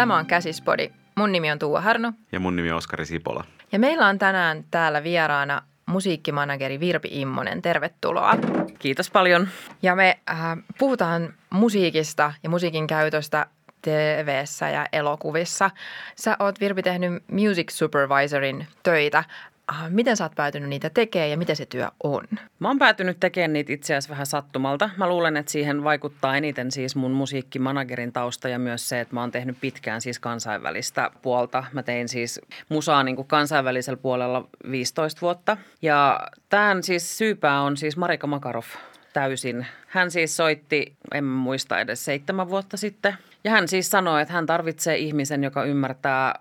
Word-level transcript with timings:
Tämä 0.00 0.16
on 0.16 0.26
Käsispodi. 0.26 0.90
Mun 1.14 1.32
nimi 1.32 1.50
on 1.50 1.58
Tuua 1.58 1.80
Harno. 1.80 2.12
Ja 2.32 2.40
mun 2.40 2.56
nimi 2.56 2.70
on 2.70 2.76
Oskari 2.76 3.06
Sipola. 3.06 3.44
Ja 3.72 3.78
meillä 3.78 4.06
on 4.06 4.18
tänään 4.18 4.64
täällä 4.70 5.02
vieraana 5.02 5.62
musiikkimanageri 5.86 6.80
Virpi 6.80 7.08
Immonen. 7.12 7.62
Tervetuloa. 7.62 8.36
Kiitos 8.78 9.10
paljon. 9.10 9.48
Ja 9.82 9.96
me 9.96 10.18
äh, 10.30 10.36
puhutaan 10.78 11.34
musiikista 11.50 12.32
ja 12.42 12.50
musiikin 12.50 12.86
käytöstä 12.86 13.46
tv 13.82 14.44
ja 14.72 14.86
elokuvissa. 14.92 15.70
Sä 16.16 16.36
oot 16.38 16.60
Virpi 16.60 16.82
tehnyt 16.82 17.22
music 17.30 17.70
supervisorin 17.70 18.66
töitä. 18.82 19.24
Äh, 19.72 19.90
miten 19.90 20.16
sä 20.16 20.24
oot 20.24 20.34
päätynyt 20.34 20.68
niitä 20.68 20.90
tekemään 20.90 21.30
ja 21.30 21.36
mitä 21.36 21.54
se 21.54 21.66
työ 21.66 21.88
on? 22.02 22.24
Mä 22.58 22.68
oon 22.68 22.78
päätynyt 22.78 23.20
tekemään 23.20 23.52
niitä 23.52 23.72
itse 23.72 23.94
asiassa 23.94 24.10
vähän 24.10 24.26
sattumalta. 24.26 24.90
Mä 24.96 25.08
luulen, 25.08 25.36
että 25.36 25.52
siihen 25.52 25.84
vaikuttaa 25.84 26.36
eniten 26.36 26.70
siis 26.70 26.96
mun 26.96 27.10
musiikkimanagerin 27.10 28.12
tausta 28.12 28.48
ja 28.48 28.58
myös 28.58 28.88
se, 28.88 29.00
että 29.00 29.14
mä 29.14 29.20
oon 29.20 29.30
tehnyt 29.30 29.56
pitkään 29.60 30.00
siis 30.00 30.18
kansainvälistä 30.18 31.10
puolta. 31.22 31.64
Mä 31.72 31.82
tein 31.82 32.08
siis 32.08 32.40
musaa 32.68 33.02
niin 33.02 33.16
kuin 33.16 33.28
kansainvälisellä 33.28 33.96
puolella 33.96 34.48
15 34.70 35.20
vuotta. 35.20 35.56
Ja 35.82 36.20
tämän 36.48 36.82
siis 36.82 37.18
syypää 37.18 37.60
on 37.62 37.76
siis 37.76 37.96
Marika 37.96 38.26
Makarov 38.26 38.64
täysin. 39.12 39.66
Hän 39.86 40.10
siis 40.10 40.36
soitti, 40.36 40.96
en 41.14 41.24
muista 41.24 41.80
edes 41.80 42.04
seitsemän 42.04 42.50
vuotta 42.50 42.76
sitten. 42.76 43.16
Ja 43.44 43.50
hän 43.50 43.68
siis 43.68 43.90
sanoi, 43.90 44.22
että 44.22 44.34
hän 44.34 44.46
tarvitsee 44.46 44.96
ihmisen, 44.96 45.44
joka 45.44 45.64
ymmärtää 45.64 46.34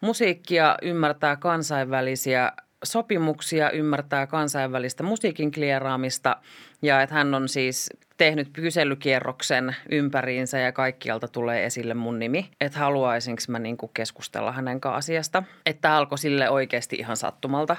musiikkia, 0.00 0.76
ymmärtää 0.82 1.36
kansainvälisiä 1.36 2.52
sopimuksia, 2.84 3.70
ymmärtää 3.70 4.26
kansainvälistä 4.26 5.02
musiikin 5.02 5.52
klieraamista 5.52 6.36
ja 6.82 7.02
että 7.02 7.14
hän 7.14 7.34
on 7.34 7.48
siis 7.48 7.90
tehnyt 8.16 8.48
kyselykierroksen 8.52 9.76
ympäriinsä 9.90 10.58
ja 10.58 10.72
kaikkialta 10.72 11.28
tulee 11.28 11.66
esille 11.66 11.94
mun 11.94 12.18
nimi. 12.18 12.50
Että 12.60 12.78
haluaisinko 12.78 13.42
mä 13.48 13.58
niinku 13.58 13.88
keskustella 13.88 14.52
hänen 14.52 14.80
kanssa 14.80 14.96
asiasta. 14.96 15.42
Että 15.66 15.96
alkoi 15.96 16.18
sille 16.18 16.50
oikeasti 16.50 16.96
ihan 16.96 17.16
sattumalta. 17.16 17.76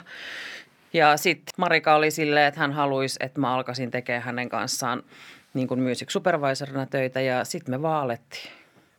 Ja 0.94 1.18
sitten 1.18 1.54
Marika 1.58 1.96
oli 1.96 2.12
silleen, 2.12 2.48
että 2.48 2.60
hän 2.60 2.74
haluaisi, 2.74 3.20
että 3.20 3.40
mä 3.40 3.54
alkaisin 3.54 3.92
tekemään 3.92 4.24
hänen 4.24 4.50
kanssaan 4.50 5.04
niin 5.54 5.68
kuin 5.68 5.82
music 5.82 6.10
supervisorina 6.10 6.86
töitä 6.86 7.22
ja 7.22 7.46
sitten 7.46 7.74
me 7.76 7.82
vaan 7.82 8.04
alettiin. 8.04 8.52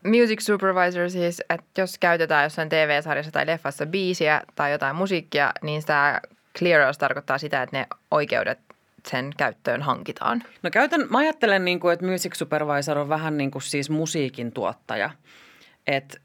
Music 0.04 0.40
supervisor 0.40 1.10
siis, 1.10 1.42
että 1.50 1.80
jos 1.80 1.98
käytetään 1.98 2.44
jossain 2.44 2.68
TV-sarjassa 2.68 3.32
tai 3.32 3.46
leffassa 3.46 3.86
biisiä 3.86 4.42
tai 4.54 4.72
jotain 4.72 4.96
musiikkia, 4.96 5.52
niin 5.62 5.82
tämä 5.86 6.20
clearance 6.58 6.98
tarkoittaa 7.00 7.38
sitä, 7.38 7.62
että 7.62 7.76
ne 7.76 7.86
oikeudet 8.10 8.58
sen 9.06 9.32
käyttöön 9.36 9.82
hankitaan? 9.82 10.42
No 10.62 10.70
käytän, 10.70 11.06
mä 11.10 11.18
ajattelen, 11.18 11.64
niin 11.64 11.80
kuin, 11.80 11.92
että 11.92 12.06
music 12.06 12.34
supervisor 12.34 12.98
on 12.98 13.08
vähän 13.08 13.36
niin 13.36 13.50
kuin 13.50 13.62
siis 13.62 13.90
musiikin 13.90 14.52
tuottaja. 14.52 15.10
Että 15.86 16.18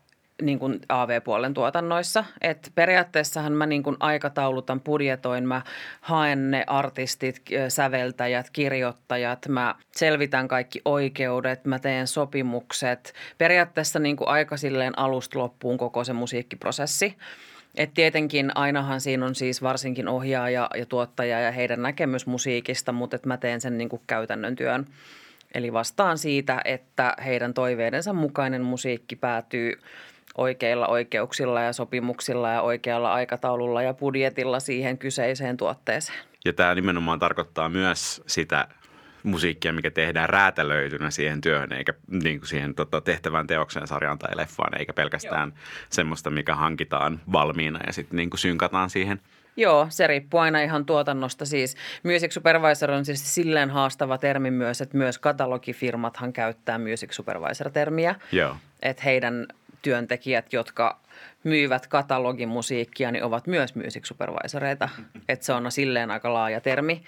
niin 0.46 0.60
kuin 0.60 0.80
AV-puolen 0.90 1.54
tuotannoissa. 1.54 2.26
Et 2.42 2.72
periaatteessahan 2.76 3.54
mä 3.54 3.66
niin 3.66 3.84
kuin 3.84 3.98
aikataulutan, 4.00 4.82
budjetoin, 4.82 5.48
mä 5.48 5.62
haen 6.02 6.52
ne 6.52 6.64
artistit, 6.68 7.42
säveltäjät, 7.70 8.50
kirjoittajat, 8.50 9.48
mä 9.48 9.76
selvitän 9.92 10.48
kaikki 10.48 10.82
oikeudet, 10.86 11.66
mä 11.66 11.80
teen 11.80 12.08
sopimukset. 12.08 13.14
Periaatteessa 13.38 14.00
niin 14.00 14.16
kuin 14.16 14.28
aika 14.28 14.58
silleen 14.58 15.00
alusta 15.00 15.40
loppuun 15.40 15.78
koko 15.78 16.04
se 16.04 16.14
musiikkiprosessi. 16.14 17.18
Et 17.76 17.94
tietenkin 17.94 18.52
ainahan 18.56 19.02
siinä 19.02 19.26
on 19.26 19.36
siis 19.36 19.64
varsinkin 19.64 20.08
ohjaaja 20.08 20.70
ja 20.76 20.86
tuottaja 20.86 21.40
ja 21.40 21.52
heidän 21.52 21.82
näkemys 21.82 22.28
musiikista, 22.28 22.92
mutta 22.92 23.16
et 23.16 23.26
mä 23.26 23.38
teen 23.38 23.62
sen 23.62 23.78
niin 23.78 23.90
kuin 23.90 24.02
käytännön 24.08 24.56
työn. 24.56 24.86
Eli 25.54 25.74
vastaan 25.74 26.18
siitä, 26.18 26.62
että 26.66 27.16
heidän 27.26 27.53
toiveidensa 27.53 28.14
mukainen 28.14 28.62
musiikki 28.62 29.16
päätyy 29.16 29.80
oikeilla 30.38 30.88
oikeuksilla 30.88 31.62
ja 31.62 31.74
sopimuksilla 31.74 32.50
ja 32.50 32.62
oikealla 32.62 33.14
aikataululla 33.14 33.82
ja 33.82 33.94
budjetilla 33.94 34.60
siihen 34.60 34.98
kyseiseen 34.98 35.58
tuotteeseen. 35.58 36.20
Ja 36.46 36.54
tämä 36.54 36.76
nimenomaan 36.76 37.20
tarkoittaa 37.20 37.70
myös 37.70 38.24
sitä 38.28 38.68
musiikkia, 39.24 39.74
mikä 39.74 39.92
tehdään 39.92 40.30
räätälöitynä 40.30 41.12
siihen 41.12 41.42
työhön, 41.42 41.74
eikä 41.74 41.94
niin 42.08 42.40
kuin 42.40 42.48
siihen 42.48 42.76
tota, 42.76 43.02
tehtävään 43.02 43.48
teokseen, 43.48 43.88
sarjaan 43.88 44.20
tai 44.20 44.38
leffaan, 44.38 44.80
eikä 44.80 44.94
pelkästään 44.94 45.50
Joo. 45.50 45.58
semmoista, 45.90 46.30
mikä 46.30 46.56
hankitaan 46.56 47.22
valmiina 47.32 47.80
ja 47.88 47.94
sitten 47.94 48.18
niin 48.18 48.30
synkataan 48.36 48.90
siihen. 48.90 49.20
Joo, 49.58 49.88
se 49.90 50.08
riippuu 50.08 50.40
aina 50.40 50.62
ihan 50.62 50.86
tuotannosta. 50.86 51.46
Siis 51.46 51.76
Music 52.04 52.32
Supervisor 52.32 52.92
on 52.92 53.06
siis 53.06 53.36
silleen 53.36 53.70
haastava 53.70 54.18
termi 54.18 54.52
myös, 54.52 54.82
että 54.82 54.98
myös 54.98 55.20
katalogifirmathan 55.20 56.34
käyttää 56.34 56.78
Music 56.78 57.12
Supervisor-termiä. 57.12 58.16
Joo. 58.32 58.56
Että 58.82 59.04
heidän 59.04 59.48
työntekijät, 59.84 60.54
jotka 60.54 61.00
myyvät 61.44 61.88
katalogimusiikkia, 61.88 63.12
niin 63.12 63.24
ovat 63.24 63.48
myös 63.48 63.76
music 63.76 64.06
supervisoreita. 64.06 64.90
Että 65.30 65.46
se 65.46 65.54
on 65.54 65.72
silleen 65.72 66.12
aika 66.12 66.34
laaja 66.34 66.62
termi. 66.62 67.04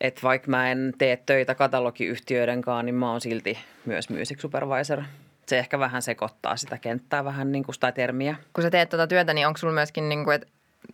Että 0.00 0.22
vaikka 0.22 0.50
mä 0.50 0.70
en 0.70 0.92
tee 0.98 1.16
töitä 1.26 1.54
katalogiyhtiöiden 1.54 2.62
kanssa, 2.62 2.82
niin 2.82 2.94
mä 2.94 3.10
oon 3.10 3.20
silti 3.20 3.58
myös 3.84 4.10
music 4.10 4.40
supervisor. 4.40 5.02
Se 5.46 5.58
ehkä 5.58 5.78
vähän 5.78 6.02
sekoittaa 6.02 6.56
sitä 6.56 6.78
kenttää 6.78 7.24
vähän 7.24 7.52
niin 7.52 7.64
kuin 7.64 7.74
sitä 7.74 7.92
termiä. 7.92 8.36
Kun 8.52 8.62
sä 8.64 8.70
teet 8.70 8.88
tuota 8.88 9.06
työtä, 9.06 9.34
niin 9.34 9.46
onko 9.46 9.58
sulla 9.58 9.74
myöskin, 9.74 10.08
niin 10.08 10.24
kuin, 10.24 10.34
että 10.34 10.46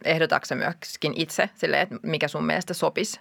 ehdotatko 0.04 0.54
myöskin 0.54 1.12
itse 1.16 1.50
sille, 1.54 1.80
että 1.80 1.96
mikä 2.02 2.28
sun 2.28 2.44
mielestä 2.44 2.74
sopisi 2.74 3.20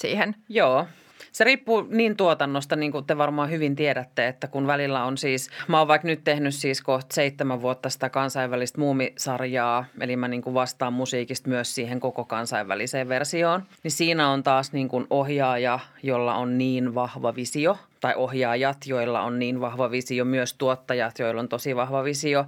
siihen? 0.00 0.36
Joo, 0.48 0.86
se 1.32 1.44
riippuu 1.44 1.86
niin 1.90 2.16
tuotannosta, 2.16 2.76
niin 2.76 2.92
kuin 2.92 3.04
te 3.04 3.18
varmaan 3.18 3.50
hyvin 3.50 3.76
tiedätte, 3.76 4.28
että 4.28 4.46
kun 4.46 4.66
välillä 4.66 5.04
on 5.04 5.18
siis, 5.18 5.50
mä 5.68 5.78
oon 5.78 5.88
vaikka 5.88 6.08
nyt 6.08 6.24
tehnyt 6.24 6.54
siis 6.54 6.82
kohta 6.82 7.14
seitsemän 7.14 7.62
vuotta 7.62 7.90
sitä 7.90 8.10
kansainvälistä 8.10 8.80
muumisarjaa, 8.80 9.84
eli 10.00 10.16
mä 10.16 10.28
niin 10.28 10.42
kuin 10.42 10.54
vastaan 10.54 10.92
musiikista 10.92 11.48
myös 11.48 11.74
siihen 11.74 12.00
koko 12.00 12.24
kansainväliseen 12.24 13.08
versioon, 13.08 13.62
niin 13.82 13.92
siinä 13.92 14.28
on 14.28 14.42
taas 14.42 14.72
niin 14.72 14.88
kuin 14.88 15.06
ohjaaja, 15.10 15.78
jolla 16.02 16.34
on 16.34 16.58
niin 16.58 16.94
vahva 16.94 17.34
visio, 17.34 17.78
tai 18.00 18.14
ohjaajat, 18.16 18.76
joilla 18.86 19.20
on 19.20 19.38
niin 19.38 19.60
vahva 19.60 19.90
visio, 19.90 20.24
myös 20.24 20.54
tuottajat, 20.54 21.18
joilla 21.18 21.40
on 21.40 21.48
tosi 21.48 21.76
vahva 21.76 22.04
visio, 22.04 22.46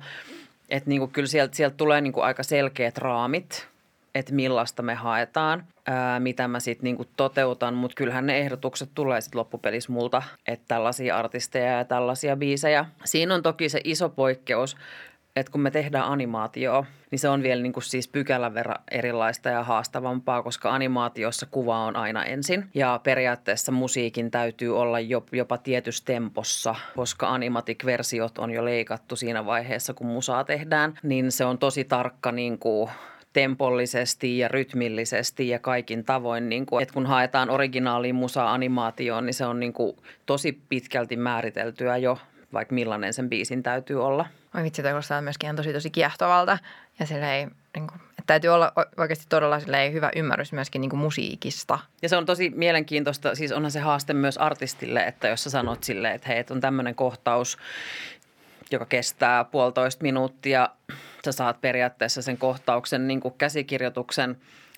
että 0.70 0.90
niin 0.90 0.98
kuin 0.98 1.10
kyllä 1.10 1.28
sieltä, 1.28 1.56
sieltä 1.56 1.76
tulee 1.76 2.00
niin 2.00 2.12
kuin 2.12 2.24
aika 2.24 2.42
selkeät 2.42 2.98
raamit, 2.98 3.71
että 4.14 4.34
millaista 4.34 4.82
me 4.82 4.94
haetaan, 4.94 5.64
ää, 5.86 6.20
mitä 6.20 6.48
mä 6.48 6.60
sitten 6.60 6.84
niinku 6.84 7.04
toteutan, 7.16 7.74
mutta 7.74 7.94
kyllähän 7.94 8.26
ne 8.26 8.38
ehdotukset 8.38 8.90
tulee 8.94 9.20
sitten 9.20 9.38
loppupelissä 9.38 9.92
multa, 9.92 10.22
että 10.46 10.64
tällaisia 10.68 11.16
artisteja 11.16 11.78
ja 11.78 11.84
tällaisia 11.84 12.36
biisejä. 12.36 12.84
Siinä 13.04 13.34
on 13.34 13.42
toki 13.42 13.68
se 13.68 13.80
iso 13.84 14.08
poikkeus, 14.08 14.76
että 15.36 15.52
kun 15.52 15.60
me 15.60 15.70
tehdään 15.70 16.04
animaatioa, 16.04 16.84
niin 17.10 17.18
se 17.18 17.28
on 17.28 17.42
vielä 17.42 17.62
niin 17.62 17.72
kuin 17.72 17.84
siis 17.84 18.08
pykälän 18.08 18.54
verran 18.54 18.84
erilaista 18.90 19.48
ja 19.48 19.64
haastavampaa, 19.64 20.42
koska 20.42 20.74
animaatiossa 20.74 21.46
kuva 21.50 21.78
on 21.78 21.96
aina 21.96 22.24
ensin. 22.24 22.68
Ja 22.74 23.00
periaatteessa 23.02 23.72
musiikin 23.72 24.30
täytyy 24.30 24.78
olla 24.80 24.98
jopa 25.32 25.58
tietyssä 25.58 26.04
tempossa, 26.04 26.74
koska 26.96 27.28
animatic-versiot 27.28 28.38
on 28.38 28.50
jo 28.50 28.64
leikattu 28.64 29.16
siinä 29.16 29.46
vaiheessa, 29.46 29.94
kun 29.94 30.06
musaa 30.06 30.44
tehdään. 30.44 30.98
Niin 31.02 31.32
se 31.32 31.44
on 31.44 31.58
tosi 31.58 31.84
tarkka 31.84 32.32
niin 32.32 32.58
kuin 32.58 32.90
tempollisesti 33.32 34.38
ja 34.38 34.48
rytmillisesti 34.48 35.48
ja 35.48 35.58
kaikin 35.58 36.04
tavoin. 36.04 36.48
Niin 36.48 36.66
kuin, 36.66 36.82
että 36.82 36.94
kun 36.94 37.06
haetaan 37.06 37.50
originaaliin 37.50 38.14
musa-animaatioon, 38.14 39.26
niin 39.26 39.34
se 39.34 39.46
on 39.46 39.60
niin 39.60 39.72
kuin 39.72 39.96
tosi 40.26 40.58
pitkälti 40.68 41.16
määriteltyä 41.16 41.96
jo, 41.96 42.18
vaikka 42.52 42.74
millainen 42.74 43.12
sen 43.12 43.28
biisin 43.28 43.62
täytyy 43.62 44.04
olla. 44.04 44.26
Oi 44.56 44.62
vitsi, 44.62 44.82
toi 44.82 44.90
kuulostaa 44.90 45.22
myöskin 45.22 45.46
ihan 45.46 45.56
tosi 45.56 45.72
tosi 45.72 45.90
kiehtovalta. 45.90 46.58
Ja 46.98 47.06
silleen, 47.06 47.50
niin 47.74 47.86
kuin, 47.86 48.00
että 48.00 48.22
täytyy 48.26 48.50
olla 48.50 48.72
oikeasti 48.96 49.26
todella 49.28 49.60
silleen, 49.60 49.92
hyvä 49.92 50.10
ymmärrys 50.16 50.52
myöskin 50.52 50.80
niin 50.80 50.90
kuin 50.90 51.00
musiikista. 51.00 51.78
Ja 52.02 52.08
se 52.08 52.16
on 52.16 52.26
tosi 52.26 52.50
mielenkiintoista, 52.54 53.34
siis 53.34 53.52
onhan 53.52 53.70
se 53.70 53.80
haaste 53.80 54.14
myös 54.14 54.38
artistille, 54.38 55.00
että 55.00 55.28
jos 55.28 55.44
sä 55.44 55.50
sanot 55.50 55.84
silleen, 55.84 56.14
että 56.14 56.28
hei, 56.28 56.38
että 56.38 56.54
on 56.54 56.60
tämmöinen 56.60 56.94
kohtaus, 56.94 57.58
joka 58.70 58.86
kestää 58.86 59.44
puolitoista 59.44 60.02
minuuttia. 60.02 60.68
Sä 61.24 61.32
saat 61.32 61.60
periaatteessa 61.60 62.22
sen 62.22 62.38
kohtauksen 62.38 63.08
niin 63.08 63.20
kuin 63.20 63.34
käsikirjoituksen, 63.38 64.36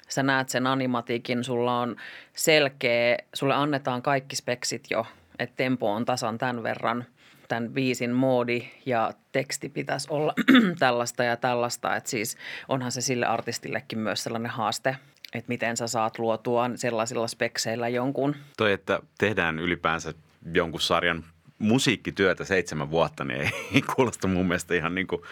sä 0.09 0.23
näet 0.23 0.49
sen 0.49 0.67
animatiikin, 0.67 1.45
sulla 1.45 1.81
on 1.81 1.97
selkeä, 2.37 3.19
sulle 3.35 3.55
annetaan 3.55 4.03
kaikki 4.03 4.37
speksit 4.37 4.85
jo, 4.91 5.07
että 5.39 5.57
tempo 5.57 5.93
on 5.93 6.05
tasan 6.05 6.39
tämän 6.39 6.63
verran, 6.63 7.05
tämän 7.49 7.71
biisin 7.71 8.11
moodi 8.11 8.69
ja 8.87 9.13
teksti 9.33 9.69
pitäisi 9.69 10.09
olla 10.11 10.35
tällaista 10.79 11.25
ja 11.25 11.37
tällaista, 11.37 11.97
että 11.97 12.11
siis 12.11 12.37
onhan 12.69 12.93
se 12.93 13.01
sille 13.01 13.27
artistillekin 13.27 13.99
myös 13.99 14.25
sellainen 14.25 14.51
haaste, 14.51 14.97
että 15.35 15.49
miten 15.49 15.77
sä 15.77 15.87
saat 15.87 16.19
luotua 16.19 16.71
sellaisilla 16.75 17.27
spekseillä 17.27 17.89
jonkun. 17.89 18.37
Toi, 18.57 18.73
että 18.73 19.01
tehdään 19.19 19.59
ylipäänsä 19.59 20.15
jonkun 20.55 20.81
sarjan 20.81 21.25
musiikkityötä 21.65 22.45
seitsemän 22.45 22.91
vuotta, 22.91 23.25
niin 23.25 23.41
ei 23.75 23.83
kuulosta 23.97 24.29
mun 24.29 24.47
mielestä 24.47 24.75
ihan 24.75 24.95
niin 24.95 25.07
kuin 25.07 25.23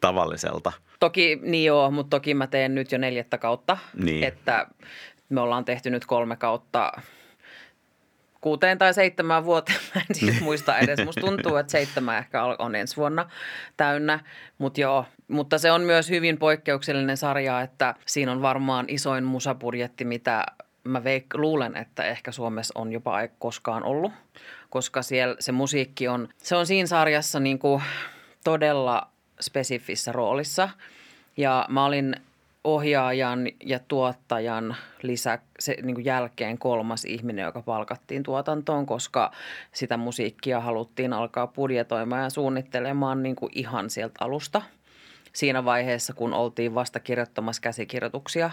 tavalliselta. 0.00 0.72
Toki 1.00 1.38
niin 1.42 1.64
joo, 1.64 1.90
mutta 1.90 2.16
toki 2.16 2.34
mä 2.34 2.46
teen 2.46 2.74
nyt 2.74 2.92
jo 2.92 2.98
neljättä 2.98 3.38
kautta. 3.38 3.78
Niin. 3.94 4.24
Että 4.24 4.66
me 5.28 5.40
ollaan 5.40 5.64
tehty 5.64 5.90
nyt 5.90 6.06
kolme 6.06 6.36
kautta 6.36 6.92
kuuteen 8.40 8.78
tai 8.78 8.94
seitsemään 8.94 9.44
vuoteen. 9.44 9.78
Mä 9.94 10.00
en 10.00 10.14
siis 10.14 10.40
muista 10.40 10.78
edes. 10.78 11.04
Musta 11.04 11.20
tuntuu, 11.20 11.56
että 11.56 11.72
seitsemän 11.72 12.18
ehkä 12.18 12.44
on 12.44 12.74
ensi 12.74 12.96
vuonna 12.96 13.30
täynnä. 13.76 14.20
Mutta 14.58 14.80
joo, 14.80 15.04
mutta 15.28 15.58
se 15.58 15.72
on 15.72 15.82
myös 15.82 16.10
hyvin 16.10 16.38
poikkeuksellinen 16.38 17.16
sarja, 17.16 17.60
että 17.60 17.94
siinä 18.06 18.32
on 18.32 18.42
varmaan 18.42 18.84
isoin 18.88 19.24
musapurjetti, 19.24 20.04
mitä 20.04 20.46
mä 20.84 20.98
veik- 20.98 21.38
luulen, 21.38 21.76
että 21.76 22.04
ehkä 22.04 22.32
Suomessa 22.32 22.72
on 22.78 22.92
jopa 22.92 23.28
koskaan 23.38 23.82
ollut. 23.82 24.12
Koska 24.70 25.02
siellä 25.02 25.36
se 25.38 25.52
musiikki 25.52 26.08
on, 26.08 26.28
se 26.36 26.56
on 26.56 26.66
siinä 26.66 26.86
sarjassa 26.86 27.40
niin 27.40 27.58
kuin 27.58 27.82
todella 28.44 29.08
spesifissä 29.40 30.12
roolissa. 30.12 30.68
Ja 31.36 31.66
mä 31.68 31.84
olin 31.84 32.16
ohjaajan 32.64 33.48
ja 33.64 33.78
tuottajan 33.78 34.76
lisä, 35.02 35.38
se, 35.58 35.76
niin 35.82 35.94
kuin 35.94 36.04
jälkeen 36.04 36.58
kolmas 36.58 37.04
ihminen, 37.04 37.44
joka 37.44 37.62
palkattiin 37.62 38.22
tuotantoon, 38.22 38.86
koska 38.86 39.32
sitä 39.72 39.96
musiikkia 39.96 40.60
haluttiin 40.60 41.12
alkaa 41.12 41.46
budjetoimaan 41.46 42.22
ja 42.22 42.30
suunnittelemaan 42.30 43.22
niin 43.22 43.36
kuin 43.36 43.52
ihan 43.54 43.90
sieltä 43.90 44.24
alusta. 44.24 44.62
Siinä 45.32 45.64
vaiheessa, 45.64 46.12
kun 46.12 46.34
oltiin 46.34 46.74
vasta 46.74 47.00
kirjoittamassa 47.00 47.62
käsikirjoituksia, 47.62 48.50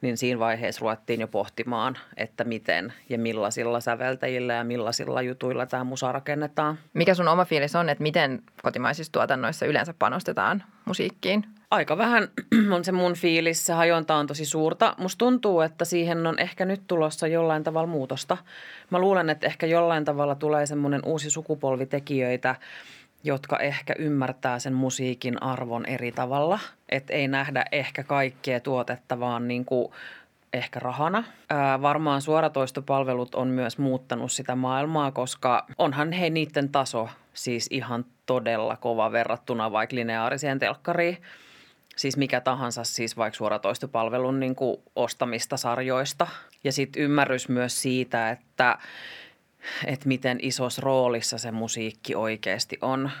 niin 0.00 0.16
siinä 0.16 0.38
vaiheessa 0.38 0.80
ruvettiin 0.80 1.20
jo 1.20 1.28
pohtimaan, 1.28 1.98
että 2.16 2.44
miten 2.44 2.92
ja 3.08 3.18
millaisilla 3.18 3.80
säveltäjillä 3.80 4.52
ja 4.52 4.64
millaisilla 4.64 5.22
jutuilla 5.22 5.66
tämä 5.66 5.84
musa 5.84 6.12
rakennetaan. 6.12 6.78
Mikä 6.94 7.14
sun 7.14 7.28
oma 7.28 7.44
fiilis 7.44 7.76
on, 7.76 7.88
että 7.88 8.02
miten 8.02 8.42
kotimaisissa 8.62 9.12
tuotannoissa 9.12 9.66
yleensä 9.66 9.94
panostetaan 9.98 10.62
musiikkiin? 10.84 11.44
Aika 11.70 11.98
vähän 11.98 12.28
on 12.76 12.84
se 12.84 12.92
mun 12.92 13.14
fiilis. 13.14 13.66
Se 13.66 13.72
hajonta 13.72 14.14
on 14.14 14.26
tosi 14.26 14.44
suurta. 14.44 14.94
Musta 14.98 15.18
tuntuu, 15.18 15.60
että 15.60 15.84
siihen 15.84 16.26
on 16.26 16.38
ehkä 16.38 16.64
nyt 16.64 16.82
tulossa 16.86 17.26
jollain 17.26 17.64
tavalla 17.64 17.86
muutosta. 17.86 18.36
Mä 18.90 18.98
luulen, 18.98 19.30
että 19.30 19.46
ehkä 19.46 19.66
jollain 19.66 20.04
tavalla 20.04 20.34
tulee 20.34 20.66
semmoinen 20.66 21.00
uusi 21.04 21.30
sukupolvi 21.30 21.86
tekijöitä, 21.86 22.54
jotka 23.24 23.58
ehkä 23.58 23.94
ymmärtää 23.98 24.58
sen 24.58 24.72
musiikin 24.72 25.42
arvon 25.42 25.86
eri 25.86 26.12
tavalla. 26.12 26.58
Että 26.88 27.12
ei 27.12 27.28
nähdä 27.28 27.64
ehkä 27.72 28.04
kaikkea 28.04 28.60
tuotetta 28.60 29.20
vaan 29.20 29.48
niin 29.48 29.64
kuin 29.64 29.92
ehkä 30.52 30.80
rahana. 30.80 31.24
Ää, 31.50 31.82
varmaan 31.82 32.22
suoratoistopalvelut 32.22 33.34
on 33.34 33.48
myös 33.48 33.78
muuttanut 33.78 34.32
sitä 34.32 34.54
maailmaa, 34.54 35.12
koska 35.12 35.66
onhan 35.78 36.12
he 36.12 36.30
niiden 36.30 36.68
taso 36.68 37.08
siis 37.34 37.66
ihan 37.70 38.04
todella 38.26 38.76
kova 38.76 39.12
verrattuna 39.12 39.72
vaikka 39.72 39.96
lineaariseen 39.96 40.58
telkkariin. 40.58 41.22
Siis 41.96 42.16
mikä 42.16 42.40
tahansa, 42.40 42.84
siis 42.84 43.16
vaikka 43.16 43.36
suoratoistopalvelun 43.36 44.40
niin 44.40 44.54
kuin 44.54 44.76
ostamista 44.96 45.56
sarjoista. 45.56 46.26
Ja 46.64 46.72
sitten 46.72 47.02
ymmärrys 47.02 47.48
myös 47.48 47.82
siitä, 47.82 48.30
että, 48.30 48.78
että 49.86 50.08
miten 50.08 50.38
isossa 50.42 50.82
roolissa 50.84 51.38
se 51.38 51.50
musiikki 51.50 52.14
oikeasti 52.14 52.78
on– 52.82 53.10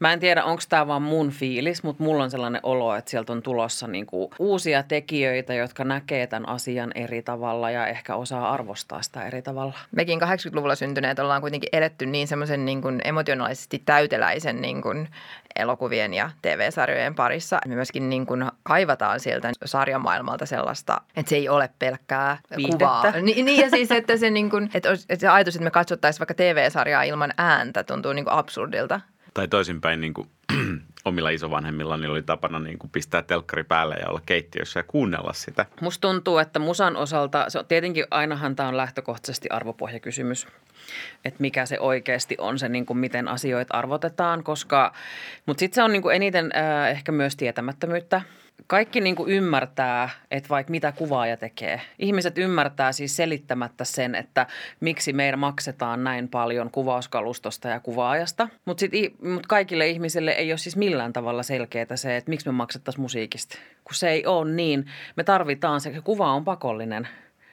Mä 0.00 0.12
en 0.12 0.20
tiedä, 0.20 0.44
onko 0.44 0.62
tämä 0.68 0.86
vaan 0.86 1.02
mun 1.02 1.30
fiilis, 1.30 1.82
mutta 1.82 2.02
mulla 2.02 2.24
on 2.24 2.30
sellainen 2.30 2.60
olo, 2.62 2.94
että 2.94 3.10
sieltä 3.10 3.32
on 3.32 3.42
tulossa 3.42 3.86
niinku 3.86 4.30
uusia 4.38 4.82
tekijöitä, 4.82 5.54
jotka 5.54 5.84
näkee 5.84 6.26
tämän 6.26 6.48
asian 6.48 6.92
eri 6.94 7.22
tavalla 7.22 7.70
ja 7.70 7.86
ehkä 7.86 8.16
osaa 8.16 8.52
arvostaa 8.52 9.02
sitä 9.02 9.26
eri 9.26 9.42
tavalla. 9.42 9.72
Mekin 9.92 10.22
80-luvulla 10.22 10.74
syntyneet 10.74 11.18
ollaan 11.18 11.40
kuitenkin 11.40 11.68
edetty 11.72 12.06
niin 12.06 12.28
semmoisen 12.28 12.64
niin 12.64 13.00
emotionaalisesti 13.04 13.82
täyteläisen 13.86 14.62
niin 14.62 14.82
kuin 14.82 15.08
elokuvien 15.56 16.14
ja 16.14 16.30
TV-sarjojen 16.42 17.14
parissa. 17.14 17.58
Me 17.66 17.74
myöskin 17.74 18.10
niin 18.10 18.26
kuin 18.26 18.44
kaivataan 18.62 19.20
sieltä 19.20 19.52
sarjamaailmalta 19.64 20.46
sellaista, 20.46 21.00
että 21.16 21.30
se 21.30 21.36
ei 21.36 21.48
ole 21.48 21.70
pelkkää 21.78 22.38
Viihdettä. 22.56 22.78
kuvaa. 22.78 23.10
Ni, 23.22 23.42
niin 23.42 23.62
ja 23.62 23.70
siis, 23.70 23.90
että 23.90 24.16
se, 24.16 24.30
niin 24.30 24.50
kuin, 24.50 24.70
että, 24.74 24.92
että 24.92 25.20
se 25.20 25.28
ajatus, 25.28 25.54
että 25.54 25.64
me 25.64 25.70
katsottaisiin 25.70 26.20
vaikka 26.20 26.34
TV-sarjaa 26.34 27.02
ilman 27.02 27.32
ääntä 27.38 27.84
tuntuu 27.84 28.12
niin 28.12 28.24
kuin 28.24 28.34
absurdilta 28.34 29.00
tai 29.36 29.48
toisinpäin 29.48 30.00
niin 30.00 30.14
kuin, 30.14 30.28
omilla 31.04 31.30
isovanhemmilla 31.30 31.96
niin 31.96 32.10
oli 32.10 32.22
tapana 32.22 32.58
niin 32.58 32.78
kuin 32.78 32.90
pistää 32.90 33.22
telkkari 33.22 33.64
päälle 33.64 33.94
ja 33.94 34.08
olla 34.08 34.20
keittiössä 34.26 34.80
ja 34.80 34.84
kuunnella 34.84 35.32
sitä. 35.32 35.66
Musta 35.80 36.08
tuntuu, 36.08 36.38
että 36.38 36.58
musan 36.58 36.96
osalta, 36.96 37.44
se 37.48 37.58
on, 37.58 37.66
tietenkin 37.66 38.04
ainahan 38.10 38.56
tämä 38.56 38.68
on 38.68 38.76
lähtökohtaisesti 38.76 39.48
arvopohjakysymys, 39.50 40.46
että 41.24 41.40
mikä 41.40 41.66
se 41.66 41.80
oikeasti 41.80 42.34
on 42.38 42.58
se, 42.58 42.68
niin 42.68 42.86
kuin 42.86 42.98
miten 42.98 43.28
asioita 43.28 43.76
arvotetaan, 43.76 44.44
koska, 44.44 44.92
mutta 45.46 45.60
sitten 45.60 45.74
se 45.74 45.82
on 45.82 45.92
niin 45.92 46.02
kuin 46.02 46.16
eniten 46.16 46.50
äh, 46.56 46.90
ehkä 46.90 47.12
myös 47.12 47.36
tietämättömyyttä– 47.36 48.22
kaikki 48.66 49.00
niin 49.00 49.16
kuin 49.16 49.30
ymmärtää, 49.30 50.10
että 50.30 50.48
vaikka 50.48 50.70
mitä 50.70 50.92
kuvaaja 50.92 51.36
tekee. 51.36 51.80
Ihmiset 51.98 52.38
ymmärtää 52.38 52.92
siis 52.92 53.16
selittämättä 53.16 53.84
sen, 53.84 54.14
että 54.14 54.46
miksi 54.80 55.12
meidän 55.12 55.38
maksetaan 55.38 56.04
näin 56.04 56.28
paljon 56.28 56.70
kuvauskalustosta 56.70 57.68
ja 57.68 57.80
kuvaajasta. 57.80 58.48
Mutta 58.64 58.86
mut 59.22 59.46
kaikille 59.46 59.88
ihmisille 59.88 60.30
ei 60.30 60.52
ole 60.52 60.58
siis 60.58 60.76
millään 60.76 61.12
tavalla 61.12 61.42
selkeää 61.42 61.96
se, 61.96 62.16
että 62.16 62.30
miksi 62.30 62.48
me 62.48 62.52
maksettaisiin 62.52 63.02
musiikista. 63.02 63.58
Kun 63.84 63.94
se 63.94 64.10
ei 64.10 64.26
ole 64.26 64.50
niin, 64.50 64.86
me 65.16 65.24
tarvitaan 65.24 65.80
se, 65.80 66.00
kuva 66.04 66.32
on 66.32 66.44
pakollinen. 66.44 67.08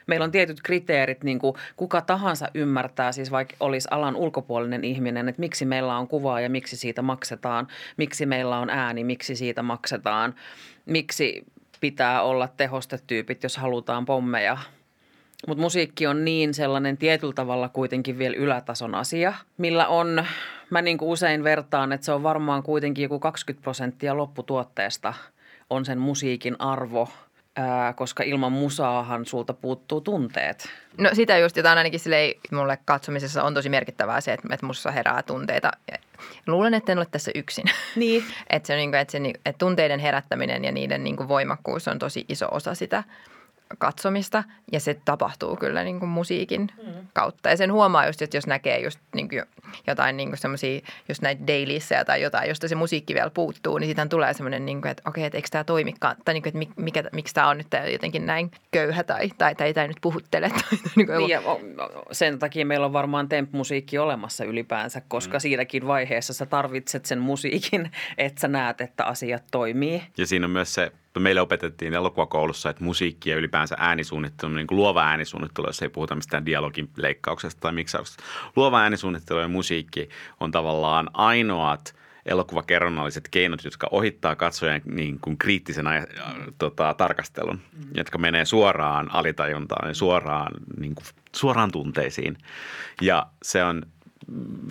Meillä 0.07 0.23
on 0.23 0.31
tietyt 0.31 0.61
kriteerit, 0.61 1.23
niin 1.23 1.39
kuin 1.39 1.55
kuka 1.75 2.01
tahansa 2.01 2.47
ymmärtää, 2.53 3.11
siis 3.11 3.31
vaikka 3.31 3.55
olisi 3.59 3.87
alan 3.91 4.15
ulkopuolinen 4.15 4.83
ihminen, 4.83 5.29
että 5.29 5.39
miksi 5.39 5.65
meillä 5.65 5.97
on 5.97 6.07
kuvaa 6.07 6.41
ja 6.41 6.49
miksi 6.49 6.77
siitä 6.77 7.01
maksetaan, 7.01 7.67
miksi 7.97 8.25
meillä 8.25 8.57
on 8.57 8.69
ääni, 8.69 9.03
miksi 9.03 9.35
siitä 9.35 9.63
maksetaan– 9.63 10.35
miksi 10.85 11.43
pitää 11.79 12.21
olla 12.21 12.47
tehostetyypit, 12.47 13.43
jos 13.43 13.57
halutaan 13.57 14.05
pommeja. 14.05 14.57
Mutta 15.47 15.61
musiikki 15.61 16.07
on 16.07 16.25
niin 16.25 16.53
sellainen 16.53 16.97
tietyllä 16.97 17.33
tavalla 17.33 17.69
kuitenkin 17.69 18.17
vielä 18.17 18.35
ylätason 18.35 18.95
asia, 18.95 19.33
millä 19.57 19.87
on, 19.87 20.25
mä 20.69 20.81
niin 20.81 20.97
kuin 20.97 21.09
usein 21.09 21.43
vertaan, 21.43 21.91
että 21.91 22.05
se 22.05 22.11
on 22.11 22.23
varmaan 22.23 22.63
kuitenkin 22.63 23.03
joku 23.03 23.19
20 23.19 23.63
prosenttia 23.63 24.17
lopputuotteesta 24.17 25.13
on 25.69 25.85
sen 25.85 25.99
musiikin 25.99 26.55
arvo– 26.59 27.09
ää, 27.55 27.93
koska 27.93 28.23
ilman 28.23 28.51
musaahan 28.51 29.25
sulta 29.25 29.53
puuttuu 29.53 30.01
tunteet. 30.01 30.69
No 30.97 31.09
sitä 31.13 31.37
just 31.37 31.57
jotain 31.57 31.77
ainakin 31.77 31.99
sille 31.99 32.35
mulle 32.51 32.79
katsomisessa 32.85 33.43
on 33.43 33.53
tosi 33.53 33.69
merkittävää 33.69 34.21
se, 34.21 34.33
että, 34.33 34.47
että 34.53 34.65
mussa 34.65 34.91
herää 34.91 35.23
tunteita. 35.23 35.71
Luulen, 36.47 36.73
että 36.73 36.91
en 36.91 36.97
ole 36.97 37.07
tässä 37.11 37.31
yksin. 37.35 37.65
Niin. 37.95 38.23
että, 38.49 38.67
se, 38.67 38.75
niin 38.75 38.95
että, 38.95 39.11
se, 39.11 39.17
että 39.45 39.57
tunteiden 39.57 39.99
herättäminen 39.99 40.65
ja 40.65 40.71
niiden 40.71 41.03
niin 41.03 41.15
kuin 41.15 41.27
voimakkuus 41.27 41.87
on 41.87 41.99
tosi 41.99 42.25
iso 42.29 42.47
osa 42.51 42.75
sitä 42.75 43.03
katsomista 43.77 44.43
ja 44.71 44.79
se 44.79 44.97
tapahtuu 45.05 45.55
kyllä 45.55 45.83
niin 45.83 45.99
kuin 45.99 46.09
musiikin 46.09 46.61
mm. 46.61 46.93
kautta. 47.13 47.49
Ja 47.49 47.57
sen 47.57 47.73
huomaa 47.73 48.07
just, 48.07 48.21
että 48.21 48.37
jos 48.37 48.47
näkee 48.47 48.79
just 48.79 48.99
niin 49.15 49.29
kuin 49.29 49.43
jotain 49.87 50.17
niin 50.17 50.37
semmoisia, 50.37 50.81
just 51.09 51.21
näitä 51.21 51.47
dailyissä 51.47 52.05
tai 52.05 52.21
jotain, 52.21 52.49
josta 52.49 52.67
se 52.67 52.75
musiikki 52.75 53.13
vielä 53.13 53.29
puuttuu, 53.29 53.77
niin 53.77 53.87
siitä 53.87 54.05
tulee 54.05 54.33
semmoinen, 54.33 54.65
niin 54.65 54.81
kuin, 54.81 54.91
että 54.91 55.03
okei, 55.09 55.23
että 55.23 55.37
eikö 55.37 55.47
tämä 55.51 55.63
toimikaan, 55.63 56.15
tai 56.25 56.33
niin 56.33 56.43
kuin, 56.43 56.63
että 56.63 56.81
mikä, 56.81 57.03
miksi 57.11 57.33
tämä 57.33 57.49
on 57.49 57.57
nyt 57.57 57.67
jotenkin 57.91 58.25
näin 58.25 58.51
köyhä 58.71 59.03
tai, 59.03 59.29
tai, 59.37 59.55
tai, 59.55 59.73
tai 59.73 59.87
nyt 59.87 59.97
puhuttele. 60.01 60.49
Tai, 60.53 60.79
niin 60.95 61.07
kuin 61.07 61.17
niin, 61.17 61.29
ja 61.29 61.41
sen 62.11 62.39
takia 62.39 62.65
meillä 62.65 62.85
on 62.85 62.93
varmaan 62.93 63.29
temp-musiikki 63.29 63.97
olemassa 63.97 64.45
ylipäänsä, 64.45 65.01
koska 65.07 65.37
mm. 65.37 65.41
siinäkin 65.41 65.87
vaiheessa 65.87 66.33
sä 66.33 66.45
tarvitset 66.45 67.05
sen 67.05 67.19
musiikin, 67.19 67.91
että 68.17 68.41
sä 68.41 68.47
näet, 68.47 68.81
että 68.81 69.05
asiat 69.05 69.43
toimii. 69.51 70.03
Ja 70.17 70.27
siinä 70.27 70.45
on 70.45 70.51
myös 70.51 70.73
se 70.73 70.91
meille 71.19 71.41
opetettiin 71.41 71.93
elokuvakoulussa, 71.93 72.69
että 72.69 72.83
musiikki 72.83 73.29
ja 73.29 73.37
ylipäänsä 73.37 73.75
äänisuunnittelu, 73.79 74.51
niin 74.51 74.67
kuin 74.67 74.77
luova 74.77 75.03
äänisuunnittelu, 75.03 75.67
jos 75.67 75.81
ei 75.81 75.89
puhuta 75.89 76.15
mistään 76.15 76.45
dialogin 76.45 76.89
leikkauksesta 76.97 77.61
tai 77.61 77.71
miksauksesta. 77.71 78.23
Luova 78.55 78.79
äänisuunnittelu 78.79 79.39
ja 79.39 79.47
musiikki 79.47 80.09
on 80.39 80.51
tavallaan 80.51 81.09
ainoat 81.13 81.95
elokuvakerronnalliset 82.25 83.27
keinot, 83.31 83.63
jotka 83.63 83.87
ohittaa 83.91 84.35
katsojan 84.35 84.81
niin 84.85 85.19
kuin 85.19 85.37
kriittisen 85.37 85.87
äh, 85.87 86.05
tota, 86.57 86.93
tarkastelun, 86.93 87.61
mm. 87.73 87.89
jotka 87.95 88.17
menee 88.17 88.45
suoraan 88.45 89.15
alitajuntaan 89.15 89.87
ja 89.87 89.93
suoraan, 89.93 90.53
niin 90.79 90.95
kuin, 90.95 91.05
suoraan 91.35 91.71
tunteisiin. 91.71 92.37
Ja 93.01 93.27
se 93.41 93.63
on 93.63 93.85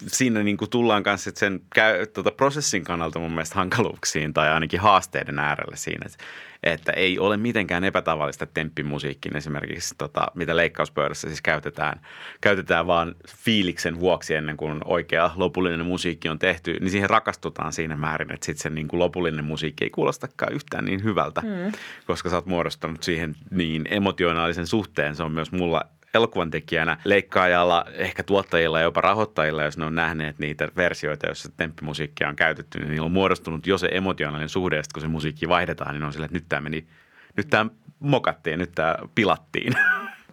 siinä 0.06 0.42
niin 0.42 0.56
kuin 0.56 0.70
tullaan 0.70 1.02
kanssa 1.02 1.30
sen 1.34 1.60
käy, 1.74 2.06
tuota, 2.06 2.30
prosessin 2.30 2.84
kannalta 2.84 3.18
mun 3.18 3.30
mielestä 3.30 3.54
hankaluuksiin 3.54 4.32
tai 4.34 4.48
ainakin 4.48 4.80
haasteiden 4.80 5.38
äärelle 5.38 5.76
siinä, 5.76 6.06
että, 6.06 6.24
että 6.62 6.92
ei 6.92 7.18
ole 7.18 7.36
mitenkään 7.36 7.84
epätavallista 7.84 8.46
temppimusiikkiin 8.46 9.36
esimerkiksi, 9.36 9.94
tota, 9.98 10.26
mitä 10.34 10.56
leikkauspöydässä 10.56 11.28
siis 11.28 11.42
käytetään, 11.42 12.00
käytetään 12.40 12.86
vaan 12.86 13.14
fiiliksen 13.28 14.00
vuoksi 14.00 14.34
ennen 14.34 14.56
kuin 14.56 14.80
oikea 14.84 15.30
lopullinen 15.36 15.86
musiikki 15.86 16.28
on 16.28 16.38
tehty, 16.38 16.76
niin 16.80 16.90
siihen 16.90 17.10
rakastutaan 17.10 17.72
siinä 17.72 17.96
määrin, 17.96 18.32
että 18.32 18.46
sitten 18.46 18.62
se 18.62 18.70
niin 18.70 18.88
kuin 18.88 19.00
lopullinen 19.00 19.44
musiikki 19.44 19.84
ei 19.84 19.90
kuulostakaan 19.90 20.52
yhtään 20.52 20.84
niin 20.84 21.04
hyvältä, 21.04 21.40
mm. 21.40 21.72
koska 22.06 22.30
sä 22.30 22.36
oot 22.36 22.46
muodostanut 22.46 23.02
siihen 23.02 23.36
niin 23.50 23.84
emotionaalisen 23.90 24.66
suhteen. 24.66 25.16
Se 25.16 25.22
on 25.22 25.32
myös 25.32 25.52
mulla 25.52 25.82
elokuvan 26.14 26.50
tekijänä, 26.50 26.96
leikkaajalla, 27.04 27.84
ehkä 27.92 28.22
tuottajilla 28.22 28.78
ja 28.78 28.84
jopa 28.84 29.00
rahoittajilla, 29.00 29.62
jos 29.62 29.78
ne 29.78 29.84
on 29.84 29.94
nähneet 29.94 30.38
niitä 30.38 30.68
versioita, 30.76 31.26
joissa 31.26 31.52
temppimusiikkia 31.56 32.28
on 32.28 32.36
käytetty, 32.36 32.78
niin 32.78 32.90
niillä 32.90 33.04
on 33.04 33.12
muodostunut 33.12 33.66
jo 33.66 33.78
se 33.78 33.88
emotionaalinen 33.92 34.48
suhde, 34.48 34.76
ja 34.76 34.82
kun 34.94 35.00
se 35.00 35.08
musiikki 35.08 35.48
vaihdetaan, 35.48 35.94
niin 35.94 36.02
on 36.02 36.12
sille, 36.12 36.24
että 36.24 36.36
nyt 36.36 36.48
tämä 36.48 36.60
meni, 36.60 36.86
nyt 37.36 37.50
tämä 37.50 37.66
mokattiin, 37.98 38.58
nyt 38.58 38.72
tämä 38.74 38.96
pilattiin. 39.14 39.72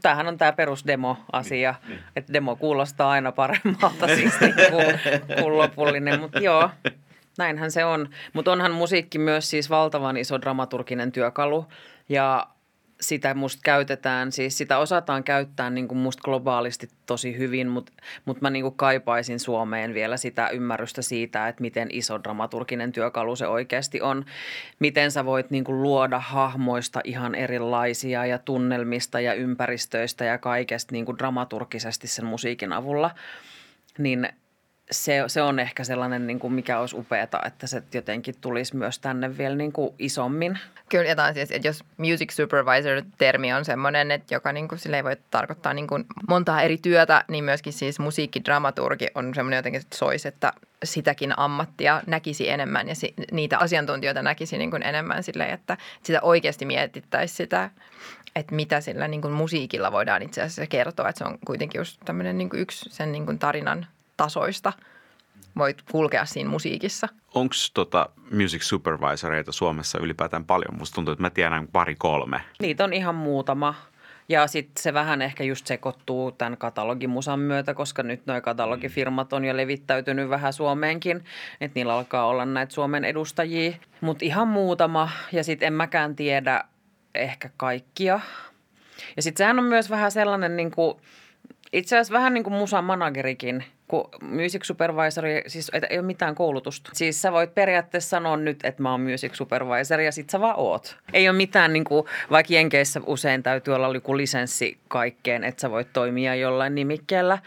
Tämähän 0.02 0.28
on 0.28 0.38
tämä 0.38 0.52
perusdemo-asia, 0.52 1.76
niin, 1.88 2.00
että 2.16 2.34
demo 2.34 2.56
kuulostaa 2.56 3.10
aina 3.10 3.32
paremmalta 3.32 4.08
siis 4.16 4.40
niin 4.42 4.54
kuin, 4.72 5.00
kuin 5.42 5.58
lopullinen, 5.58 6.20
mutta 6.20 6.40
joo, 6.40 6.70
näinhän 7.38 7.72
se 7.72 7.86
on. 7.86 8.10
Mutta 8.34 8.52
onhan 8.52 8.72
musiikki 8.72 9.18
myös 9.20 9.50
siis 9.50 9.70
valtavan 9.70 10.18
iso 10.18 10.42
dramaturginen 10.42 11.12
työkalu 11.12 11.66
ja 12.10 12.48
sitä 13.02 13.34
musta 13.34 13.62
käytetään, 13.64 14.32
siis 14.32 14.58
sitä 14.58 14.78
osataan 14.78 15.24
käyttää 15.24 15.70
niin 15.70 15.88
kuin 15.88 15.98
musta 15.98 16.22
globaalisti 16.22 16.90
tosi 17.06 17.38
hyvin, 17.38 17.68
mutta 17.68 17.92
mut 18.26 18.42
mä 18.42 18.50
niin 18.50 18.64
kuin 18.64 18.76
kaipaisin 18.76 19.40
Suomeen 19.40 19.94
vielä 19.94 20.18
sitä 20.18 20.50
ymmärrystä 20.50 21.02
siitä, 21.02 21.48
että 21.48 21.62
miten 21.62 21.88
iso 21.92 22.24
dramaturginen 22.24 22.92
työkalu 22.92 23.36
se 23.36 23.48
oikeasti 23.48 24.02
on. 24.02 24.26
Miten 24.80 25.12
sä 25.12 25.26
voit 25.26 25.50
niin 25.50 25.64
kuin 25.64 25.82
luoda 25.82 26.20
hahmoista 26.20 27.02
ihan 27.04 27.36
erilaisia 27.36 28.26
ja 28.26 28.38
tunnelmista 28.38 29.20
ja 29.20 29.34
ympäristöistä 29.34 30.26
ja 30.26 30.38
kaikesta 30.38 30.92
niin 30.92 31.06
kuin 31.06 31.18
dramaturgisesti 31.18 32.08
sen 32.08 32.26
musiikin 32.26 32.74
avulla. 32.74 33.12
Niin 33.98 34.30
se, 34.92 35.24
se 35.28 35.42
on 35.42 35.60
ehkä 35.60 35.84
sellainen, 35.84 36.28
niin 36.28 36.40
kuin 36.40 36.54
mikä 36.54 36.80
olisi 36.80 36.96
upeata, 36.96 37.40
että 37.46 37.68
se 37.68 37.84
jotenkin 37.94 38.36
tulisi 38.42 38.76
myös 38.76 39.00
tänne 39.00 39.38
vielä 39.38 39.56
niin 39.56 39.72
kuin 39.72 39.96
isommin. 40.00 40.60
Kyllä, 40.90 41.10
ja 41.10 41.34
siis, 41.34 41.52
että 41.52 41.68
jos 41.68 41.84
music 41.98 42.32
supervisor-termi 42.32 43.54
on 43.54 43.66
semmoinen, 43.66 44.12
että 44.12 44.34
joka 44.34 44.52
niin 44.52 44.68
kuin, 44.68 44.80
voi 45.04 45.18
tarkoittaa 45.32 45.74
niin 45.74 45.88
kuin 45.88 46.06
montaa 46.30 46.62
eri 46.62 46.78
työtä, 46.78 47.26
niin 47.28 47.44
myöskin 47.44 47.74
siis 47.74 48.00
musiikkidramaturgi 48.00 49.08
on 49.16 49.36
semmoinen 49.36 49.58
jotenkin, 49.58 49.82
että 49.82 49.98
soisi, 49.98 50.28
että 50.28 50.54
sitäkin 50.84 51.40
ammattia 51.40 52.02
näkisi 52.08 52.50
enemmän 52.50 52.88
ja 52.88 52.96
si- 52.96 53.14
niitä 53.32 53.58
asiantuntijoita 53.58 54.22
näkisi 54.22 54.58
niin 54.58 54.72
kuin 54.72 54.84
enemmän 54.84 55.24
silleen, 55.24 55.54
että 55.54 55.78
sitä 56.04 56.22
oikeasti 56.22 56.66
mietittäisiin 56.66 57.38
sitä, 57.38 57.70
että 58.36 58.56
mitä 58.56 58.82
sillä 58.82 59.08
niin 59.08 59.22
kuin 59.22 59.34
musiikilla 59.34 59.92
voidaan 59.92 60.22
itse 60.22 60.42
asiassa 60.42 60.68
kertoa, 60.68 61.10
että 61.10 61.20
se 61.20 61.24
on 61.24 61.38
kuitenkin 61.46 61.80
just 61.80 62.02
tämmöinen 62.06 62.38
niin 62.38 62.50
kuin 62.50 62.62
yksi 62.62 62.90
sen 62.90 63.12
niin 63.12 63.26
kuin 63.26 63.40
tarinan 63.40 63.88
tasoista 64.20 64.74
voit 65.58 65.82
kulkea 65.92 66.26
siinä 66.26 66.50
musiikissa. 66.50 67.08
Onko 67.34 67.56
tota 67.74 68.10
music 68.32 68.62
supervisoreita 68.62 69.52
Suomessa 69.52 70.00
ylipäätään 70.00 70.46
paljon? 70.46 70.78
Musta 70.78 70.96
tuntuu, 70.96 71.12
että 71.12 71.22
mä 71.22 71.30
tiedän 71.30 71.68
pari 71.68 71.96
kolme. 71.96 72.42
Niitä 72.62 72.84
on 72.84 72.94
ihan 72.94 73.16
muutama. 73.16 73.76
Ja 74.30 74.48
sitten 74.48 74.84
se 74.84 74.94
vähän 74.94 75.22
ehkä 75.22 75.44
just 75.44 75.68
sekoittuu 75.68 76.32
tämän 76.32 76.58
katalogimusan 76.58 77.40
myötä, 77.40 77.74
koska 77.74 78.04
nyt 78.04 78.26
nuo 78.26 78.42
katalogifirmat 78.42 79.34
on 79.34 79.46
jo 79.46 79.58
levittäytynyt 79.58 80.30
vähän 80.30 80.54
Suomeenkin, 80.54 81.24
että 81.62 81.80
niillä 81.80 81.94
alkaa 81.94 82.26
olla 82.26 82.46
näitä 82.46 82.74
Suomen 82.74 83.06
edustajia. 83.06 83.72
Mutta 84.02 84.26
ihan 84.26 84.48
muutama, 84.48 85.10
ja 85.32 85.44
sitten 85.44 85.68
en 85.68 85.74
mäkään 85.74 86.16
tiedä 86.16 86.64
ehkä 87.16 87.50
kaikkia. 87.58 88.20
Ja 89.16 89.22
sitten 89.22 89.38
sehän 89.38 89.60
on 89.60 89.66
myös 89.66 89.90
vähän 89.90 90.12
sellainen, 90.12 90.56
niin 90.56 90.72
kuin, 90.72 90.98
itse 91.74 91.96
asiassa 91.96 92.14
vähän 92.14 92.34
niin 92.34 92.44
kuin 92.44 92.54
musan 92.54 92.84
managerikin– 92.84 93.64
kun 93.90 94.10
music 94.22 94.64
supervisor, 94.64 95.24
siis 95.48 95.72
ei 95.90 96.00
ole 96.00 96.06
mitään 96.06 96.36
koulutusta. 96.36 96.90
Siis 96.94 97.22
sä 97.22 97.32
voit 97.32 97.56
periaatteessa 97.56 98.10
sanoa 98.10 98.38
nyt, 98.38 98.60
että 98.64 98.82
mä 98.82 98.92
oon 98.92 99.02
music 99.02 99.34
supervisor 99.36 100.00
ja 100.00 100.12
sit 100.12 100.30
sä 100.30 100.40
vaan 100.40 100.56
oot. 100.58 100.98
Ei 101.14 101.30
ole 101.30 101.38
mitään, 101.38 101.74
niin 101.74 101.84
kuin, 101.84 102.06
vaikka 102.32 102.54
Jenkeissä 102.54 103.02
usein 103.06 103.44
täytyy 103.44 103.76
olla 103.76 103.94
joku 103.94 104.18
lisenssi 104.18 104.80
kaikkeen, 104.88 105.44
että 105.44 105.62
sä 105.62 105.72
voit 105.72 105.94
toimia 105.94 106.36
jollain 106.36 106.76
nimikkeellä, 106.76 107.38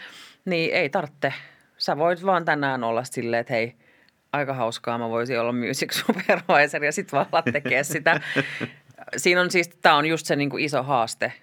niin 0.45 0.75
ei 0.75 0.89
tarvitse. 0.89 1.33
Sä 1.79 1.97
voit 1.97 2.27
vaan 2.27 2.45
tänään 2.45 2.85
olla 2.85 3.05
silleen, 3.05 3.41
että 3.41 3.53
hei, 3.53 3.75
aika 4.33 4.55
hauskaa, 4.55 4.99
mä 4.99 5.09
voisin 5.09 5.41
olla 5.41 5.53
music 5.53 5.93
supervisor 6.07 6.85
ja 6.85 6.93
sit 6.93 7.13
vaan 7.13 7.27
tekee 7.53 7.85
sitä. 7.85 8.21
Siinä 9.17 9.41
on 9.41 9.51
siis, 9.51 9.69
tämä 9.69 9.97
on 9.97 10.07
just 10.07 10.27
se 10.27 10.37
niin 10.37 10.51
kuin 10.51 10.65
iso 10.65 10.83
haaste– 10.83 11.33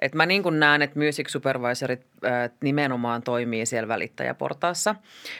et 0.00 0.14
mä 0.14 0.26
niin 0.26 0.42
näen, 0.50 0.82
että 0.82 0.98
music 0.98 1.28
supervisorit 1.28 2.06
äh, 2.24 2.50
nimenomaan 2.60 3.22
toimii 3.22 3.66
siellä 3.66 3.88
välittäjäportaassa. 3.88 4.94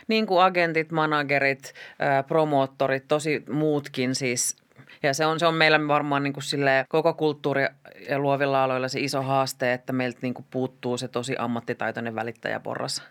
Niin 0.09 0.27
kuin 0.27 0.43
agentit, 0.43 0.93
managerit, 0.93 1.75
äh, 2.03 2.27
promoottorit, 2.27 3.05
tosi 3.09 3.45
muutkin 3.51 4.15
siis 4.15 4.57
ja 5.03 5.15
se 5.15 5.27
on, 5.27 5.41
se 5.41 5.47
on 5.47 5.55
meillä 5.55 5.89
varmaan 5.89 6.23
niin 6.23 6.33
kuin 6.33 6.45
koko 6.89 7.15
kulttuuri 7.15 7.67
ja 8.09 8.19
luovilla 8.19 8.65
aloilla 8.65 8.89
se 8.89 9.01
iso 9.01 9.23
haaste, 9.23 9.73
että 9.73 9.93
meiltä 9.93 10.19
niin 10.23 10.35
kuin 10.35 10.47
puuttuu 10.51 10.97
se 10.97 11.09
tosi 11.09 11.35
ammattitaitoinen 11.39 12.15
välittäjäporras. 12.15 13.03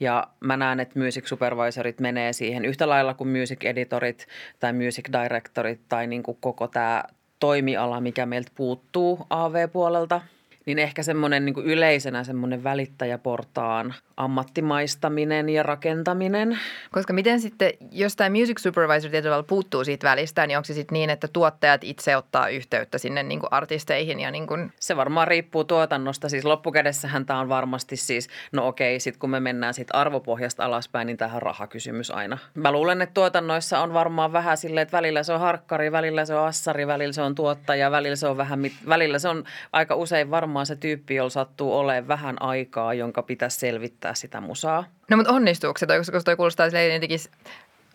Ja 0.00 0.26
mä 0.40 0.56
näen, 0.56 0.80
että 0.80 0.98
music 0.98 1.26
supervisorit 1.26 2.00
menee 2.00 2.32
siihen 2.32 2.64
yhtä 2.64 2.88
lailla 2.88 3.14
kuin 3.14 3.28
music 3.28 3.64
editorit 3.64 4.26
tai 4.60 4.72
music 4.72 5.08
directorit 5.12 5.80
tai 5.88 6.06
niin 6.06 6.22
kuin 6.22 6.38
koko 6.40 6.68
tämä 6.68 7.04
toimiala, 7.40 8.00
mikä 8.00 8.26
meiltä 8.26 8.52
puuttuu 8.54 9.26
AV-puolelta– 9.30 10.20
niin 10.74 10.84
ehkä 10.84 11.02
semmoinen 11.02 11.44
niin 11.44 11.64
yleisenä 11.64 12.24
semmoinen 12.24 12.64
välittäjäportaan 12.64 13.94
ammattimaistaminen 14.16 15.48
ja 15.48 15.62
rakentaminen. 15.62 16.58
Koska 16.92 17.12
miten 17.12 17.40
sitten, 17.40 17.72
jos 17.92 18.16
tämä 18.16 18.30
music 18.30 18.58
supervisor 18.58 19.10
tietyllä 19.10 19.32
tavalla 19.32 19.48
puuttuu 19.48 19.84
siitä 19.84 20.08
välistä, 20.08 20.46
niin 20.46 20.56
onko 20.56 20.64
se 20.64 20.74
sitten 20.74 20.94
niin, 20.94 21.10
että 21.10 21.28
tuottajat 21.28 21.84
itse 21.84 22.16
ottaa 22.16 22.48
yhteyttä 22.48 22.98
sinne 22.98 23.22
niin 23.22 23.40
kuin 23.40 23.52
artisteihin? 23.52 24.20
Ja 24.20 24.30
niin 24.30 24.46
kuin... 24.46 24.72
Se 24.80 24.96
varmaan 24.96 25.28
riippuu 25.28 25.64
tuotannosta. 25.64 26.28
Siis 26.28 26.44
loppukädessähän 26.44 27.26
tämä 27.26 27.40
on 27.40 27.48
varmasti 27.48 27.96
siis, 27.96 28.28
no 28.52 28.66
okei, 28.66 29.00
sitten 29.00 29.20
kun 29.20 29.30
me 29.30 29.40
mennään 29.40 29.74
siitä 29.74 29.98
arvopohjasta 29.98 30.64
alaspäin, 30.64 31.06
niin 31.06 31.16
tähän 31.16 31.42
rahakysymys 31.42 32.10
aina. 32.10 32.38
Mä 32.54 32.72
luulen, 32.72 33.02
että 33.02 33.14
tuotannoissa 33.14 33.80
on 33.80 33.94
varmaan 33.94 34.32
vähän 34.32 34.56
silleen, 34.56 34.82
että 34.82 34.96
välillä 34.96 35.22
se 35.22 35.32
on 35.32 35.40
harkkari, 35.40 35.92
välillä 35.92 36.24
se 36.24 36.34
on 36.34 36.46
assari, 36.46 36.86
välillä 36.86 37.12
se 37.12 37.22
on 37.22 37.34
tuottaja, 37.34 37.90
välillä 37.90 38.16
se 38.16 38.26
on 38.26 38.36
vähän, 38.36 38.60
välillä 38.88 39.18
se 39.18 39.28
on 39.28 39.44
aika 39.72 39.94
usein 39.94 40.30
varmaan 40.30 40.59
se 40.66 40.76
tyyppi, 40.76 41.14
jolla 41.14 41.30
sattuu 41.30 41.72
olemaan 41.72 42.08
vähän 42.08 42.42
aikaa, 42.42 42.94
jonka 42.94 43.22
pitäisi 43.22 43.58
selvittää 43.58 44.14
sitä 44.14 44.40
musaa. 44.40 44.84
No 45.10 45.16
mutta 45.16 45.32
onnistuuko 45.32 45.78
se 45.78 45.86
toi, 45.86 45.98
koska 45.98 46.20
toi 46.20 46.36
kuulostaa 46.36 46.66
silleen 46.66 46.94
jotenkin, 46.94 47.20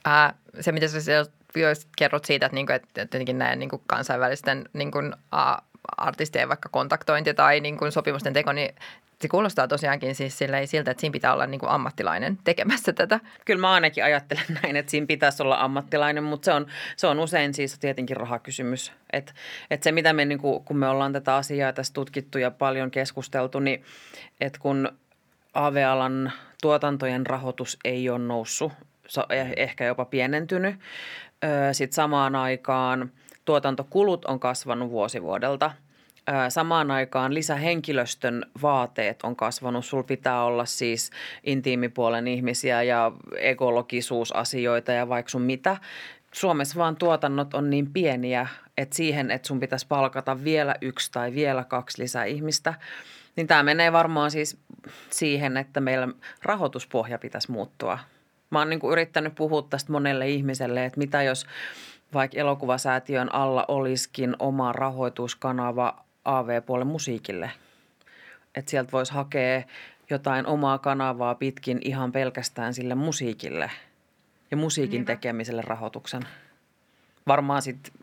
ää, 0.05 0.33
se 0.59 0.71
mitä 0.71 0.87
sä 0.87 1.25
kerrot 1.97 2.25
siitä, 2.25 2.45
että, 2.45 2.55
niinku, 2.55 2.73
että 2.73 3.01
jotenkin 3.01 3.37
näin 3.37 3.59
niinku 3.59 3.83
kansainvälisten 3.87 4.69
niinku, 4.73 4.99
ää, 5.31 5.61
artistien 5.97 6.49
vaikka 6.49 6.69
kontaktointi 6.69 7.33
tai 7.33 7.59
niinku 7.59 7.91
sopimusten 7.91 8.33
teko, 8.33 8.51
niin 8.51 8.75
se 9.21 9.27
kuulostaa 9.27 9.67
tosiaankin 9.67 10.15
siis 10.15 10.37
siltä, 10.37 10.59
että 10.59 11.01
siinä 11.01 11.11
pitää 11.11 11.33
olla 11.33 11.47
niin 11.47 11.59
kuin 11.59 11.69
ammattilainen 11.69 12.37
tekemässä 12.43 12.93
tätä. 12.93 13.19
Kyllä 13.45 13.61
mä 13.61 13.71
ainakin 13.71 14.03
ajattelen 14.03 14.45
näin, 14.63 14.75
että 14.75 14.89
siinä 14.89 15.07
pitäisi 15.07 15.43
olla 15.43 15.57
ammattilainen, 15.59 16.23
mutta 16.23 16.45
se 16.45 16.51
on, 16.51 16.67
se 16.97 17.07
on 17.07 17.19
usein 17.19 17.53
siis 17.53 17.79
tietenkin 17.79 18.17
rahakysymys. 18.17 18.91
Että 19.13 19.33
et 19.71 19.83
se, 19.83 19.91
mitä 19.91 20.13
me, 20.13 20.25
niin 20.25 20.39
kuin, 20.39 20.63
kun 20.63 20.77
me 20.77 20.87
ollaan 20.87 21.13
tätä 21.13 21.35
asiaa 21.35 21.73
tässä 21.73 21.93
tutkittu 21.93 22.37
ja 22.37 22.51
paljon 22.51 22.91
keskusteltu, 22.91 23.59
niin 23.59 23.83
että 24.41 24.59
kun 24.59 24.89
AV-alan 25.53 26.31
tuotantojen 26.61 27.25
rahoitus 27.25 27.77
ei 27.85 28.09
ole 28.09 28.19
noussut, 28.19 28.71
eh, 29.29 29.53
ehkä 29.57 29.85
jopa 29.85 30.05
pienentynyt, 30.05 30.75
sitten 31.71 31.95
samaan 31.95 32.35
aikaan 32.35 33.11
tuotantokulut 33.45 34.25
on 34.25 34.39
kasvanut 34.39 34.89
vuosivuodelta– 34.89 35.71
samaan 36.49 36.91
aikaan 36.91 37.33
lisähenkilöstön 37.33 38.45
vaateet 38.61 39.19
on 39.23 39.35
kasvanut. 39.35 39.85
Sul 39.85 40.03
pitää 40.03 40.43
olla 40.43 40.65
siis 40.65 41.11
intiimipuolen 41.43 42.27
ihmisiä 42.27 42.83
ja 42.83 43.11
ekologisuusasioita 43.37 44.91
ja 44.91 45.09
vaikka 45.09 45.29
sun 45.29 45.41
mitä. 45.41 45.77
Suomessa 46.31 46.79
vaan 46.79 46.95
tuotannot 46.95 47.53
on 47.53 47.69
niin 47.69 47.93
pieniä, 47.93 48.47
että 48.77 48.95
siihen, 48.95 49.31
että 49.31 49.47
sun 49.47 49.59
pitäisi 49.59 49.87
palkata 49.87 50.43
vielä 50.43 50.75
yksi 50.81 51.11
tai 51.11 51.33
vielä 51.33 51.63
kaksi 51.63 52.01
lisää 52.01 52.25
ihmistä, 52.25 52.73
niin 53.35 53.47
tämä 53.47 53.63
menee 53.63 53.91
varmaan 53.91 54.31
siis 54.31 54.57
siihen, 55.09 55.57
että 55.57 55.81
meillä 55.81 56.07
rahoituspohja 56.43 57.19
pitäisi 57.19 57.51
muuttua. 57.51 57.99
Mä 58.49 58.59
oon 58.59 58.69
niin 58.69 58.79
yrittänyt 58.91 59.35
puhua 59.35 59.61
tästä 59.61 59.91
monelle 59.91 60.29
ihmiselle, 60.29 60.85
että 60.85 60.97
mitä 60.99 61.23
jos 61.23 61.45
vaikka 62.13 62.37
elokuvasäätiön 62.37 63.35
alla 63.35 63.65
olisikin 63.67 64.35
oma 64.39 64.73
rahoituskanava 64.73 66.05
AV-puolen 66.25 66.87
musiikille. 66.87 67.51
Että 68.55 68.71
sieltä 68.71 68.91
voisi 68.91 69.13
hakea 69.13 69.63
jotain 70.09 70.47
omaa 70.47 70.77
kanavaa 70.77 71.35
pitkin 71.35 71.79
ihan 71.81 72.11
pelkästään 72.11 72.73
sille 72.73 72.95
musiikille 72.95 73.71
ja 74.51 74.57
musiikin 74.57 74.97
Niinpä. 74.97 75.11
tekemiselle 75.13 75.61
rahoituksen. 75.61 76.21
Varmaan 77.27 77.61
sitten 77.61 77.93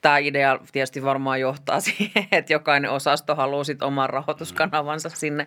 tämä 0.00 0.18
idea 0.18 0.58
tietysti 0.72 1.02
varmaan 1.02 1.40
johtaa 1.40 1.80
siihen, 1.90 2.28
että 2.32 2.52
jokainen 2.52 2.90
osasto 2.90 3.34
haluaa 3.34 3.64
sitten 3.64 3.88
oman 3.88 4.10
rahoituskanavansa 4.10 5.08
sinne. 5.08 5.46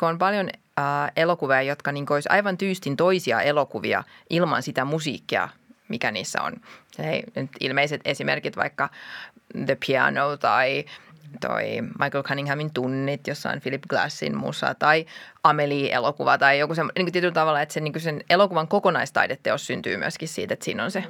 Kun 0.00 0.08
on 0.08 0.18
paljon 0.18 0.50
äh, 0.78 1.12
elokuvia, 1.16 1.62
jotka 1.62 1.92
niin 1.92 2.06
olisi 2.10 2.28
aivan 2.32 2.58
tyystin 2.58 2.96
toisia 2.96 3.40
elokuvia 3.40 4.04
ilman 4.30 4.62
sitä 4.62 4.84
musiikkia, 4.84 5.48
mikä 5.88 6.10
niissä 6.10 6.42
on. 6.42 6.52
Hei, 6.98 7.22
nyt 7.34 7.50
ilmeiset 7.60 8.00
esimerkit 8.04 8.56
vaikka 8.56 8.88
The 9.66 9.76
Piano 9.86 10.36
tai– 10.36 10.84
toi 11.40 11.64
Michael 11.80 12.24
Cunninghamin 12.24 12.72
tunnit, 12.72 13.26
jossa 13.26 13.50
on 13.50 13.60
Philip 13.60 13.82
Glassin 13.88 14.36
musa 14.36 14.74
tai 14.74 15.06
Amelie-elokuva 15.42 16.38
tai 16.38 16.58
joku 16.58 16.74
semmoinen 16.74 17.04
niin 17.04 17.12
tietyllä 17.12 17.32
tavalla, 17.32 17.60
että 17.60 17.72
sen, 17.72 17.84
niin 17.84 18.00
sen 18.00 18.24
elokuvan 18.30 18.68
kokonaistaideteos 18.68 19.66
syntyy 19.66 19.96
myöskin 19.96 20.28
siitä, 20.28 20.54
että 20.54 20.64
siinä 20.64 20.84
on 20.84 20.90
se 20.90 21.04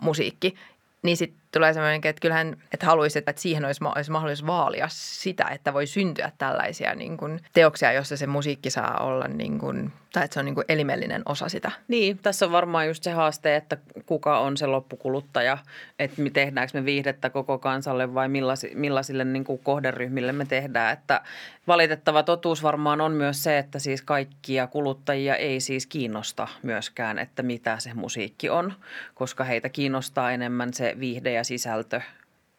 musiikki. 0.00 0.54
Niin 1.02 1.16
sitten 1.16 1.39
tulee 1.52 1.72
semmoinen, 1.72 2.00
että 2.04 2.20
kyllähän 2.20 2.56
että 2.72 2.86
haluaisit, 2.86 3.28
että 3.28 3.42
siihen 3.42 3.64
olisi, 3.64 3.84
olisi 3.84 4.10
mahdollisuus 4.10 4.46
vaalia 4.46 4.86
sitä, 4.90 5.44
että 5.44 5.74
voi 5.74 5.86
syntyä 5.86 6.32
tällaisia 6.38 6.94
niin 6.94 7.16
kuin, 7.16 7.40
teoksia, 7.52 7.92
jossa 7.92 8.16
se 8.16 8.26
musiikki 8.26 8.70
saa 8.70 8.98
olla 9.04 9.28
niin 9.28 9.58
kuin, 9.58 9.92
tai 10.12 10.24
että 10.24 10.34
se 10.34 10.40
on 10.40 10.44
niin 10.46 10.54
kuin 10.54 10.64
elimellinen 10.68 11.22
osa 11.26 11.48
sitä. 11.48 11.70
Niin, 11.88 12.18
tässä 12.18 12.46
on 12.46 12.52
varmaan 12.52 12.86
just 12.86 13.02
se 13.02 13.10
haaste, 13.10 13.56
että 13.56 13.76
kuka 14.06 14.38
on 14.38 14.56
se 14.56 14.66
loppukuluttaja, 14.66 15.58
että 15.98 16.22
me 16.22 16.30
tehdäänkö 16.30 16.78
me 16.78 16.84
viihdettä 16.84 17.30
koko 17.30 17.58
kansalle 17.58 18.14
vai 18.14 18.28
millaisille, 18.28 18.74
millaisille 18.74 19.24
niin 19.24 19.44
kuin 19.44 19.58
kohderyhmille 19.58 20.32
me 20.32 20.44
tehdään. 20.44 20.92
Että 20.92 21.20
valitettava 21.66 22.22
totuus 22.22 22.62
varmaan 22.62 23.00
on 23.00 23.12
myös 23.12 23.42
se, 23.42 23.58
että 23.58 23.78
siis 23.78 24.02
kaikkia 24.02 24.66
kuluttajia 24.66 25.36
ei 25.36 25.60
siis 25.60 25.86
kiinnosta 25.86 26.48
myöskään, 26.62 27.18
että 27.18 27.42
mitä 27.42 27.78
se 27.78 27.94
musiikki 27.94 28.50
on, 28.50 28.72
koska 29.14 29.44
heitä 29.44 29.68
kiinnostaa 29.68 30.32
enemmän 30.32 30.74
se 30.74 30.96
viihde 31.00 31.32
ja 31.32 31.39
sisältö 31.44 32.00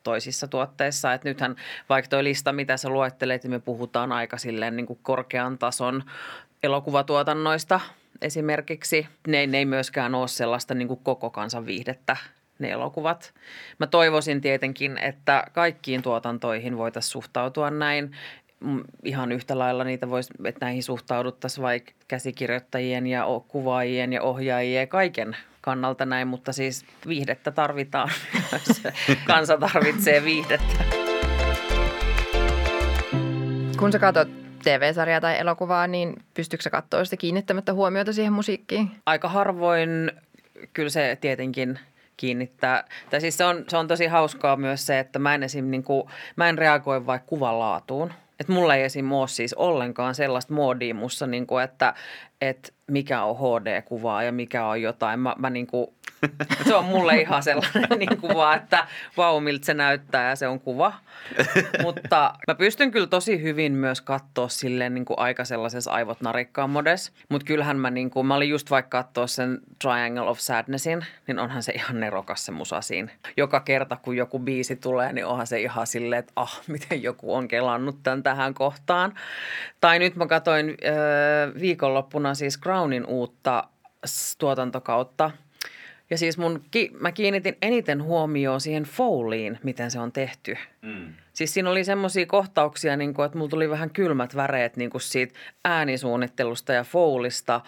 toisissa 0.04 0.48
tuotteissa. 0.48 1.14
Et 1.14 1.24
nythän 1.24 1.56
vaikka 1.90 2.10
tuo 2.10 2.24
lista, 2.24 2.54
mitä 2.54 2.78
sä 2.78 2.90
luettelet, 2.90 3.44
niin 3.44 3.52
me 3.52 3.60
puhutaan 3.60 4.12
aika 4.12 4.38
silleen 4.38 4.76
niin 4.76 4.88
kuin 4.88 5.00
korkean 5.02 5.58
tason 5.58 6.04
elokuvatuotannoista 6.64 7.80
esimerkiksi. 8.22 9.08
Ne, 9.28 9.48
ne 9.48 9.58
ei 9.58 9.66
myöskään 9.66 10.16
ole 10.16 10.28
sellaista 10.28 10.74
niin 10.74 10.88
kuin 10.88 11.00
koko 11.04 11.30
kansan 11.30 11.66
viihdettä 11.66 12.18
ne 12.60 12.70
elokuvat. 12.70 13.34
Mä 13.80 13.88
toivoisin 13.88 14.42
tietenkin, 14.42 14.98
että 14.98 15.44
kaikkiin 15.54 16.02
tuotantoihin 16.02 16.78
voitaisiin 16.78 17.12
suhtautua 17.12 17.70
näin. 17.70 18.12
Mm, 18.62 18.84
ihan 19.04 19.32
yhtä 19.32 19.60
lailla 19.60 19.84
niitä 19.84 20.10
voisi, 20.10 20.34
että 20.46 20.66
näihin 20.66 20.84
suhtauduttaisiin 20.84 21.64
vaikka 21.64 21.92
käsikirjoittajien 22.08 23.08
ja 23.08 23.26
kuvaajien 23.48 24.14
ja 24.14 24.22
ohjaajien 24.22 24.82
ja 24.82 24.88
kaiken 24.88 25.38
kannalta 25.62 26.06
näin, 26.06 26.28
mutta 26.28 26.54
siis 26.54 26.86
viihdettä 27.08 27.52
tarvitaan. 27.52 28.10
Kansa 29.28 29.58
tarvitsee 29.58 30.24
viihdettä. 30.24 30.84
Kun 33.80 33.92
sä 33.92 34.00
katsot 34.00 34.30
TV-sarjaa 34.64 35.22
tai 35.22 35.40
elokuvaa, 35.40 35.88
niin 35.88 36.16
pystyykö 36.34 36.64
sä 36.64 36.70
katsoa 36.70 37.06
sitä 37.06 37.18
kiinnittämättä 37.18 37.74
huomiota 37.74 38.14
siihen 38.14 38.34
musiikkiin? 38.34 38.92
Aika 39.06 39.30
harvoin 39.30 40.12
kyllä 40.74 40.90
se 40.90 41.18
tietenkin 41.22 41.80
kiinnittää. 42.18 42.84
Tai 43.10 43.22
siis 43.22 43.38
se 43.38 43.46
on, 43.46 43.66
se 43.68 43.78
on 43.78 43.88
tosi 43.88 44.08
hauskaa 44.08 44.56
myös 44.56 44.86
se, 44.86 45.00
että 45.00 45.20
mä 45.20 45.36
en 45.36 45.44
esim. 45.44 45.66
Niin 45.66 45.84
kuin, 45.84 46.04
mä 46.36 46.50
en 46.50 46.58
reagoi 46.58 47.06
vaikka 47.06 47.28
kuvan 47.28 47.60
laatuun. 47.60 48.14
Että 48.42 48.54
mulla 48.54 48.76
ei 48.76 48.84
esim. 48.84 49.12
ole 49.12 49.28
siis 49.28 49.54
ollenkaan 49.54 50.16
sellaista 50.16 50.54
moodia 50.54 50.96
mussa, 50.96 51.28
niin 51.28 51.48
kuin, 51.48 51.64
että, 51.64 51.94
että 52.42 52.72
mikä 52.92 53.24
on 53.24 53.38
HD-kuvaa 53.38 54.24
ja 54.24 54.32
mikä 54.32 54.66
on 54.66 54.82
jotain. 54.82 55.20
Mä, 55.20 55.36
mä 55.38 55.50
niin 55.50 55.68
kuin, 55.68 55.88
se 56.68 56.76
on 56.76 56.86
mulle 56.86 57.16
ihan 57.16 57.44
sellainen 57.44 58.00
niin 58.00 58.18
kuva, 58.18 58.56
että 58.56 58.88
vau, 59.18 59.40
miltä 59.40 59.66
se 59.66 59.74
näyttää 59.74 60.30
ja 60.30 60.36
se 60.36 60.48
on 60.48 60.60
kuva. 60.60 60.94
Mutta 61.84 62.34
mä 62.48 62.56
pystyn 62.56 62.92
kyllä 62.92 63.08
tosi 63.08 63.42
hyvin 63.42 63.74
myös 63.74 64.02
katsoa 64.02 64.48
silleen 64.48 64.94
niin 64.94 65.06
kuin 65.06 65.20
aika 65.20 65.46
sellaisessa 65.46 65.92
aivot 65.92 66.22
narikkaan 66.22 66.70
modes. 66.70 67.12
Mutta 67.30 67.46
kyllähän 67.46 67.78
mä, 67.78 67.90
niin 67.90 68.10
kuin, 68.10 68.28
mä 68.28 68.36
olin 68.36 68.50
just 68.50 68.72
vaikka 68.72 69.04
katsoa 69.04 69.28
sen 69.28 69.60
Triangle 69.82 70.22
of 70.22 70.40
Sadnessin, 70.40 71.06
niin 71.28 71.40
onhan 71.40 71.64
se 71.64 71.72
ihan 71.72 72.00
nerokas 72.00 72.46
se 72.46 72.52
musa 72.52 72.82
siinä. 72.82 73.12
Joka 73.38 73.60
kerta, 73.60 73.98
kun 74.02 74.18
joku 74.18 74.40
biisi 74.40 74.76
tulee, 74.76 75.14
niin 75.14 75.26
onhan 75.26 75.48
se 75.48 75.62
ihan 75.62 75.88
silleen, 75.88 76.20
että 76.20 76.34
ah, 76.36 76.62
miten 76.68 77.04
joku 77.04 77.36
on 77.36 77.48
kelannut 77.48 78.04
tämän 78.04 78.24
tähän 78.24 78.54
kohtaan. 78.54 79.14
Tai 79.82 80.00
nyt 80.00 80.16
mä 80.16 80.28
katsoin 80.28 80.70
äh, 80.70 81.62
viikonloppuna 81.62 82.31
siis 82.36 82.60
Crownin 82.60 83.06
uutta 83.06 83.64
tuotantokautta– 84.40 85.32
ja 86.12 86.18
siis 86.18 86.38
mun, 86.38 86.64
mä 87.00 87.12
kiinnitin 87.12 87.58
eniten 87.62 88.04
huomioon 88.04 88.62
siihen 88.62 88.84
Foleyin, 88.84 89.60
miten 89.64 89.92
se 89.92 90.00
on 90.00 90.12
tehty. 90.12 90.58
Mm. 90.82 91.14
Siis 91.34 91.54
siinä 91.54 91.70
oli 91.70 91.84
semmoisia 91.84 92.26
kohtauksia, 92.26 92.98
niin 92.98 93.14
kuin, 93.14 93.26
että 93.26 93.38
mulla 93.38 93.50
tuli 93.50 93.70
vähän 93.70 93.90
kylmät 93.90 94.36
väreet 94.36 94.78
niin 94.78 94.90
kuin 94.90 95.02
siitä 95.02 95.40
äänisuunnittelusta 95.66 96.74
ja 96.74 96.84
Foulista, 96.84 97.62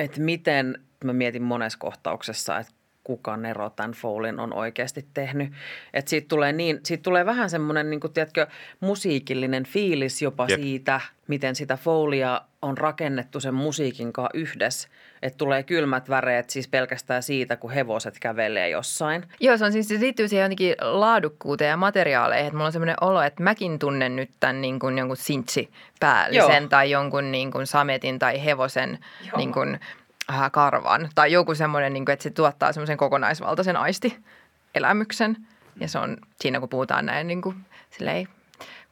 että 0.00 0.20
miten, 0.20 0.78
mä 1.04 1.12
mietin 1.12 1.42
monessa 1.42 1.78
kohtauksessa, 1.78 2.58
että 2.58 2.72
kuka 3.10 3.36
Nero 3.36 3.70
tämän 3.70 3.92
Foulin 3.92 4.40
on 4.40 4.52
oikeasti 4.52 5.06
tehnyt. 5.14 5.52
Että 5.94 6.10
siitä 6.10 6.28
tulee, 6.28 6.52
niin, 6.52 6.80
siitä 6.84 7.02
tulee 7.02 7.26
vähän 7.26 7.50
semmoinen, 7.50 7.90
niin 7.90 8.00
kuin, 8.00 8.12
tiedätkö, 8.12 8.46
musiikillinen 8.80 9.64
fiilis 9.64 10.22
jopa 10.22 10.46
Jep. 10.48 10.60
siitä, 10.60 11.00
miten 11.26 11.56
sitä 11.56 11.76
Foulia 11.76 12.40
on 12.62 12.78
rakennettu 12.78 13.40
sen 13.40 13.54
musiikin 13.54 14.12
kanssa 14.12 14.30
yhdessä. 14.34 14.88
Että 15.22 15.36
tulee 15.36 15.62
kylmät 15.62 16.08
väreet 16.08 16.50
siis 16.50 16.68
pelkästään 16.68 17.22
siitä, 17.22 17.56
kun 17.56 17.70
hevoset 17.70 18.18
kävelee 18.20 18.68
jossain. 18.68 19.24
Joo, 19.40 19.56
se, 19.56 19.64
on 19.64 19.72
siis, 19.72 19.88
se 19.88 20.00
liittyy 20.00 20.28
siihen 20.28 20.44
jotenkin 20.44 20.74
laadukkuuteen 20.80 21.68
ja 21.68 21.76
materiaaleihin. 21.76 22.46
Että 22.46 22.56
mulla 22.56 22.66
on 22.66 22.72
semmoinen 22.72 22.96
olo, 23.00 23.22
että 23.22 23.42
mäkin 23.42 23.78
tunnen 23.78 24.16
nyt 24.16 24.30
tämän 24.40 24.60
niin 24.60 24.78
kuin 24.78 24.98
jonkun 24.98 25.16
sintsi 25.16 25.70
päällisen 26.00 26.62
Joo. 26.62 26.68
tai 26.68 26.90
jonkun 26.90 27.32
niin 27.32 27.50
kuin 27.50 27.66
sametin 27.66 28.18
tai 28.18 28.44
hevosen 28.44 28.98
niin 29.36 29.52
kuin, 29.52 29.78
karvan. 30.52 31.08
Tai 31.14 31.32
joku 31.32 31.54
semmoinen, 31.54 31.92
niin 31.92 32.04
kuin, 32.04 32.12
että 32.12 32.22
se 32.22 32.30
tuottaa 32.30 32.72
semmoisen 32.72 32.96
kokonaisvaltaisen 32.96 33.76
aistielämyksen. 33.76 35.36
Ja 35.80 35.88
se 35.88 35.98
on 35.98 36.16
siinä, 36.40 36.60
kun 36.60 36.68
puhutaan 36.68 37.06
näin 37.06 37.26
niin 37.26 37.42
kuin, 37.42 37.56
silleen, 37.90 38.28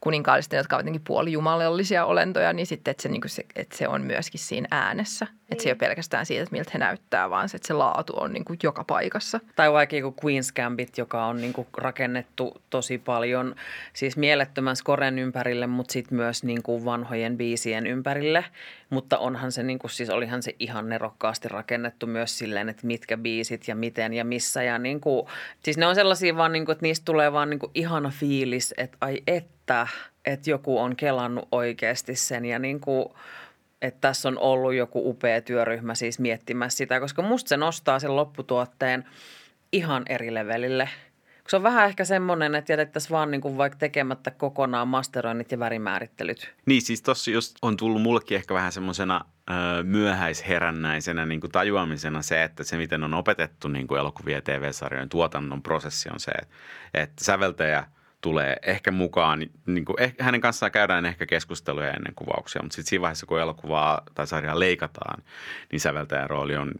kuninkaallisten, 0.01 0.57
jotka 0.57 0.75
ovat 0.75 0.83
jotenkin 0.83 1.03
puolijumalallisia 1.07 2.05
olentoja, 2.05 2.53
niin 2.53 2.67
sitten, 2.67 2.91
että 2.91 3.03
se, 3.03 3.09
niin 3.09 3.21
se, 3.25 3.45
että 3.55 3.77
se 3.77 3.87
on 3.87 4.01
myöskin 4.01 4.39
siinä 4.39 4.67
äänessä. 4.71 5.27
Niin. 5.49 5.53
Että 5.53 5.63
se 5.63 5.69
ei 5.69 5.71
ole 5.71 5.77
pelkästään 5.77 6.25
siitä, 6.25 6.43
että 6.43 6.55
miltä 6.55 6.71
he 6.73 6.79
näyttää, 6.79 7.29
vaan 7.29 7.49
se, 7.49 7.57
että 7.57 7.67
se 7.67 7.73
laatu 7.73 8.13
on 8.15 8.33
niin 8.33 8.45
kuin 8.45 8.59
joka 8.63 8.83
paikassa. 8.83 9.39
Tai 9.55 9.71
vaikka 9.71 9.95
joku 9.95 10.21
Queen's 10.21 10.51
Gambit, 10.55 10.97
joka 10.97 11.25
on 11.25 11.41
niin 11.41 11.53
kuin 11.53 11.67
rakennettu 11.77 12.61
tosi 12.69 12.97
paljon 12.97 13.55
siis 13.93 14.17
mielettömän 14.17 14.75
skoren 14.75 15.19
ympärille, 15.19 15.67
mutta 15.67 15.93
sitten 15.93 16.17
myös 16.17 16.43
niin 16.43 16.63
kuin 16.63 16.85
vanhojen 16.85 17.37
biisien 17.37 17.87
ympärille. 17.87 18.45
Mutta 18.89 19.17
onhan 19.17 19.51
se, 19.51 19.63
niin 19.63 19.79
kuin, 19.79 19.91
siis 19.91 20.09
olihan 20.09 20.43
se 20.43 20.55
ihan 20.59 20.89
nerokkaasti 20.89 21.47
rakennettu 21.47 22.07
myös 22.07 22.37
silleen, 22.37 22.69
että 22.69 22.87
mitkä 22.87 23.17
biisit 23.17 23.67
ja 23.67 23.75
miten 23.75 24.13
ja 24.13 24.25
missä. 24.25 24.63
Ja 24.63 24.77
niin 24.77 25.01
kuin, 25.01 25.27
siis 25.63 25.77
ne 25.77 25.85
on 25.85 25.95
sellaisia 25.95 26.37
vaan, 26.37 26.51
niin 26.51 26.65
kuin, 26.65 26.73
että 26.73 26.85
niistä 26.85 27.05
tulee 27.05 27.33
vaan 27.33 27.49
niin 27.49 27.59
kuin 27.59 27.71
ihana 27.73 28.09
fiilis, 28.09 28.73
että 28.77 28.97
ai 29.01 29.23
että, 29.27 29.87
että 30.25 30.49
joku 30.49 30.79
on 30.79 30.95
kelannut 30.95 31.47
oikeasti 31.51 32.15
sen 32.15 32.45
ja 32.45 32.59
niin 32.59 32.79
kuin, 32.79 33.05
että 33.81 34.01
tässä 34.01 34.29
on 34.29 34.37
ollut 34.37 34.73
joku 34.73 35.09
upea 35.09 35.41
työryhmä 35.41 35.95
siis 35.95 36.19
miettimässä 36.19 36.77
sitä, 36.77 36.99
koska 36.99 37.21
musta 37.21 37.49
se 37.49 37.57
nostaa 37.57 37.99
sen 37.99 38.15
lopputuotteen 38.15 39.05
ihan 39.71 40.03
eri 40.09 40.33
levelille– 40.33 40.89
se 41.49 41.55
on 41.55 41.63
vähän 41.63 41.85
ehkä 41.85 42.05
semmoinen, 42.05 42.55
että 42.55 42.73
jätettäisiin 42.73 43.11
vaan 43.11 43.31
niin 43.31 43.41
kuin 43.41 43.57
vaikka 43.57 43.77
tekemättä 43.77 44.31
kokonaan 44.31 44.87
masteroinnit 44.87 45.51
ja 45.51 45.59
värimäärittelyt. 45.59 46.53
Niin, 46.65 46.81
siis 46.81 47.01
tossa 47.01 47.31
just 47.31 47.55
on 47.61 47.77
tullut 47.77 48.01
mullekin 48.01 48.35
ehkä 48.35 48.53
vähän 48.53 48.71
semmoisena 48.71 49.25
myöhäisherännäisenä 49.83 51.25
niin 51.25 51.41
kuin 51.41 51.51
tajuamisena 51.51 52.21
se, 52.21 52.43
että 52.43 52.63
se 52.63 52.77
miten 52.77 53.03
on 53.03 53.13
opetettu 53.13 53.67
niin 53.67 53.87
kuin 53.87 53.99
elokuvia 53.99 54.37
ja 54.37 54.41
TV-sarjojen 54.41 55.09
tuotannon 55.09 55.63
prosessi 55.63 56.09
on 56.13 56.19
se, 56.19 56.31
että, 56.31 56.55
että 56.93 57.23
säveltäjä 57.23 57.85
tulee 58.21 58.57
ehkä 58.61 58.91
mukaan, 58.91 59.45
niin 59.65 59.85
kuin, 59.85 59.95
ehkä, 59.99 60.23
hänen 60.23 60.41
kanssaan 60.41 60.71
käydään 60.71 61.05
ehkä 61.05 61.25
keskusteluja 61.25 61.91
ennen 61.91 62.15
kuvauksia, 62.15 62.61
mutta 62.61 62.75
sitten 62.75 62.89
siinä 62.89 63.01
vaiheessa, 63.01 63.25
kun 63.25 63.39
elokuvaa 63.39 64.01
tai 64.15 64.27
sarjaa 64.27 64.59
leikataan, 64.59 65.23
niin 65.71 65.79
säveltäjän 65.79 66.29
rooli 66.29 66.55
on 66.55 66.71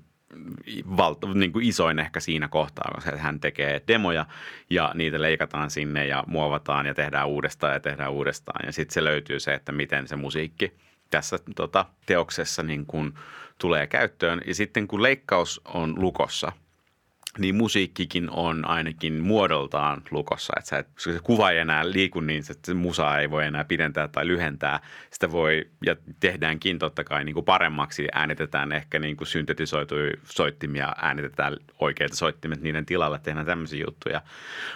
valta, 0.97 1.27
niin 1.33 1.51
kuin 1.51 1.65
isoin 1.65 1.99
ehkä 1.99 2.19
siinä 2.19 2.47
kohtaa, 2.47 2.91
koska 2.95 3.17
hän 3.17 3.39
tekee 3.39 3.81
demoja 3.87 4.25
ja 4.69 4.91
niitä 4.93 5.21
leikataan 5.21 5.69
sinne 5.69 6.05
ja 6.05 6.23
muovataan 6.27 6.85
ja 6.85 6.93
tehdään 6.93 7.27
uudestaan 7.27 7.73
ja 7.73 7.79
tehdään 7.79 8.11
uudestaan. 8.11 8.65
Ja 8.65 8.71
sitten 8.71 8.93
se 8.93 9.03
löytyy 9.03 9.39
se, 9.39 9.53
että 9.53 9.71
miten 9.71 10.07
se 10.07 10.15
musiikki 10.15 10.77
tässä 11.09 11.39
tota, 11.55 11.85
teoksessa 12.05 12.63
niin 12.63 12.85
kuin 12.85 13.13
tulee 13.57 13.87
käyttöön. 13.87 14.41
Ja 14.45 14.55
sitten 14.55 14.87
kun 14.87 15.03
leikkaus 15.03 15.61
on 15.65 16.01
lukossa– 16.01 16.51
niin 17.37 17.55
musiikkikin 17.55 18.29
on 18.29 18.67
ainakin 18.67 19.13
muodoltaan 19.13 20.01
lukossa. 20.11 20.53
Että 20.59 20.77
et, 20.77 20.87
se 20.97 21.19
kuva 21.23 21.51
ei 21.51 21.57
enää 21.57 21.91
liiku 21.91 22.19
niin, 22.19 22.43
että 22.51 22.65
se 22.65 22.73
musa 22.73 23.19
ei 23.19 23.29
voi 23.29 23.45
enää 23.45 23.63
pidentää 23.63 24.07
tai 24.07 24.27
lyhentää. 24.27 24.79
Sitä 25.11 25.31
voi, 25.31 25.69
ja 25.85 25.95
tehdäänkin 26.19 26.79
totta 26.79 27.03
kai 27.03 27.23
niin 27.23 27.33
kuin 27.33 27.45
paremmaksi, 27.45 28.07
äänitetään 28.13 28.71
ehkä 28.71 28.99
niin 28.99 29.17
kuin 29.17 29.27
syntetisoituja 29.27 30.11
soittimia, 30.23 30.95
äänitetään 31.01 31.57
oikeita 31.79 32.15
soittimet 32.15 32.61
niiden 32.61 32.85
tilalle, 32.85 33.19
tehdään 33.23 33.45
tämmöisiä 33.45 33.83
juttuja. 33.87 34.21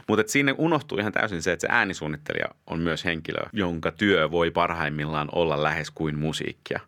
Mutta 0.07 0.23
siinä 0.27 0.55
unohtuu 0.57 0.97
ihan 0.97 1.11
täysin 1.11 1.41
se, 1.41 1.51
että 1.51 1.67
se 1.67 1.73
äänisuunnittelija 1.73 2.47
on 2.67 2.79
myös 2.79 3.05
henkilö, 3.05 3.41
jonka 3.53 3.91
työ 3.91 4.31
voi 4.31 4.51
parhaimmillaan 4.51 5.29
olla 5.31 5.63
lähes 5.63 5.91
kuin 5.91 6.19
musiikkia. 6.19 6.79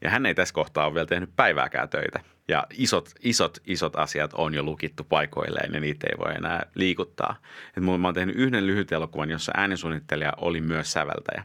Ja 0.00 0.10
hän 0.10 0.26
ei 0.26 0.34
tässä 0.34 0.54
kohtaa 0.54 0.86
ole 0.86 0.94
vielä 0.94 1.06
tehnyt 1.06 1.30
päivääkään 1.36 1.88
töitä 1.88 2.33
ja 2.48 2.66
isot, 2.70 3.10
isot, 3.22 3.58
isot 3.66 3.96
asiat 3.96 4.30
on 4.34 4.54
jo 4.54 4.62
lukittu 4.62 5.04
paikoilleen 5.04 5.74
ja 5.74 5.80
niitä 5.80 6.06
ei 6.10 6.18
voi 6.18 6.34
enää 6.34 6.66
liikuttaa. 6.74 7.36
Et 7.76 7.82
mä 7.82 7.92
oon 7.92 8.14
tehnyt 8.14 8.36
yhden 8.36 8.66
lyhyt 8.66 8.92
elokuvan, 8.92 9.30
jossa 9.30 9.52
äänisuunnittelija 9.56 10.32
oli 10.36 10.60
myös 10.60 10.92
säveltäjä. 10.92 11.44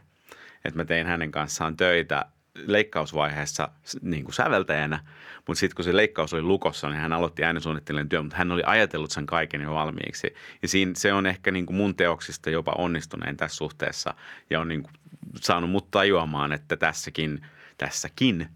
Et 0.64 0.74
mä 0.74 0.84
tein 0.84 1.06
hänen 1.06 1.30
kanssaan 1.30 1.76
töitä 1.76 2.24
leikkausvaiheessa 2.66 3.68
niin 4.02 4.24
kuin 4.24 4.34
säveltäjänä, 4.34 5.00
mutta 5.46 5.60
sitten 5.60 5.76
kun 5.76 5.84
se 5.84 5.96
leikkaus 5.96 6.34
oli 6.34 6.42
lukossa, 6.42 6.88
niin 6.88 7.00
hän 7.00 7.12
aloitti 7.12 7.44
äänensuunnittelijan 7.44 8.08
työn, 8.08 8.24
mutta 8.24 8.36
hän 8.36 8.52
oli 8.52 8.62
ajatellut 8.66 9.10
sen 9.10 9.26
kaiken 9.26 9.60
jo 9.60 9.74
valmiiksi. 9.74 10.34
Ja 10.62 10.68
siinä, 10.68 10.92
se 10.96 11.12
on 11.12 11.26
ehkä 11.26 11.50
niin 11.50 11.66
kuin 11.66 11.76
mun 11.76 11.96
teoksista 11.96 12.50
jopa 12.50 12.72
onnistuneen 12.78 13.36
tässä 13.36 13.56
suhteessa 13.56 14.14
ja 14.50 14.60
on 14.60 14.68
niin 14.68 14.82
kuin 14.82 14.92
saanut 15.36 15.70
mut 15.70 15.90
tajuamaan, 15.90 16.52
että 16.52 16.76
tässäkin, 16.76 17.46
tässäkin 17.78 18.48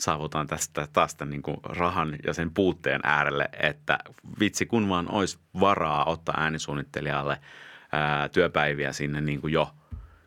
saavutaan 0.00 0.46
tästä 0.46 0.88
taas 0.92 1.14
tämän 1.14 1.30
niin 1.30 1.42
kuin 1.42 1.56
rahan 1.64 2.16
ja 2.26 2.34
sen 2.34 2.50
puutteen 2.50 3.00
äärelle, 3.04 3.48
että 3.62 3.98
vitsi 4.40 4.66
kun 4.66 4.88
vaan 4.88 5.12
olisi 5.12 5.38
varaa 5.60 6.04
ottaa 6.04 6.40
äänisuunnittelijalle 6.40 7.40
ää, 7.92 8.28
työpäiviä 8.28 8.92
sinne 8.92 9.20
niin 9.20 9.40
kuin 9.40 9.52
jo 9.52 9.70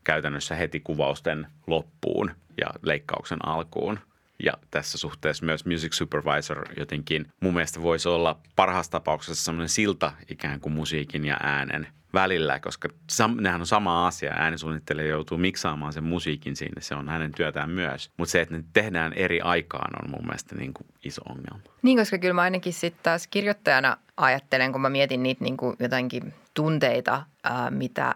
käytännössä 0.04 0.56
heti 0.56 0.80
kuvausten 0.80 1.48
loppuun 1.68 2.32
ja 2.62 2.68
leikkauksen 2.82 3.46
alkuun. 3.46 4.00
Ja 4.44 4.54
tässä 4.72 4.98
suhteessa 4.98 5.46
myös 5.46 5.66
music 5.66 5.94
supervisor 5.94 6.66
jotenkin 6.78 7.28
mun 7.42 7.54
mielestä 7.54 7.82
voisi 7.82 8.10
olla 8.10 8.40
parhaassa 8.56 8.92
tapauksessa 8.92 9.46
semmoinen 9.46 9.70
silta 9.70 10.12
ikään 10.30 10.60
kuin 10.60 10.74
musiikin 10.74 11.26
ja 11.26 11.38
äänen 11.44 11.88
välillä, 12.14 12.60
koska 12.60 12.90
sam, 13.10 13.38
nehän 13.40 13.62
on 13.62 13.68
sama 13.68 14.08
asia. 14.08 14.34
Äänisuunnittelija 14.36 15.08
joutuu 15.08 15.38
miksaamaan 15.38 15.94
sen 15.94 16.04
musiikin 16.04 16.56
sinne, 16.56 16.82
se 16.82 16.96
on 16.96 17.10
hänen 17.10 17.32
työtään 17.32 17.70
myös. 17.70 18.12
Mutta 18.18 18.32
se, 18.32 18.42
että 18.42 18.58
ne 18.58 18.64
tehdään 18.74 19.14
eri 19.14 19.42
aikaan 19.42 20.04
on 20.04 20.12
mun 20.12 20.26
mielestä 20.26 20.56
niin 20.56 20.74
kuin 20.74 20.88
iso 21.04 21.22
ongelma. 21.30 21.60
Niin, 21.82 21.98
koska 21.98 22.18
kyllä 22.18 22.34
mä 22.34 22.42
ainakin 22.42 22.74
sitten 22.74 23.04
taas 23.04 23.28
kirjoittajana 23.28 23.98
ajattelen, 24.18 24.72
kun 24.72 24.82
mä 24.82 24.90
mietin 24.90 25.24
niitä 25.24 25.44
niin 25.44 25.58
kuin 25.58 25.76
jotenkin 25.80 26.34
tunteita, 26.54 27.24
ää, 27.44 27.72
mitä 27.72 28.14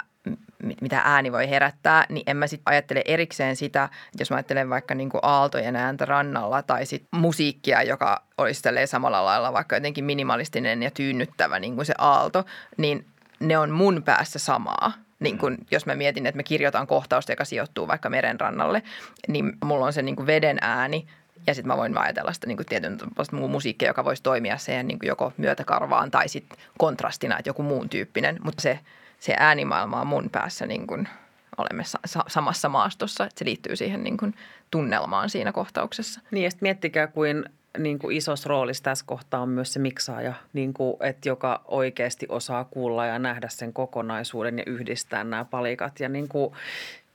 mitä 0.82 1.02
ääni 1.06 1.32
voi 1.32 1.50
herättää, 1.50 2.06
niin 2.10 2.24
en 2.28 2.38
mä 2.38 2.48
sitten 2.48 2.72
ajattele 2.72 3.02
erikseen 3.06 3.56
sitä, 3.56 3.90
jos 4.20 4.30
mä 4.30 4.36
ajattelen 4.36 4.70
vaikka 4.70 4.96
niin 4.96 5.10
kuin 5.10 5.22
aaltojen 5.24 5.76
ääntä 5.76 6.06
rannalla 6.06 6.62
tai 6.62 6.86
sitten 6.86 7.20
musiikkia, 7.20 7.84
joka 7.84 8.24
olisi 8.38 8.62
samalla 8.86 9.26
lailla 9.26 9.54
vaikka 9.54 9.76
jotenkin 9.76 10.06
minimalistinen 10.06 10.84
ja 10.84 10.92
tyynnyttävä 10.92 11.60
niin 11.60 11.76
kuin 11.76 11.86
se 11.86 11.94
aalto, 11.98 12.46
niin 12.78 13.06
ne 13.40 13.58
on 13.58 13.72
mun 13.72 14.04
päässä 14.04 14.40
samaa. 14.40 14.94
Niin 15.20 15.38
kun, 15.38 15.58
jos 15.72 15.86
mä 15.86 15.96
mietin, 15.96 16.26
että 16.26 16.38
me 16.38 16.44
kirjoitan 16.44 16.88
kohtausta, 16.88 17.32
joka 17.32 17.46
sijoittuu 17.46 17.88
vaikka 17.88 18.10
merenrannalle, 18.10 18.84
niin 19.28 19.54
mulla 19.66 19.86
on 19.86 19.94
se 19.94 20.02
niin 20.02 20.28
veden 20.28 20.58
ääni 20.62 21.08
ja 21.48 21.54
sitten 21.54 21.68
mä 21.68 21.78
voin 21.78 21.98
ajatella 21.98 22.34
sitä 22.34 22.48
niin 22.48 22.58
tietyn 22.70 22.98
musiikkia, 23.32 23.88
joka 23.88 24.06
voisi 24.06 24.24
toimia 24.24 24.58
siihen 24.58 24.88
niin 24.88 25.00
joko 25.04 25.34
myötäkarvaan 25.38 26.12
tai 26.12 26.30
sitten 26.30 26.58
kontrastina, 26.78 27.38
että 27.38 27.50
joku 27.50 27.64
muun 27.64 27.90
tyyppinen. 27.90 28.40
Mutta 28.44 28.62
se, 28.62 28.80
se 29.20 29.36
äänimaailma 29.40 30.02
on 30.02 30.08
mun 30.08 30.30
päässä 30.30 30.66
niin 30.66 30.88
kuin 30.88 31.10
olemme 31.58 31.84
sa- 31.84 32.26
samassa 32.28 32.70
maastossa, 32.70 33.26
että 33.26 33.40
se 33.40 33.46
liittyy 33.46 33.76
siihen 33.76 34.04
niin 34.04 34.18
kuin 34.18 34.36
tunnelmaan 34.72 35.30
siinä 35.30 35.52
kohtauksessa. 35.52 36.22
Niin 36.32 36.44
ja 36.44 36.52
sitten 36.52 36.66
miettikää, 36.68 37.08
kuin 37.08 37.46
niin 37.78 38.00
kuin 38.00 38.18
isossa 38.18 38.50
roolissa 38.50 38.84
tässä 38.84 39.06
kohtaa 39.08 39.42
on 39.42 39.50
myös 39.50 39.74
se 39.74 39.80
miksaaja, 39.80 40.34
niin 40.54 40.74
kuin, 40.74 40.98
että 41.00 41.30
joka 41.30 41.62
oikeasti 41.66 42.26
osaa 42.30 42.64
kuulla 42.64 43.06
ja 43.06 43.20
nähdä 43.20 43.48
sen 43.50 43.74
kokonaisuuden 43.74 44.58
ja 44.58 44.64
yhdistää 44.68 45.24
nämä 45.24 45.46
palikat. 45.46 46.00
Ja, 46.00 46.10
niin 46.10 46.28
kuin, 46.28 46.54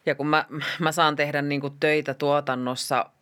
ja 0.07 0.15
kun 0.15 0.27
mä, 0.27 0.45
mä 0.79 0.93
saan 0.93 1.17
tehdä 1.17 1.43
niin 1.43 1.61
kuin 1.61 1.77
töitä 1.81 2.15
tuotannossa– 2.15 3.07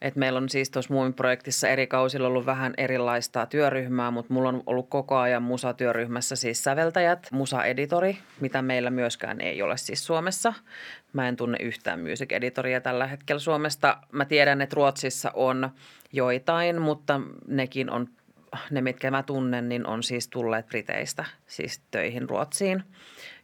et 0.00 0.16
meillä 0.16 0.36
on 0.36 0.48
siis 0.48 0.70
tuossa 0.70 0.94
Muumin-projektissa 0.94 1.68
eri 1.68 1.86
kausilla 1.86 2.26
ollut 2.26 2.46
vähän 2.46 2.74
erilaista 2.76 3.46
työryhmää, 3.46 4.10
mutta 4.10 4.34
mulla 4.34 4.48
on 4.48 4.62
ollut 4.66 4.88
koko 4.88 5.16
ajan 5.16 5.42
musatyöryhmässä 5.42 6.36
siis 6.36 6.64
säveltäjät, 6.64 7.28
musaeditori, 7.32 8.18
mitä 8.40 8.62
meillä 8.62 8.90
myöskään 8.90 9.40
ei 9.40 9.62
ole 9.62 9.76
siis 9.76 10.06
Suomessa. 10.06 10.54
Mä 11.12 11.28
en 11.28 11.36
tunne 11.36 11.58
yhtään 11.60 12.00
music 12.00 12.32
editoria 12.32 12.80
tällä 12.80 13.06
hetkellä 13.06 13.40
Suomesta. 13.40 13.98
Mä 14.12 14.24
tiedän, 14.24 14.60
että 14.60 14.74
Ruotsissa 14.74 15.30
on 15.34 15.70
joitain, 16.12 16.82
mutta 16.82 17.20
nekin 17.48 17.90
on 17.90 18.08
ne, 18.70 18.80
mitkä 18.80 19.10
mä 19.10 19.22
tunnen, 19.22 19.68
niin 19.68 19.86
on 19.86 20.02
siis 20.02 20.28
tulleet 20.28 20.66
Briteistä 20.66 21.24
siis 21.46 21.82
töihin 21.90 22.28
Ruotsiin. 22.28 22.84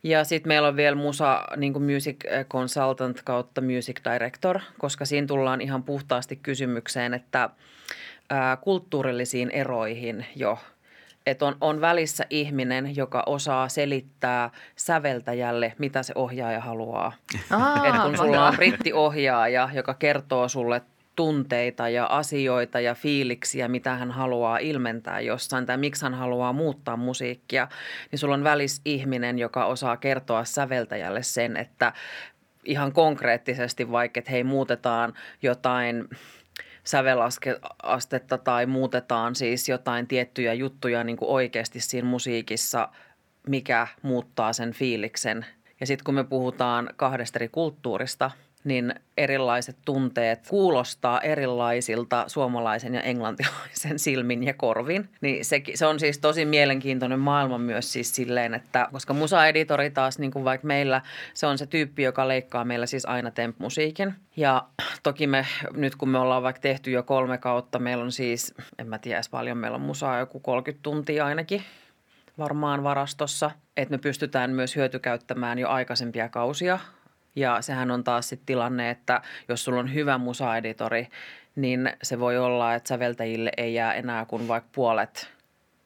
Ja 0.02 0.24
sitten 0.24 0.48
meillä 0.48 0.68
on 0.68 0.76
vielä 0.76 0.96
musa 0.96 1.44
niin 1.56 1.72
kuin 1.72 1.82
music 1.82 2.16
consultant 2.48 3.22
kautta 3.22 3.60
music 3.60 4.00
director, 4.12 4.60
koska 4.78 5.04
siinä 5.04 5.26
tullaan 5.26 5.60
ihan 5.60 5.82
puhtaasti 5.82 6.36
kysymykseen, 6.36 7.14
että 7.14 7.50
ää, 8.30 8.56
kulttuurillisiin 8.56 9.50
eroihin 9.50 10.26
jo 10.36 10.58
että 11.26 11.46
on, 11.46 11.56
on 11.60 11.80
välissä 11.80 12.26
ihminen, 12.30 12.96
joka 12.96 13.22
osaa 13.26 13.68
selittää 13.68 14.50
säveltäjälle, 14.76 15.74
mitä 15.78 16.02
se 16.02 16.12
ohjaaja 16.16 16.60
haluaa. 16.60 17.12
että 17.86 18.00
kun 18.02 18.16
sulla 18.16 18.46
on 18.46 18.56
brittiohjaaja, 18.56 19.68
joka 19.74 19.94
kertoo 19.94 20.48
sulle 20.48 20.82
tunteita 21.16 21.88
ja 21.88 22.06
asioita 22.06 22.80
ja 22.80 22.94
fiiliksiä, 22.94 23.68
mitä 23.68 23.94
hän 23.94 24.10
haluaa 24.10 24.58
ilmentää 24.58 25.20
jossain 25.20 25.66
tai 25.66 25.76
miksi 25.76 26.04
hän 26.04 26.14
haluaa 26.14 26.52
muuttaa 26.52 26.96
musiikkia, 26.96 27.68
niin 28.10 28.18
sulla 28.18 28.34
on 28.34 28.44
välis 28.44 28.80
ihminen, 28.84 29.38
joka 29.38 29.66
osaa 29.66 29.96
kertoa 29.96 30.44
säveltäjälle 30.44 31.22
sen, 31.22 31.56
että 31.56 31.92
ihan 32.64 32.92
konkreettisesti 32.92 33.90
vaikka, 33.90 34.18
että 34.18 34.30
hei 34.30 34.44
muutetaan 34.44 35.14
jotain 35.42 36.08
sävelastetta 36.84 38.38
tai 38.38 38.66
muutetaan 38.66 39.34
siis 39.34 39.68
jotain 39.68 40.06
tiettyjä 40.06 40.54
juttuja 40.54 41.04
niin 41.04 41.16
kuin 41.16 41.30
oikeasti 41.30 41.80
siinä 41.80 42.08
musiikissa, 42.08 42.88
mikä 43.48 43.86
muuttaa 44.02 44.52
sen 44.52 44.72
fiiliksen. 44.72 45.46
Ja 45.80 45.86
sitten 45.86 46.04
kun 46.04 46.14
me 46.14 46.24
puhutaan 46.24 46.90
kahdesta 46.96 47.38
eri 47.38 47.48
kulttuurista– 47.48 48.30
niin 48.64 48.94
erilaiset 49.16 49.76
tunteet 49.84 50.46
kuulostaa 50.48 51.20
erilaisilta 51.20 52.24
suomalaisen 52.26 52.94
ja 52.94 53.00
englantilaisen 53.00 53.98
silmin 54.06 54.42
ja 54.42 54.54
korvin. 54.54 55.08
Niin 55.20 55.44
se, 55.44 55.62
se 55.74 55.86
on 55.86 56.00
siis 56.00 56.18
tosi 56.18 56.44
mielenkiintoinen 56.44 57.18
maailma 57.18 57.58
myös 57.58 57.92
siis 57.92 58.14
silleen, 58.14 58.54
että 58.54 58.88
koska 58.92 59.14
musa-editori 59.14 59.90
taas 59.90 60.18
niin 60.18 60.30
kuin 60.30 60.44
vaikka 60.44 60.66
meillä, 60.66 61.02
se 61.34 61.46
on 61.46 61.58
se 61.58 61.66
tyyppi, 61.66 62.02
joka 62.02 62.28
leikkaa 62.28 62.64
meillä 62.64 62.86
siis 62.86 63.06
aina 63.06 63.30
temp-musiikin. 63.30 64.14
Ja 64.36 64.64
toki 65.02 65.26
me 65.26 65.46
nyt 65.72 65.96
kun 65.96 66.08
me 66.08 66.18
ollaan 66.18 66.42
vaikka 66.42 66.60
tehty 66.60 66.90
jo 66.90 67.02
kolme 67.02 67.38
kautta, 67.38 67.78
meillä 67.78 68.04
on 68.04 68.12
siis, 68.12 68.54
en 68.78 68.88
mä 68.88 68.98
tiedä 68.98 69.20
paljon, 69.30 69.58
meillä 69.58 69.74
on 69.74 69.82
musaa 69.82 70.18
joku 70.18 70.40
30 70.40 70.82
tuntia 70.82 71.26
ainakin 71.26 71.62
varmaan 72.38 72.84
varastossa, 72.84 73.50
että 73.76 73.94
me 73.94 73.98
pystytään 73.98 74.50
myös 74.50 74.76
hyötykäyttämään 74.76 75.58
jo 75.58 75.68
aikaisempia 75.68 76.28
kausia 76.28 76.78
ja 77.36 77.62
sehän 77.62 77.90
on 77.90 78.04
taas 78.04 78.28
sitten 78.28 78.46
tilanne, 78.46 78.90
että 78.90 79.22
jos 79.48 79.64
sulla 79.64 79.80
on 79.80 79.94
hyvä 79.94 80.18
musaeditori, 80.18 81.08
niin 81.56 81.92
se 82.02 82.20
voi 82.20 82.38
olla, 82.38 82.74
että 82.74 82.88
säveltäjille 82.88 83.52
ei 83.56 83.74
jää 83.74 83.94
enää 83.94 84.24
kuin 84.24 84.48
vaikka 84.48 84.70
puolet 84.74 85.32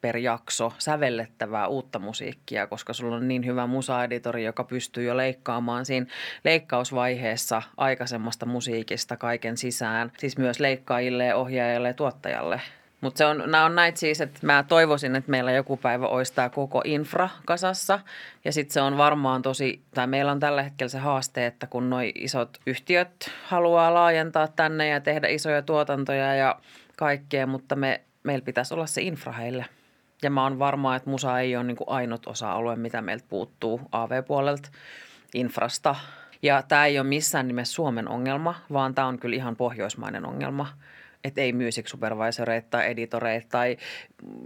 per 0.01 0.17
jakso 0.17 0.73
sävellettävää 0.77 1.67
uutta 1.67 1.99
musiikkia, 1.99 2.67
koska 2.67 2.93
sulla 2.93 3.15
on 3.15 3.27
niin 3.27 3.45
hyvä 3.45 3.67
musaeditori, 3.67 4.43
joka 4.43 4.63
pystyy 4.63 5.03
jo 5.03 5.17
leikkaamaan 5.17 5.85
siinä 5.85 6.05
leikkausvaiheessa 6.43 7.61
aikaisemmasta 7.77 8.45
musiikista 8.45 9.17
kaiken 9.17 9.57
sisään. 9.57 10.11
Siis 10.17 10.37
myös 10.37 10.59
leikkaajille, 10.59 11.35
ohjaajalle 11.35 11.87
ja 11.87 11.93
tuottajalle– 11.93 12.61
mutta 13.01 13.27
on, 13.27 13.43
nämä 13.45 13.65
on 13.65 13.75
näitä 13.75 13.99
siis, 13.99 14.21
että 14.21 14.39
mä 14.41 14.65
toivoisin, 14.67 15.15
että 15.15 15.31
meillä 15.31 15.51
joku 15.51 15.77
päivä 15.77 16.07
olisi 16.07 16.33
tämä 16.33 16.49
koko 16.49 16.81
infra 16.85 17.29
kasassa. 17.45 17.99
Ja 18.45 18.51
sitten 18.51 18.73
se 18.73 18.81
on 18.81 18.97
varmaan 18.97 19.41
tosi, 19.41 19.81
tai 19.93 20.07
meillä 20.07 20.31
on 20.31 20.39
tällä 20.39 20.63
hetkellä 20.63 20.89
se 20.89 20.97
haaste, 20.97 21.45
että 21.45 21.67
kun 21.67 21.89
nuo 21.89 21.99
isot 22.15 22.57
yhtiöt 22.65 23.31
haluaa 23.43 23.93
laajentaa 23.93 24.47
tänne 24.47 24.87
ja 24.87 25.01
tehdä 25.01 25.27
isoja 25.27 25.61
tuotantoja 25.61 26.35
ja 26.35 26.59
kaikkea, 26.95 27.47
mutta 27.47 27.75
me, 27.75 28.01
meillä 28.23 28.45
pitäisi 28.45 28.73
olla 28.73 28.85
se 28.85 29.01
infra 29.01 29.31
heille. 29.31 29.65
Ja 30.21 30.29
mä 30.29 30.43
oon 30.43 30.59
varma, 30.59 30.95
että 30.95 31.09
musa 31.09 31.39
ei 31.39 31.55
ole 31.55 31.63
niin 31.63 31.77
ainut 31.87 32.27
osa-alue, 32.27 32.75
mitä 32.75 33.01
meiltä 33.01 33.25
puuttuu 33.29 33.81
AV-puolelta 33.91 34.69
infrasta. 35.33 35.95
Ja 36.41 36.61
tämä 36.61 36.85
ei 36.85 36.99
ole 36.99 37.07
missään 37.07 37.47
nimessä 37.47 37.73
Suomen 37.73 38.07
ongelma, 38.07 38.55
vaan 38.73 38.95
tämä 38.95 39.07
on 39.07 39.19
kyllä 39.19 39.35
ihan 39.35 39.55
pohjoismainen 39.55 40.25
ongelma– 40.25 40.67
että 41.27 41.41
ei 41.41 41.53
music 41.53 41.87
supervisoreita 41.87 42.67
tai 42.69 42.91
editoreita 42.91 43.47
tai 43.49 43.77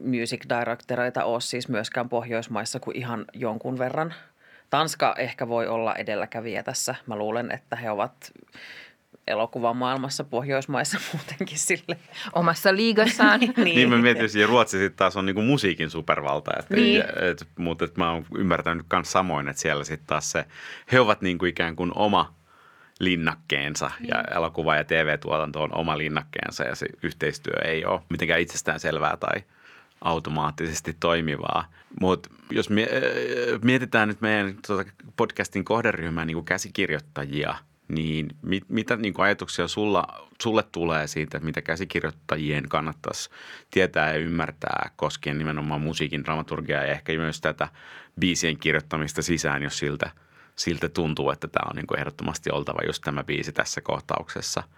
music 0.04 0.42
directoreita 0.50 1.24
ole 1.24 1.42
siis 1.42 1.70
myöskään 1.70 2.10
Pohjoismaissa 2.10 2.80
kuin 2.80 2.98
ihan 2.98 3.26
jonkun 3.34 3.80
verran. 3.80 4.14
Tanska 4.70 5.16
ehkä 5.18 5.48
voi 5.48 5.68
olla 5.68 5.96
edelläkävijä 5.96 6.64
tässä. 6.64 6.96
Mä 7.08 7.16
luulen, 7.16 7.52
että 7.52 7.76
he 7.76 7.92
ovat 7.92 8.32
elokuvan 9.28 9.78
maailmassa 9.78 10.24
Pohjoismaissa 10.24 11.00
muutenkin 11.14 11.60
sille. 11.60 11.98
Omassa 12.34 12.76
liigassaan. 12.76 13.40
niin. 13.40 13.54
niin 13.58 13.90
mä 13.90 13.98
mietin, 13.98 14.26
että 14.26 14.48
Ruotsi 14.48 14.78
sitten 14.78 14.98
taas 14.98 15.18
on 15.18 15.26
niinku 15.26 15.42
musiikin 15.42 15.90
supervalta. 15.90 16.52
Että 16.60 16.76
niin. 16.76 17.04
et, 17.32 17.48
mutta 17.58 17.86
et 17.86 17.98
mä 17.98 18.12
oon 18.12 18.26
ymmärtänyt 18.38 18.86
myös 18.94 19.12
samoin, 19.12 19.48
että 19.48 19.62
siellä 19.62 19.84
sitten 19.84 20.08
taas 20.08 20.32
se, 20.32 20.46
he 20.92 21.00
ovat 21.00 21.22
niinku 21.22 21.46
ikään 21.46 21.76
kuin 21.76 21.92
oma– 21.96 22.34
linnakkeensa 23.02 23.92
ja 24.08 24.16
mm. 24.16 24.38
elokuva- 24.38 24.76
ja 24.76 24.84
TV-tuotanto 24.84 25.64
on 25.64 25.78
oma 25.78 25.98
linnakkeensa 25.98 26.64
ja 26.64 26.76
se 26.76 26.86
yhteistyö 27.04 27.54
ei 27.66 27.86
ole 27.86 28.02
mitenkään 28.10 28.42
itsestään 28.42 28.80
selvää 28.80 29.18
tai 29.18 29.44
automaattisesti 30.02 30.96
toimivaa. 31.00 31.72
Mutta 32.00 32.30
jos 32.52 32.70
mietitään 33.62 34.08
nyt 34.08 34.22
meidän 34.22 34.56
tuota 34.68 34.92
podcastin 35.16 35.66
kohderyhmää 35.66 36.26
niin 36.26 36.36
kuin 36.36 36.46
käsikirjoittajia, 36.46 37.56
niin 37.88 38.28
mit, 38.42 38.64
mitä 38.70 38.96
niin 38.96 39.14
kuin 39.14 39.26
ajatuksia 39.26 39.68
sulla, 39.68 40.30
sulle 40.42 40.64
tulee 40.72 41.08
siitä, 41.08 41.40
mitä 41.40 41.62
käsikirjoittajien 41.62 42.70
kannattaisi 42.70 43.30
tietää 43.72 44.14
ja 44.14 44.20
ymmärtää 44.20 44.92
koskien 44.96 45.38
nimenomaan 45.38 45.82
musiikin 45.82 46.24
dramaturgiaa 46.24 46.84
ja 46.84 46.92
ehkä 46.92 47.14
myös 47.14 47.42
tätä 47.42 47.68
biisien 48.20 48.58
kirjoittamista 48.58 49.22
sisään, 49.22 49.64
jos 49.64 49.78
siltä, 49.78 50.12
siltä 50.64 50.90
tuntuu, 50.90 51.32
että 51.32 51.48
tämä 51.48 51.70
on 51.70 51.76
niin 51.76 51.88
kuin 51.88 52.00
ehdottomasti 52.00 52.52
oltava 52.52 52.80
just 52.88 53.04
tämä 53.04 53.24
biisi 53.24 53.52
tässä 53.52 53.82
kohtauksessa– 53.82 54.64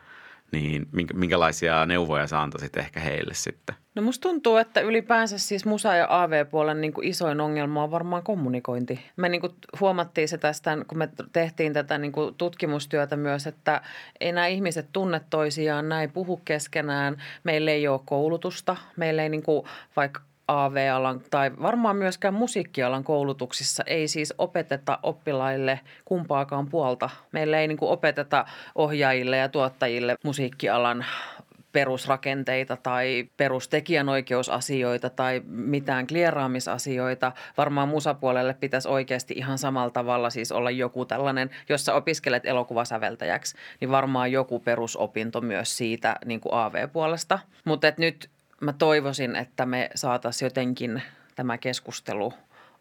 niin 0.54 0.88
minkälaisia 1.13 1.86
neuvoja 1.86 2.28
sä 2.28 2.41
antaisit 2.41 2.78
ehkä 2.78 3.00
heille 3.00 3.34
sitten? 3.34 3.76
No 3.96 4.02
musta 4.02 4.30
tuntuu, 4.30 4.58
että 4.58 4.82
ylipäänsä 4.82 5.38
siis 5.38 5.65
musa- 5.65 5.96
ja 5.96 6.08
AV-puolen 6.10 6.82
niin 6.82 6.93
kuin 6.93 7.08
isoin 7.08 7.41
ongelma 7.41 7.84
on 7.84 7.91
varmaan 7.91 8.24
kommunikointi. 8.24 9.06
Me 9.15 9.30
niin 9.30 9.41
kuin 9.41 9.54
huomattiin 9.80 10.28
se 10.30 10.38
tästä, 10.38 10.78
kun 10.88 10.98
me 10.98 11.10
tehtiin 11.34 11.74
tätä 11.74 11.98
niin 11.98 12.12
kuin 12.12 12.36
tutkimustyötä 12.36 13.15
myös, 13.15 13.48
että 13.48 13.82
ei 14.19 14.32
nämä 14.32 14.48
ihmiset 14.48 14.89
tunne 14.93 15.22
toisiaan, 15.30 15.89
näin 15.89 16.12
puhu 16.12 16.41
keskenään. 16.46 17.17
Meillä 17.43 17.72
ei 17.72 17.88
ole 17.88 18.02
koulutusta, 18.06 18.76
meillä 18.98 19.24
ei 19.24 19.30
niin 19.30 19.43
kuin, 19.43 19.65
vaikka 19.96 20.22
AV-alan 20.48 21.22
tai 21.32 21.52
varmaan 21.62 21.96
myöskään 21.96 22.34
musiikkialan 22.34 23.04
koulutuksissa 23.04 23.84
ei 23.88 24.08
siis 24.08 24.34
opeteta 24.38 25.00
oppilaille 25.04 25.80
kumpaakaan 26.06 26.70
puolta. 26.70 27.10
Meillä 27.32 27.60
ei 27.60 27.68
niin 27.68 27.78
opeteta 27.82 28.46
ohjaajille 28.76 29.38
ja 29.38 29.50
tuottajille 29.50 30.16
musiikkialan 30.24 31.06
perusrakenteita 31.74 32.78
tai 32.78 33.30
perustekijänoikeusasioita 33.38 35.10
tai 35.10 35.42
mitään 35.46 36.08
klieraamisasioita. 36.08 37.32
Varmaan 37.58 37.88
musapuolelle 37.88 38.54
pitäisi 38.54 38.88
oikeasti 38.88 39.34
ihan 39.38 39.58
samalla 39.58 39.92
tavalla 39.92 40.30
siis 40.30 40.52
olla 40.52 40.72
joku 40.72 41.06
tällainen, 41.06 41.50
jossa 41.70 41.94
opiskelet 41.94 42.46
elokuvasäveltäjäksi, 42.46 43.56
niin 43.82 43.92
varmaan 43.92 44.32
joku 44.32 44.60
perusopinto 44.60 45.42
myös 45.42 45.78
siitä 45.78 46.16
niin 46.26 46.42
kuin 46.42 46.54
AV-puolesta. 46.54 47.40
Mutta 47.66 47.88
nyt 47.98 48.30
mä 48.63 48.73
toivoisin, 48.73 49.36
että 49.36 49.65
me 49.65 49.89
saataisiin 49.95 50.45
jotenkin 50.45 51.02
tämä 51.36 51.58
keskustelu 51.58 52.34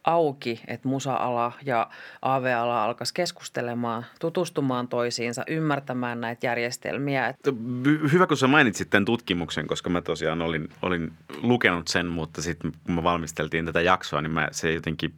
auki, 0.05 0.61
että 0.67 0.89
musa-ala 0.89 1.53
ja 1.65 1.91
AV-ala 2.23 2.85
alkaisi 2.85 3.15
keskustelemaan, 3.15 4.07
tutustumaan 4.21 4.89
toisiinsa, 4.89 5.45
ymmärtämään 5.47 6.21
näitä 6.21 6.47
järjestelmiä. 6.47 7.35
Hyvä, 8.13 8.27
kun 8.27 8.37
sä 8.37 8.47
mainitsit 8.47 8.91
tämän 8.91 9.05
tutkimuksen, 9.05 9.67
koska 9.67 9.91
mä 9.91 10.03
tosiaan 10.03 10.43
olin, 10.43 10.69
olin 10.83 11.13
lukenut 11.43 11.89
sen, 11.89 12.07
mutta 12.07 12.43
sitten 12.43 12.73
kun 12.87 12.95
me 12.95 13.03
valmisteltiin 13.03 13.67
tätä 13.67 13.81
jaksoa, 13.81 14.23
niin 14.23 14.33
mä 14.33 14.49
se 14.53 14.73
jotenkin 14.73 15.15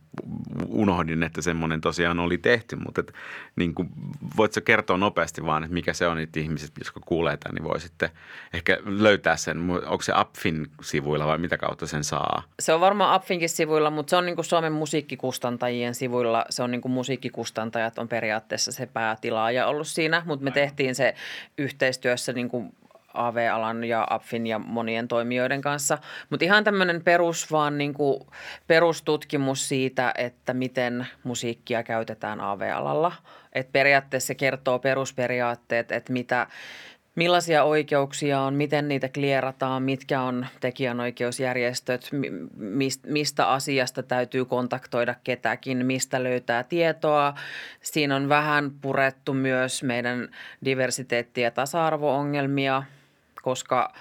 unohdin, 0.68 1.22
että 1.22 1.42
semmoinen 1.42 1.80
tosiaan 1.80 2.18
oli 2.18 2.38
tehty, 2.38 2.76
mutta 2.76 3.00
et, 3.00 3.12
niin 3.56 3.74
kuin, 3.74 3.88
voitko 4.36 4.60
kertoa 4.64 4.96
nopeasti 4.96 5.46
vaan, 5.46 5.64
että 5.64 5.74
mikä 5.74 5.92
se 5.92 6.06
on, 6.06 6.18
että 6.18 6.40
ihmiset, 6.40 6.72
jotka 6.78 7.00
kuulee 7.06 7.36
tämän, 7.36 7.54
niin 7.54 7.64
voi 7.64 7.80
sitten 7.80 8.10
ehkä 8.52 8.78
löytää 8.84 9.36
sen. 9.36 9.70
Onko 9.70 10.02
se 10.02 10.12
Apfin 10.14 10.66
sivuilla 10.82 11.26
vai 11.26 11.38
mitä 11.38 11.56
kautta 11.58 11.86
sen 11.86 12.04
saa? 12.04 12.42
Se 12.60 12.72
on 12.72 12.80
varmaan 12.80 13.14
Apfinkin 13.14 13.48
sivuilla, 13.48 13.90
mutta 13.90 14.10
se 14.10 14.16
on 14.16 14.26
niin 14.26 14.36
kuin 14.36 14.44
Suomen 14.44 14.72
musiikkikustantajien 14.74 15.94
sivuilla. 15.94 16.44
Se 16.50 16.62
on 16.62 16.70
niin 16.70 16.80
kuin 16.80 16.92
musiikkikustantajat 16.92 17.98
on 17.98 18.08
periaatteessa 18.08 18.72
se 18.72 18.86
päätilaaja 18.86 19.66
ollut 19.66 19.88
siinä, 19.88 20.22
mutta 20.26 20.44
me 20.44 20.50
tehtiin 20.50 20.94
se 20.94 21.14
yhteistyössä 21.58 22.32
niin 22.32 22.48
kuin 22.48 22.72
AV-alan 23.14 23.84
ja 23.84 24.06
APFin 24.10 24.46
ja 24.46 24.58
monien 24.58 25.08
toimijoiden 25.08 25.60
kanssa. 25.60 25.98
Mutta 26.30 26.44
ihan 26.44 26.64
tämmöinen 26.64 27.04
perus 27.04 27.52
vaan 27.52 27.78
niin 27.78 27.94
kuin 27.94 28.26
perustutkimus 28.66 29.68
siitä, 29.68 30.12
että 30.18 30.54
miten 30.54 31.06
musiikkia 31.24 31.82
käytetään 31.82 32.40
AV-alalla. 32.40 33.12
Et 33.52 33.72
periaatteessa 33.72 34.26
se 34.26 34.34
kertoo 34.34 34.78
perusperiaatteet, 34.78 35.92
että 35.92 36.12
mitä, 36.12 36.46
millaisia 37.14 37.64
oikeuksia 37.64 38.40
on, 38.40 38.54
miten 38.54 38.88
niitä 38.88 39.08
klierataan, 39.08 39.82
mitkä 39.82 40.22
on 40.22 40.46
tekijänoikeusjärjestöt, 40.60 42.10
mistä 43.06 43.48
asiasta 43.48 44.02
täytyy 44.02 44.44
kontaktoida 44.44 45.14
ketäkin, 45.24 45.86
mistä 45.86 46.22
löytää 46.22 46.64
tietoa. 46.64 47.34
Siinä 47.82 48.16
on 48.16 48.28
vähän 48.28 48.70
purettu 48.80 49.34
myös 49.34 49.82
meidän 49.82 50.28
diversiteetti- 50.64 51.40
ja 51.40 51.50
tasa-arvo-ongelmia– 51.50 52.82
koska 53.44 53.92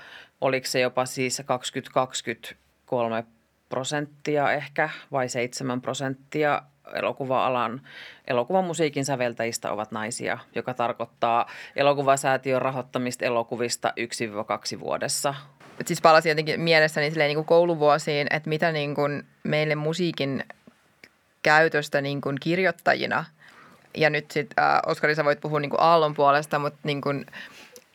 oliko 0.42 0.68
se 0.68 0.80
jopa 0.80 1.06
siis 1.06 1.42
2023 1.46 3.24
prosenttia 3.70 4.52
ehkä 4.52 4.90
vai 5.12 5.30
7 5.30 5.82
prosenttia 5.82 6.62
elokuva-alan 6.96 7.82
elokuvamusiikin 8.28 9.06
säveltäjistä 9.06 9.72
ovat 9.72 9.92
naisia, 9.92 10.38
joka 10.56 10.74
tarkoittaa 10.74 11.50
elokuvasäätiön 11.76 12.62
rahoittamista 12.62 13.26
elokuvista 13.26 13.94
1-2 14.78 14.80
vuodessa. 14.80 15.36
Siis 15.86 16.02
palasin 16.02 16.30
jotenkin 16.30 16.62
mielessäni 16.62 17.10
niin 17.10 17.36
kuin 17.36 17.46
kouluvuosiin, 17.46 18.28
että 18.30 18.50
mitä 18.50 18.72
niin 18.72 18.96
kuin 18.96 19.24
meille 19.44 19.76
musiikin 19.76 20.44
käytöstä 21.44 22.02
niin 22.02 22.22
kuin 22.22 22.38
kirjoittajina, 22.42 23.26
ja 23.98 24.10
nyt 24.10 24.32
sitten 24.32 24.64
äh, 24.64 24.80
Oskari, 24.86 25.16
sä 25.16 25.26
voit 25.26 25.42
puhua 25.42 25.60
niin 25.60 25.70
kuin 25.70 25.82
Aallon 25.82 26.14
puolesta, 26.14 26.60
mutta 26.60 26.80
niin 26.84 27.02
kuin, 27.02 27.26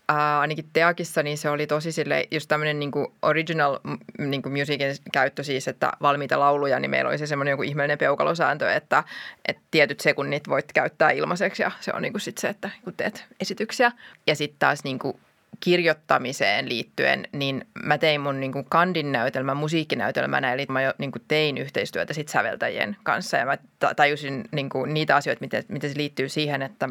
ää, 0.08 0.40
ainakin 0.40 0.70
Teakissa, 0.72 1.22
niin 1.22 1.38
se 1.38 1.50
oli 1.50 1.66
tosi 1.66 1.92
sille 1.92 2.28
just 2.30 2.48
tämmöinen 2.48 2.78
niin 2.78 2.90
original 3.22 3.78
niin 4.18 4.42
kuin 4.42 4.58
musiikin 4.58 4.96
käyttö 5.12 5.42
siis, 5.42 5.68
että 5.68 5.92
valmiita 6.02 6.40
lauluja, 6.40 6.80
niin 6.80 6.90
meillä 6.90 7.08
oli 7.08 7.18
se 7.18 7.26
semmoinen 7.26 7.50
joku 7.50 7.62
ihmeellinen 7.62 7.98
peukalosääntö, 7.98 8.72
että, 8.72 9.04
että 9.48 9.62
tietyt 9.70 10.00
sekunnit 10.00 10.48
voit 10.48 10.72
käyttää 10.72 11.10
ilmaiseksi 11.10 11.62
ja 11.62 11.70
se 11.80 11.92
on 11.94 12.02
niin 12.02 12.12
kuin 12.12 12.20
sit 12.20 12.38
se, 12.38 12.48
että 12.48 12.70
kun 12.84 12.94
teet 12.96 13.24
esityksiä. 13.40 13.92
Ja 14.26 14.36
sitten 14.36 14.58
taas 14.58 14.84
niin 14.84 14.98
kuin 14.98 15.20
kirjoittamiseen 15.60 16.68
liittyen, 16.68 17.28
niin 17.32 17.66
mä 17.82 17.98
tein 17.98 18.20
mun 18.20 18.40
niin 18.40 18.64
kandin 18.68 19.12
näytelmän 19.12 19.56
musiikkinäytelmänä, 19.56 20.52
eli 20.52 20.66
mä 20.68 20.82
jo 20.82 20.94
niin 20.98 21.12
kuin 21.12 21.22
tein 21.28 21.58
yhteistyötä 21.58 22.14
sit 22.14 22.28
säveltäjien 22.28 22.96
kanssa. 23.02 23.36
Ja 23.36 23.46
mä 23.46 23.58
tajusin 23.96 24.44
niin 24.52 24.68
kuin 24.68 24.94
niitä 24.94 25.16
asioita, 25.16 25.40
miten, 25.40 25.64
miten 25.68 25.90
se 25.90 25.96
liittyy 25.96 26.28
siihen, 26.28 26.62
että 26.62 26.88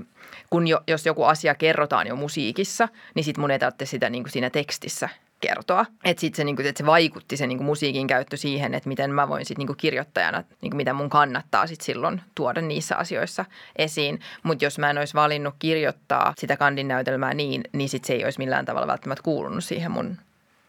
kun 0.50 0.68
jo, 0.68 0.82
jos 0.88 1.06
joku 1.06 1.24
asia 1.24 1.56
kerrotaan 1.56 2.08
jo 2.08 2.16
musiikissa, 2.16 2.90
niin 3.16 3.24
sit 3.24 3.38
mun 3.38 3.52
ei 3.52 3.60
tarvitse 3.60 3.86
sitä 3.86 4.10
niin 4.10 4.24
kuin 4.24 4.32
siinä 4.32 4.50
tekstissä 4.50 5.10
kertoa. 5.40 5.86
Että 6.04 6.22
sitten 6.22 6.38
se, 6.38 6.44
niinku, 6.44 6.62
että 6.62 6.78
se 6.78 6.86
vaikutti 6.86 7.38
se 7.38 7.48
niinku 7.48 7.64
musiikin 7.64 8.08
käyttö 8.08 8.38
siihen, 8.38 8.74
että 8.74 8.90
miten 8.90 9.12
mä 9.12 9.30
voin 9.30 9.46
sitten 9.46 9.62
niinku 9.62 9.74
kirjoittajana, 9.78 10.44
niinku 10.62 10.78
mitä 10.78 10.94
mun 10.94 11.10
kannattaa 11.10 11.68
sit 11.68 11.82
silloin 11.82 12.22
tuoda 12.36 12.62
niissä 12.62 12.96
asioissa 12.96 13.46
esiin. 13.76 14.20
Mutta 14.44 14.66
jos 14.66 14.80
mä 14.80 14.90
en 14.90 14.98
olisi 14.98 15.14
valinnut 15.14 15.56
kirjoittaa 15.60 16.34
sitä 16.38 16.58
kandin 16.58 16.88
näytelmää 16.88 17.34
niin, 17.34 17.64
niin 17.74 17.90
sitten 17.90 18.08
se 18.08 18.14
ei 18.14 18.24
olisi 18.24 18.40
millään 18.40 18.66
tavalla 18.66 18.88
välttämättä 18.88 19.24
kuulunut 19.24 19.64
siihen 19.64 19.92
mun 19.92 20.18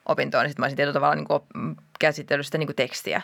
opintoon. 0.07 0.49
Sitten 0.49 0.63
mä 0.63 0.65
olisin 0.65 0.77
tietyllä 0.77 0.95
tavalla 0.95 1.15
niinku 1.15 1.47
käsitellyt 2.01 2.47
sitä 2.47 2.59
niinku 2.59 2.75
tekstiä 2.75 3.23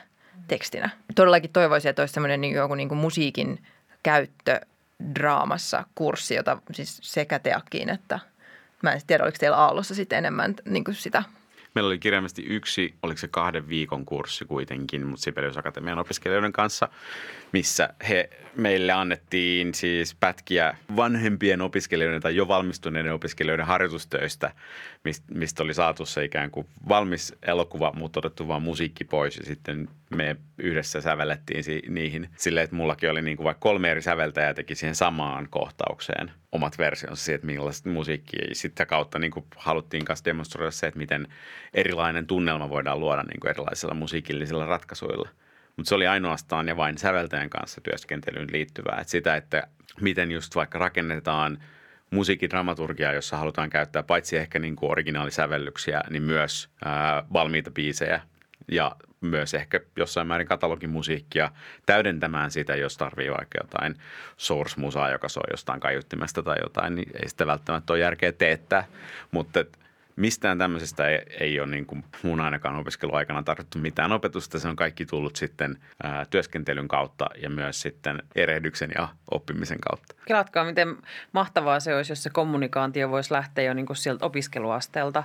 tekstinä. 0.49 0.91
Todellakin 1.15 1.53
toivoisin, 1.53 1.89
että 1.89 2.03
olisi 2.03 2.15
semmoinen 2.15 2.41
niinku 2.41 2.59
joku 2.59 2.75
niinku 2.75 2.95
musiikin 2.95 3.63
käyttö 4.03 4.61
draamassa 5.15 5.85
kurssi, 5.95 6.35
jota 6.35 6.59
siis 6.73 6.99
sekä 7.03 7.39
teakkiin 7.39 7.89
että– 7.89 8.21
Mä 8.85 8.93
en 8.93 9.01
tiedä, 9.07 9.25
oliko 9.25 9.37
teillä 9.41 9.57
Aallossa 9.57 9.95
sitten 9.95 10.19
enemmän 10.19 10.55
niin 10.65 10.85
kuin 10.85 10.95
sitä. 10.95 11.23
Meillä 11.75 11.89
oli 11.89 11.99
kirjaimesti 11.99 12.43
yksi, 12.43 12.95
oliko 13.03 13.19
se 13.19 13.29
kahden 13.29 13.69
viikon 13.69 14.05
kurssi 14.05 14.45
kuitenkin, 14.45 15.07
mutta 15.07 15.23
Sibelius 15.23 15.59
Akatemian 15.59 15.99
opiskelijoiden 15.99 16.53
kanssa, 16.53 16.89
missä 17.53 17.89
he, 18.09 18.31
meille 18.57 18.93
annettiin 18.93 19.75
siis 19.75 20.15
pätkiä 20.15 20.77
vanhempien 20.97 21.61
opiskelijoiden 21.61 22.23
tai 22.23 22.37
jo 22.37 22.49
valmistuneiden 22.49 23.13
opiskelijoiden 23.13 23.67
harjoitustöistä, 23.67 24.53
mistä 25.35 25.63
oli 25.63 25.75
saatu 25.75 26.07
se 26.07 26.25
ikään 26.25 26.51
kuin 26.51 26.67
valmis 26.89 27.35
elokuva, 27.43 27.93
mutta 27.93 28.21
otettu 28.21 28.49
vaan 28.49 28.63
musiikki 28.63 29.05
pois 29.05 29.37
ja 29.37 29.45
sitten 29.45 29.89
me 30.15 30.37
yhdessä 30.59 31.01
sävellettiin 31.01 31.65
niihin 31.89 32.29
silleen, 32.37 32.65
että 32.65 32.77
mullakin 32.77 33.11
oli 33.11 33.23
niin 33.23 33.37
kuin 33.37 33.45
vaikka 33.45 33.61
kolme 33.61 33.91
eri 33.91 34.03
säveltäjää 34.03 34.55
teki 34.55 34.75
siihen 34.75 34.95
samaan 34.95 35.49
kohtaukseen 35.51 36.33
omat 36.53 36.79
versionsa 36.79 37.25
siitä, 37.25 37.47
millaista 37.47 37.89
musiikkia. 37.89 38.49
Sitä 38.53 38.87
kautta 38.87 39.19
niin 39.19 39.31
kuin 39.31 39.45
haluttiin 39.57 40.05
kanssa 40.05 40.25
demonstroida 40.25 40.71
se, 40.71 40.87
että 40.87 40.99
miten 40.99 41.29
erilainen 41.75 42.27
tunnelma 42.27 42.69
voidaan 42.69 43.01
luoda 43.01 43.23
niin 43.23 43.41
kuin 43.41 43.51
erilaisilla 43.51 43.95
musiikillisilla 43.95 44.67
ratkaisuilla. 44.67 45.29
Mutta 45.77 45.89
se 45.89 45.95
oli 45.95 46.07
ainoastaan 46.07 46.69
ja 46.69 46.77
vain 46.77 46.99
säveltäjän 46.99 47.51
kanssa 47.51 47.81
työskentelyyn 47.81 48.49
liittyvää. 48.53 48.99
Et 49.01 49.09
sitä, 49.09 49.37
että 49.37 49.63
miten 50.01 50.31
just 50.31 50.55
vaikka 50.55 50.79
rakennetaan 50.79 51.59
musiikkidramaturgiaa, 52.11 53.13
jossa 53.13 53.37
halutaan 53.37 53.71
käyttää 53.71 54.03
paitsi 54.03 54.37
ehkä 54.37 54.59
niin 54.59 54.77
kuin 54.77 54.91
originaalisävellyksiä, 54.91 56.01
niin 56.11 56.23
myös 56.23 56.69
ää, 56.85 57.23
valmiita 57.33 57.71
biisejä 57.71 58.21
ja 58.71 58.97
myös 59.21 59.55
ehkä 59.55 59.81
jossain 59.97 60.27
määrin 60.27 60.47
katalogimusiikkia 60.47 61.51
täydentämään 61.87 62.51
sitä, 62.51 62.77
jos 62.77 62.97
tarvii 62.97 63.31
vaikka 63.31 63.59
jotain 63.63 63.95
source-musaa, 64.37 65.11
joka 65.11 65.29
soi 65.29 65.45
jostain 65.51 65.81
kaiuttimesta 65.81 66.43
tai 66.43 66.57
jotain, 66.63 66.95
niin 66.95 67.11
ei 67.23 67.29
sitä 67.29 67.47
välttämättä 67.47 67.93
ole 67.93 68.01
järkeä 68.01 68.33
teettää. 68.33 68.85
Mutta 69.31 69.65
mistään 70.17 70.59
tämmöisestä 70.59 71.09
ei, 71.09 71.23
ei 71.41 71.61
ole 71.61 71.71
niin 71.71 71.87
kuin 71.87 72.05
mun 72.23 72.41
ainakaan 72.41 72.77
opiskeluaikana 72.77 73.43
tarvittu 73.43 73.79
mitään 73.79 74.13
opetusta. 74.13 74.59
Se 74.59 74.69
on 74.69 74.77
kaikki 74.77 75.07
tullut 75.07 75.37
sitten 75.37 75.79
ää, 76.03 76.25
työskentelyn 76.31 76.89
kautta 76.89 77.27
ja 77.43 77.51
myös 77.51 77.81
sitten 77.81 78.23
erehdyksen 78.35 78.91
ja 78.99 79.09
oppimisen 79.31 79.79
kautta. 79.81 80.15
Kelatkaa, 80.27 80.65
miten 80.65 80.97
mahtavaa 81.33 81.81
se 81.81 81.97
olisi, 81.97 82.13
jos 82.13 82.23
se 82.23 82.31
kommunikaatio 82.31 83.11
voisi 83.11 83.33
lähteä 83.33 83.65
jo 83.65 83.75
niin 83.75 83.87
kuin 83.87 83.97
sieltä 83.97 84.27
opiskeluasteelta 84.27 85.25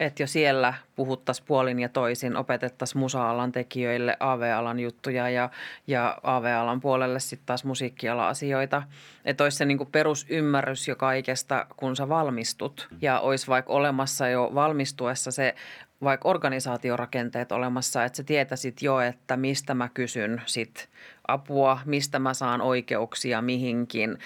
että 0.00 0.22
jo 0.22 0.26
siellä 0.26 0.74
puhuttaisiin 0.96 1.46
puolin 1.46 1.78
ja 1.78 1.88
toisin, 1.88 2.36
opetettaisiin 2.36 2.98
musa-alan 2.98 3.52
tekijöille 3.52 4.16
AV-alan 4.20 4.80
juttuja 4.80 5.30
ja, 5.30 5.50
ja 5.86 6.18
AV-alan 6.22 6.80
puolelle 6.80 7.20
sitten 7.20 7.46
taas 7.46 7.64
musiikkiala 7.64 8.28
asioita. 8.28 8.82
Että 9.24 9.44
olisi 9.44 9.56
se 9.56 9.64
niin 9.64 9.78
kuin 9.78 9.90
perusymmärrys 9.92 10.88
jo 10.88 10.96
kaikesta, 10.96 11.66
kun 11.76 11.96
sä 11.96 12.08
valmistut. 12.08 12.88
Ja 13.00 13.20
olisi 13.20 13.46
vaikka 13.46 13.72
olemassa 13.72 14.28
jo 14.28 14.50
valmistuessa 14.54 15.30
se 15.30 15.54
vaikka 16.02 16.28
organisaatiorakenteet 16.28 17.52
olemassa, 17.52 18.04
että 18.04 18.16
sä 18.16 18.22
tietäisit 18.22 18.82
jo, 18.82 19.00
että 19.00 19.36
mistä 19.36 19.74
mä 19.74 19.88
kysyn 19.94 20.42
sit 20.46 20.88
apua, 21.28 21.78
mistä 21.84 22.18
mä 22.18 22.34
saan 22.34 22.60
oikeuksia 22.60 23.42
mihinkin, 23.42 24.18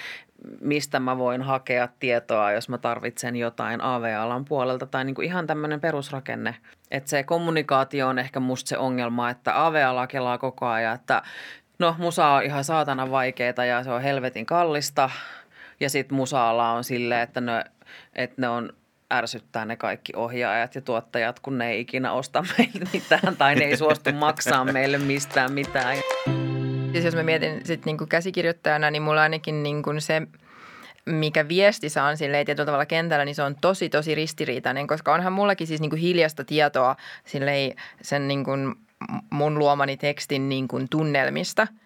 mistä 0.61 1.01
mä 1.01 1.19
voin 1.19 1.43
hakea 1.43 1.89
tietoa, 1.99 2.53
jos 2.53 2.69
mä 2.69 2.79
tarvitsen 2.79 3.37
jotain 3.37 3.81
AV-alan 3.81 4.45
puolelta 4.45 4.87
tai 4.87 5.05
niin 5.05 5.15
kuin 5.15 5.27
ihan 5.27 5.47
tämmöinen 5.47 5.81
perusrakenne. 5.81 6.57
Että 6.91 7.11
se 7.11 7.23
kommunikaatio 7.23 8.09
on 8.09 8.19
ehkä 8.19 8.41
musta 8.41 8.69
se 8.69 8.79
ongelma, 8.79 9.31
että 9.31 9.67
AV-ala 9.67 10.07
kelaa 10.07 10.39
koko 10.39 10.67
ajan, 10.67 10.95
että 10.95 11.23
no 11.79 11.97
musa 11.99 12.29
on 12.29 12.43
ihan 12.43 12.65
saatana 12.65 13.11
vaikeaa 13.11 13.65
ja 13.65 13.85
se 13.85 13.91
on 13.91 14.03
helvetin 14.03 14.47
kallista 14.47 15.11
ja 15.81 15.91
sitten 15.91 16.17
musa-ala 16.17 16.73
on 16.73 16.85
silleen, 16.85 17.21
että 17.21 17.41
ne, 17.41 17.65
että 18.15 18.41
ne 18.41 18.49
on 18.49 18.73
ärsyttää 19.13 19.65
ne 19.65 19.77
kaikki 19.77 20.13
ohjaajat 20.17 20.75
ja 20.75 20.81
tuottajat, 20.81 21.41
kun 21.41 21.59
ne 21.59 21.71
ei 21.71 21.81
ikinä 21.81 22.13
osta 22.13 22.45
meille 22.59 22.85
mitään 22.93 23.37
tai 23.37 23.55
ne 23.55 23.65
ei 23.65 23.77
suostu 23.77 24.13
maksaa 24.13 24.65
meille 24.65 24.99
mistään 24.99 25.53
mitään. 25.53 25.97
Siis 26.93 27.05
jos 27.05 27.15
mä 27.15 27.23
mietin 27.23 27.61
sit 27.65 27.85
niinku 27.85 28.07
käsikirjoittajana, 28.07 28.91
niin 28.91 29.03
mulla 29.03 29.23
ainakin 29.23 29.63
niinku 29.63 29.91
se, 29.99 30.23
mikä 31.07 31.49
viesti 31.49 31.89
saan 31.89 32.17
silleen 32.17 32.47
tietyllä 32.47 32.67
tavalla 32.67 32.87
kentällä, 32.87 33.25
niin 33.25 33.35
se 33.35 33.43
on 33.43 33.57
tosi, 33.61 33.89
tosi 33.89 34.15
ristiriitainen, 34.15 34.87
koska 34.87 35.15
onhan 35.15 35.33
mullakin 35.33 35.67
siis 35.67 35.81
niinku 35.81 35.97
hiljasta 35.97 36.45
tietoa 36.45 36.97
silleen 37.25 37.75
sen 38.03 38.29
niinku 38.29 38.51
mun 39.31 39.59
luomani 39.59 39.97
tekstin 39.97 40.49
niinku 40.49 40.81
tunnelmista– 40.91 41.67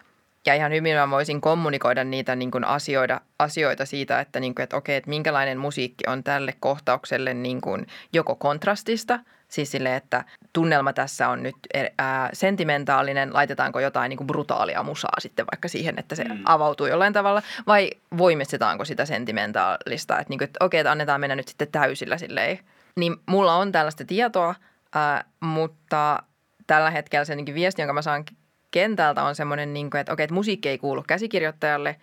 ja 0.46 0.54
ihan 0.54 0.72
hyvin 0.72 0.96
mä 0.96 1.10
voisin 1.10 1.40
kommunikoida 1.40 2.04
niitä 2.04 2.36
niin 2.36 2.50
kuin 2.50 2.64
asioita, 2.64 3.20
asioita 3.38 3.86
siitä, 3.86 4.20
että, 4.20 4.40
niin 4.40 4.54
kuin, 4.54 4.64
että 4.64 4.76
okei, 4.76 4.96
että 4.96 5.10
minkälainen 5.10 5.58
musiikki 5.58 6.04
on 6.06 6.24
tälle 6.24 6.54
kohtaukselle 6.60 7.34
niin 7.34 7.60
kuin 7.60 7.86
joko 8.12 8.34
kontrastista, 8.34 9.20
siis 9.48 9.70
sille, 9.70 9.96
että 9.96 10.24
tunnelma 10.54 10.92
tässä 10.92 11.28
on 11.28 11.42
nyt 11.42 11.56
ää, 11.98 12.30
sentimentaalinen, 12.32 13.34
laitetaanko 13.34 13.80
jotain 13.80 14.10
niin 14.10 14.16
kuin 14.16 14.26
brutaalia 14.26 14.82
musaa 14.82 15.20
sitten 15.20 15.46
vaikka 15.52 15.68
siihen, 15.68 15.98
että 15.98 16.14
se 16.14 16.24
mm. 16.24 16.42
avautuu 16.44 16.86
jollain 16.86 17.12
tavalla, 17.12 17.42
vai 17.66 17.90
voimistetaanko 18.18 18.84
sitä 18.84 19.04
sentimentaalista, 19.04 20.18
että, 20.18 20.30
niin 20.30 20.38
kuin, 20.38 20.46
että 20.46 20.64
okei, 20.64 20.80
että 20.80 20.90
annetaan 20.90 21.20
mennä 21.20 21.36
nyt 21.36 21.48
sitten 21.48 21.68
täysillä 21.72 22.18
silleen. 22.18 22.58
Niin 22.96 23.16
mulla 23.26 23.54
on 23.54 23.72
tällaista 23.72 24.04
tietoa, 24.04 24.54
ää, 24.94 25.24
mutta 25.40 26.22
tällä 26.66 26.90
hetkellä 26.90 27.24
se 27.24 27.34
niin 27.34 27.54
viesti, 27.54 27.82
jonka 27.82 27.92
mä 27.92 28.02
saan 28.02 28.24
kentältä 28.70 29.22
on 29.22 29.34
semmoinen, 29.34 29.74
niin 29.74 29.90
kuin, 29.90 30.00
että 30.00 30.12
okei, 30.12 30.24
että 30.24 30.34
musiikki 30.34 30.68
ei 30.68 30.78
kuulu 30.78 31.04
käsikirjoittajalle, 31.06 31.96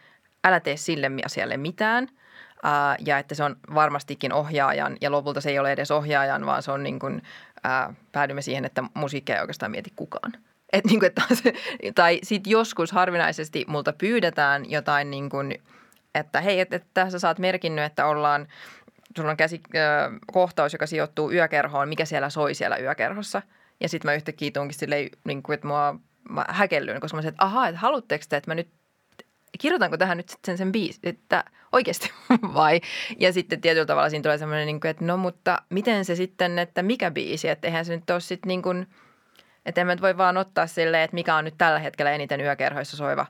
älä 0.43 0.59
tee 0.59 0.77
sille 0.77 1.11
asialle 1.25 1.57
mitään. 1.57 2.07
Ää, 2.63 2.95
ja 3.05 3.17
että 3.17 3.35
se 3.35 3.43
on 3.43 3.55
varmastikin 3.73 4.33
ohjaajan, 4.33 4.97
ja 5.01 5.11
lopulta 5.11 5.41
se 5.41 5.49
ei 5.49 5.59
ole 5.59 5.71
edes 5.71 5.91
ohjaajan, 5.91 6.45
vaan 6.45 6.63
se 6.63 6.71
on 6.71 6.83
niin 6.83 6.99
kuin, 6.99 7.21
ää, 7.63 7.93
päädymme 8.11 8.41
siihen, 8.41 8.65
että 8.65 8.83
musiikkia 8.93 9.35
ei 9.35 9.41
oikeastaan 9.41 9.71
mieti 9.71 9.93
kukaan. 9.95 10.33
Et 10.73 10.85
niin 10.85 10.99
kuin, 10.99 11.07
että 11.07 11.21
tai 11.95 12.19
sitten 12.23 12.51
joskus 12.51 12.91
harvinaisesti 12.91 13.65
multa 13.67 13.93
pyydetään 13.93 14.71
jotain, 14.71 15.11
niin 15.11 15.29
kuin, 15.29 15.61
että 16.15 16.41
hei, 16.41 16.59
että, 16.59 16.75
että 16.75 16.89
tässä 16.93 17.19
saat 17.19 17.39
merkinnyt, 17.39 17.85
että 17.85 18.05
ollaan, 18.05 18.47
sulla 19.17 19.31
on 19.31 19.37
käsi, 19.37 19.61
äh, 19.75 20.19
kohtaus, 20.31 20.73
joka 20.73 20.87
sijoittuu 20.87 21.31
yökerhoon, 21.31 21.89
mikä 21.89 22.05
siellä 22.05 22.29
soi 22.29 22.53
siellä 22.53 22.77
yökerhossa. 22.77 23.41
Ja 23.79 23.89
sitten 23.89 24.09
mä 24.09 24.15
yhtäkkiä 24.15 24.51
tuunkin 24.51 24.79
silleen, 24.79 25.09
niin 25.23 25.43
kuin, 25.43 25.53
että 25.53 25.67
mua 25.67 25.95
mä 26.29 26.45
häkellyin, 26.49 27.01
koska 27.01 27.17
mä 27.17 27.21
sanoin, 27.21 27.33
että 27.33 27.45
ahaa, 27.45 27.67
että 27.67 27.79
haluatteko 27.79 28.25
te, 28.29 28.37
että 28.37 28.51
mä 28.51 28.55
nyt 28.55 28.69
kirjoitanko 29.59 29.97
tähän 29.97 30.17
nyt 30.17 30.33
sen, 30.45 30.57
sen 30.57 30.71
biisi, 30.71 30.99
että 31.03 31.43
oikeasti 31.71 32.11
vai? 32.53 32.81
Ja 33.19 33.33
sitten 33.33 33.61
tietyllä 33.61 33.85
tavalla 33.85 34.09
siinä 34.09 34.23
tulee 34.23 34.37
semmoinen, 34.37 34.65
niin 34.65 34.87
että 34.87 35.05
no 35.05 35.17
mutta 35.17 35.61
miten 35.69 36.05
se 36.05 36.15
sitten, 36.15 36.59
että 36.59 36.83
mikä 36.83 37.11
biisi, 37.11 37.49
että 37.49 37.67
eihän 37.67 37.85
se 37.85 37.95
nyt 37.95 38.09
ole 38.09 38.19
sitten 38.19 38.47
niin 38.47 38.61
kuin, 38.61 38.87
että 39.65 39.81
en 39.81 40.01
voi 40.01 40.17
vaan 40.17 40.37
ottaa 40.37 40.67
silleen, 40.67 41.03
että 41.03 41.15
mikä 41.15 41.35
on 41.35 41.45
nyt 41.45 41.57
tällä 41.57 41.79
hetkellä 41.79 42.11
eniten 42.11 42.41
yökerhoissa 42.41 42.97
soiva 42.97 43.25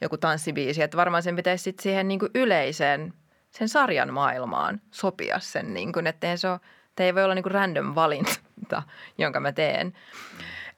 joku 0.00 0.18
tanssibiisi, 0.18 0.82
että 0.82 0.96
varmaan 0.96 1.22
sen 1.22 1.36
pitäisi 1.36 1.64
sitten 1.64 1.82
siihen 1.82 2.08
niin 2.08 2.20
kuin 2.20 2.30
yleiseen, 2.34 3.14
sen 3.50 3.68
sarjan 3.68 4.12
maailmaan 4.12 4.80
sopia 4.90 5.38
sen, 5.38 5.74
niin 5.74 5.92
kuin, 5.92 6.06
että 6.06 6.36
se 6.36 6.48
ole, 6.48 6.60
ei 6.98 7.14
voi 7.14 7.24
olla 7.24 7.34
niin 7.34 7.42
kuin 7.42 7.52
random 7.52 7.94
valinta, 7.94 8.82
jonka 9.18 9.40
mä 9.40 9.52
teen. 9.52 9.94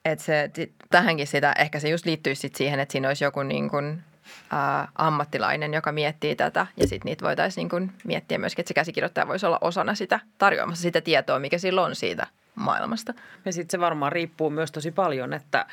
Että 0.05 0.25
se, 0.25 0.51
tähänkin 0.91 1.27
sitä, 1.27 1.55
ehkä 1.59 1.81
se 1.81 1.89
just 1.89 2.07
liittyisi 2.07 2.41
sit 2.41 2.55
siihen, 2.55 2.81
että 2.81 2.93
siinä 2.93 3.09
olisi 3.09 3.25
joku 3.25 3.43
niin 3.43 3.71
kuin, 3.71 4.03
ää, 4.51 4.89
ammattilainen, 4.95 5.75
joka 5.75 5.93
miettii 5.93 6.37
tätä 6.37 6.67
ja 6.77 6.87
sitten 6.87 7.11
niitä 7.11 7.25
voitaisiin 7.25 7.63
niin 7.63 7.69
kuin 7.69 7.93
miettiä 8.05 8.39
myöskin, 8.39 8.63
että 8.63 8.69
se 8.69 8.75
käsikirjoittaja 8.75 9.29
voisi 9.29 9.47
olla 9.47 9.59
osana 9.61 9.95
sitä 9.95 10.21
tarjoamassa 10.39 10.83
sitä 10.83 11.01
tietoa, 11.01 11.39
mikä 11.39 11.59
sillä 11.59 11.83
on 11.83 11.95
siitä 11.95 12.27
maailmasta. 12.55 13.15
Ja 13.45 13.53
sitten 13.53 13.71
se 13.71 13.81
varmaan 13.81 14.13
riippuu 14.13 14.51
myös 14.51 14.73
tosi 14.73 14.91
paljon, 14.91 15.33
että 15.33 15.67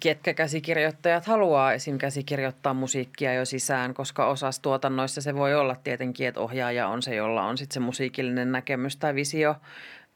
ketkä 0.00 0.34
käsikirjoittajat 0.34 1.26
haluaa 1.26 1.72
esim. 1.72 1.98
käsikirjoittaa 1.98 2.74
musiikkia 2.74 3.34
jo 3.34 3.44
sisään, 3.44 3.94
koska 3.94 4.26
osassa 4.26 4.62
tuotannoissa 4.62 5.20
se 5.20 5.34
voi 5.34 5.54
olla 5.54 5.76
tietenkin, 5.84 6.28
että 6.28 6.40
ohjaaja 6.40 6.88
on 6.88 7.02
se, 7.02 7.14
jolla 7.14 7.42
on 7.42 7.58
sitten 7.58 7.74
se 7.74 7.80
musiikillinen 7.80 8.52
näkemys 8.52 8.96
tai 8.96 9.14
visio 9.14 9.56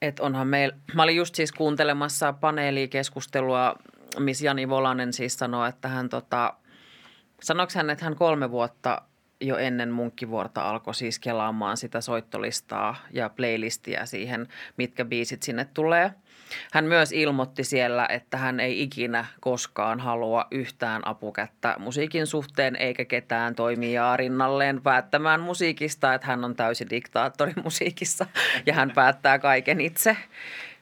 et 0.03 0.21
onhan 0.21 0.49
meillä, 0.49 0.77
mä 0.95 1.03
olin 1.03 1.17
just 1.17 1.35
siis 1.35 1.53
kuuntelemassa 1.53 2.33
paneelikeskustelua, 2.33 3.75
missä 4.19 4.47
Jani 4.47 4.69
Volanen 4.69 5.13
siis 5.13 5.35
sanoi, 5.35 5.69
että 5.69 5.89
hän 5.89 6.09
tota, 6.09 6.55
sanoiko 7.43 7.73
hän, 7.75 7.91
että 7.91 8.05
hän 8.05 8.17
kolme 8.17 8.51
vuotta 8.51 9.03
jo 9.41 9.57
ennen 9.57 9.91
munkkivuorta 9.91 10.71
alkoi 10.71 10.95
siis 10.95 11.19
kelaamaan 11.19 11.77
sitä 11.77 12.01
soittolistaa 12.01 12.97
ja 13.13 13.29
playlistia 13.29 14.07
siihen, 14.07 14.49
mitkä 14.77 15.05
biisit 15.05 15.43
sinne 15.43 15.65
tulee– 15.65 16.11
hän 16.73 16.85
myös 16.85 17.13
ilmoitti 17.13 17.65
siellä, 17.65 18.07
että 18.09 18.37
hän 18.37 18.61
ei 18.61 18.83
ikinä 18.83 19.25
koskaan 19.41 20.01
halua 20.01 20.47
yhtään 20.51 21.07
apukättä 21.07 21.75
musiikin 21.79 22.27
suhteen 22.27 22.77
eikä 22.77 23.05
ketään 23.05 23.55
toimijaa 23.55 24.17
rinnalleen 24.17 24.83
päättämään 24.83 25.41
musiikista, 25.41 26.15
että 26.15 26.27
hän 26.27 26.45
on 26.45 26.57
täysi 26.57 26.87
diktaattori 26.91 27.53
musiikissa 27.65 28.27
ja 28.67 28.75
hän 28.75 28.91
päättää 28.91 29.39
kaiken 29.39 29.81
itse. 29.81 30.17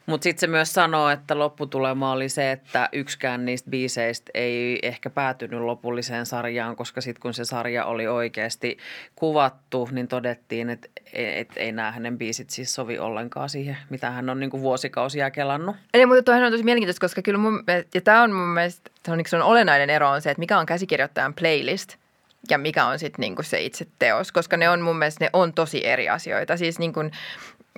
Mutta 0.09 0.23
sitten 0.23 0.39
se 0.39 0.47
myös 0.47 0.73
sanoo, 0.73 1.09
että 1.09 1.39
lopputulema 1.39 2.11
oli 2.11 2.29
se, 2.29 2.51
että 2.51 2.89
yksikään 2.93 3.45
niistä 3.45 3.69
biiseistä 3.69 4.31
ei 4.33 4.79
ehkä 4.83 5.09
päätynyt 5.09 5.61
lopulliseen 5.61 6.25
sarjaan, 6.25 6.75
koska 6.75 7.01
sitten 7.01 7.21
kun 7.21 7.33
se 7.33 7.45
sarja 7.45 7.85
oli 7.85 8.07
oikeasti 8.07 8.77
kuvattu, 9.15 9.89
niin 9.91 10.07
todettiin, 10.07 10.69
että 10.69 10.89
et 11.13 11.49
ei 11.55 11.71
nämä 11.71 11.91
hänen 11.91 12.17
biisit 12.17 12.49
siis 12.49 12.75
sovi 12.75 12.99
ollenkaan 12.99 13.49
siihen, 13.49 13.77
mitä 13.89 14.11
hän 14.11 14.29
on 14.29 14.39
niinku 14.39 14.61
vuosikausia 14.61 15.31
kelannut. 15.31 15.75
Eli 15.93 16.05
mutta 16.05 16.23
tuohan 16.23 16.43
on 16.43 16.51
tosi 16.51 16.63
mielenkiintoista, 16.63 17.01
koska 17.01 17.21
kyllä 17.21 17.39
mun, 17.39 17.63
ja 17.93 18.01
tämä 18.01 18.23
on 18.23 18.31
mun 18.31 18.47
mielestä, 18.47 18.91
se 19.05 19.11
on, 19.11 19.17
niin 19.17 19.29
se 19.29 19.35
on 19.35 19.41
olennainen 19.41 19.89
ero 19.89 20.09
on 20.09 20.21
se, 20.21 20.31
että 20.31 20.39
mikä 20.39 20.59
on 20.59 20.65
käsikirjoittajan 20.65 21.33
playlist– 21.33 21.95
ja 22.49 22.57
mikä 22.57 22.85
on 22.85 22.99
sitten 22.99 23.21
niinku 23.21 23.43
se 23.43 23.61
itse 23.61 23.87
teos, 23.99 24.31
koska 24.31 24.57
ne 24.57 24.69
on 24.69 24.81
mun 24.81 24.97
mielestä 24.97 25.25
ne 25.25 25.29
on 25.33 25.53
tosi 25.53 25.85
eri 25.85 26.09
asioita. 26.09 26.57
Siis 26.57 26.79
niinku, 26.79 26.99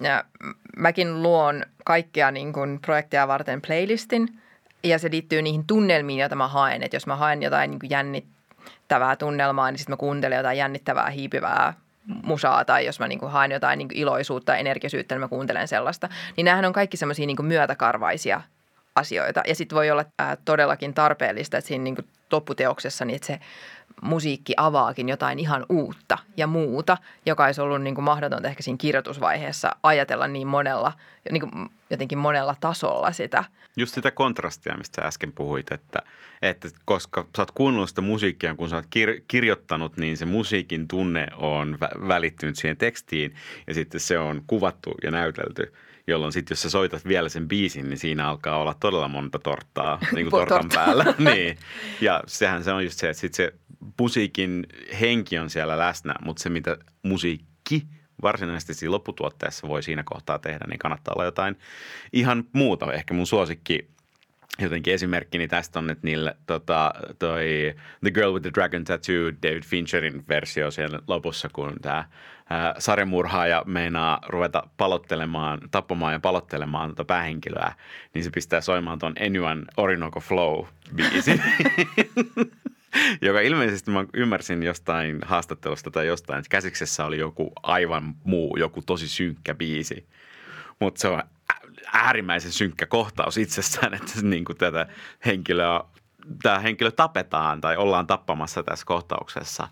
ja 0.01 0.23
mäkin 0.77 1.23
luon 1.23 1.65
kaikkia 1.86 2.32
niin 2.32 2.54
kuin 2.54 2.80
projekteja 2.82 3.27
varten 3.27 3.62
playlistin 3.62 4.27
ja 4.84 4.99
se 4.99 5.12
liittyy 5.12 5.41
niihin 5.41 5.67
tunnelmiin, 5.67 6.19
joita 6.19 6.36
mä 6.36 6.47
haen. 6.47 6.84
Että 6.84 6.95
jos 6.95 7.08
mä 7.08 7.15
haen 7.15 7.43
jotain 7.43 7.71
niin 7.71 7.80
kuin 7.80 7.89
jännittävää 7.89 9.15
tunnelmaa, 9.15 9.71
niin 9.71 9.80
sitten 9.80 9.93
mä 9.93 9.97
kuuntelen 9.97 10.38
jotain 10.38 10.58
jännittävää, 10.58 11.10
hiipivää 11.10 11.73
musaa 12.23 12.65
tai 12.65 12.86
jos 12.86 12.99
mä 12.99 13.08
niin 13.08 13.19
kuin 13.19 13.32
haen 13.32 13.51
jotain 13.51 13.77
niin 13.77 13.88
kuin 13.88 13.97
iloisuutta 13.97 14.51
ja 14.51 14.58
energiasyyttä, 14.58 15.15
niin 15.15 15.19
mä 15.19 15.27
kuuntelen 15.27 15.67
sellaista. 15.67 16.10
Niin 16.38 16.45
näähän 16.45 16.65
on 16.65 16.73
kaikki 16.73 16.97
semmoisia 16.97 17.25
niin 17.25 17.45
myötäkarvaisia 17.45 18.41
asioita. 18.95 19.41
Ja 19.47 19.56
sitten 19.56 19.75
voi 19.75 19.91
olla 19.91 20.06
ää, 20.19 20.38
todellakin 20.45 20.94
tarpeellista, 20.94 21.58
että 21.58 21.67
siinä 21.67 21.83
niin 21.83 21.96
kuin 21.96 22.08
lopputeoksessa 22.31 23.06
niin 23.06 23.15
että 23.15 23.27
se 23.27 23.39
musiikki 24.02 24.54
avaakin 24.58 25.10
jotain 25.10 25.39
ihan 25.39 25.65
uutta 25.69 26.17
ja 26.37 26.48
muuta, 26.48 26.98
joka 27.25 27.46
olisi 27.46 27.62
ollut 27.62 27.81
niin 27.81 27.96
kuin 27.96 28.06
mahdotonta 28.06 28.48
ehkä 28.48 28.63
siinä 28.63 28.77
kirjoitusvaiheessa 28.77 29.75
ajatella 29.83 30.27
niin 30.27 30.48
monella, 30.48 30.94
niin 31.31 31.50
kuin 31.50 31.69
jotenkin 31.89 32.17
monella 32.17 32.56
tasolla 32.60 33.12
sitä. 33.12 33.44
Just 33.77 33.94
sitä 33.94 34.12
kontrastia, 34.12 34.77
mistä 34.77 35.02
sä 35.02 35.08
äsken 35.08 35.31
puhuit, 35.31 35.71
että, 35.71 36.00
että 36.42 36.69
koska 36.85 37.25
sä 37.37 37.42
oot 37.42 37.52
kuunnellut 37.52 37.89
sitä 37.89 38.02
musiikkia, 38.02 38.56
kun 38.56 38.69
sä 38.69 38.75
oot 38.75 38.85
kir- 38.85 39.23
kirjoittanut, 39.27 39.98
niin 39.98 40.17
se 40.17 40.25
musiikin 40.25 40.87
tunne 40.87 41.27
on 41.37 41.77
vä- 41.81 42.08
välittynyt 42.08 42.56
siihen 42.56 42.77
tekstiin 42.77 43.35
ja 43.67 43.73
sitten 43.73 44.00
se 44.00 44.19
on 44.19 44.44
kuvattu 44.48 44.92
ja 45.04 45.12
näytelty– 45.12 45.73
jolloin 46.08 46.33
sitten 46.33 46.56
jos 46.56 46.62
sä 46.62 46.69
soitat 46.69 47.08
vielä 47.08 47.29
sen 47.29 47.47
biisin, 47.47 47.89
niin 47.89 47.97
siinä 47.97 48.29
alkaa 48.29 48.58
olla 48.58 48.73
todella 48.73 49.08
monta 49.08 49.39
torttaa 49.39 49.99
niin 50.15 50.29
kuin 50.29 50.39
tortan 50.47 50.69
päällä. 50.73 51.04
niin. 51.33 51.58
Ja 52.02 52.23
sehän 52.27 52.63
se 52.63 52.71
on 52.71 52.83
just 52.83 52.99
se, 52.99 53.10
että 53.10 53.21
sit 53.21 53.33
se 53.33 53.54
musiikin 53.99 54.67
henki 55.02 55.39
on 55.39 55.49
siellä 55.49 55.77
läsnä, 55.77 56.15
mutta 56.25 56.43
se 56.43 56.49
mitä 56.49 56.77
musiikki 57.04 57.87
varsinaisesti 58.21 58.73
siinä 58.73 58.91
lopputuotteessa 58.91 59.67
voi 59.67 59.83
siinä 59.83 60.04
kohtaa 60.04 60.39
tehdä, 60.39 60.65
niin 60.67 60.79
kannattaa 60.79 61.13
olla 61.15 61.25
jotain 61.25 61.56
ihan 62.13 62.43
muuta. 62.54 62.93
Ehkä 62.93 63.13
mun 63.13 63.27
suosikki 63.27 63.91
jotenkin 64.60 64.93
esimerkkini 64.93 65.47
tästä 65.47 65.79
on, 65.79 65.89
että 65.89 66.08
niille 66.08 66.37
tota, 66.47 66.93
toi 67.19 67.75
The 68.02 68.12
Girl 68.12 68.33
with 68.33 68.41
the 68.41 68.52
Dragon 68.54 68.83
Tattoo, 68.83 69.31
David 69.43 69.63
Fincherin 69.63 70.23
versio 70.29 70.71
siellä 70.71 70.99
lopussa, 71.08 71.49
kun 71.54 71.73
tämä 71.81 72.06
sarjamurhaaja 72.77 73.63
meinaa 73.65 74.19
ruveta 74.27 74.63
palottelemaan, 74.77 75.60
tappamaan 75.71 76.13
ja 76.13 76.19
palottelemaan 76.19 76.89
tuota 76.89 77.06
päähenkilöä, 77.06 77.73
niin 78.13 78.23
se 78.23 78.29
pistää 78.29 78.62
soimaan 78.62 78.99
tuon 78.99 79.13
Anyone 79.25 79.63
Orinoco 79.77 80.19
Flow-biisin. 80.19 81.41
joka 83.21 83.39
ilmeisesti 83.39 83.91
mä 83.91 84.06
ymmärsin 84.13 84.63
jostain 84.63 85.19
haastattelusta 85.25 85.91
tai 85.91 86.08
jostain, 86.08 86.39
että 86.39 86.49
käsiksessä 86.49 87.06
oli 87.06 87.17
joku 87.17 87.52
aivan 87.63 88.15
muu, 88.23 88.58
joku 88.58 88.81
tosi 88.81 89.08
synkkä 89.08 89.56
biisi. 89.56 90.08
Mutta 90.79 91.02
se 91.02 91.08
on 91.08 91.23
äärimmäisen 91.94 92.52
synkkä 92.52 92.85
kohtaus 92.85 93.37
itsessään, 93.37 93.94
että 93.94 94.13
niin 94.21 94.46
kuin 94.46 94.58
tätä 94.58 94.87
henkilöä, 95.25 95.81
tämä 96.44 96.60
henkilö 96.60 96.92
tapetaan 96.92 97.62
tai 97.62 97.77
ollaan 97.77 98.08
tappamassa 98.08 98.63
tässä 98.63 98.85
kohtauksessa. 98.85 99.67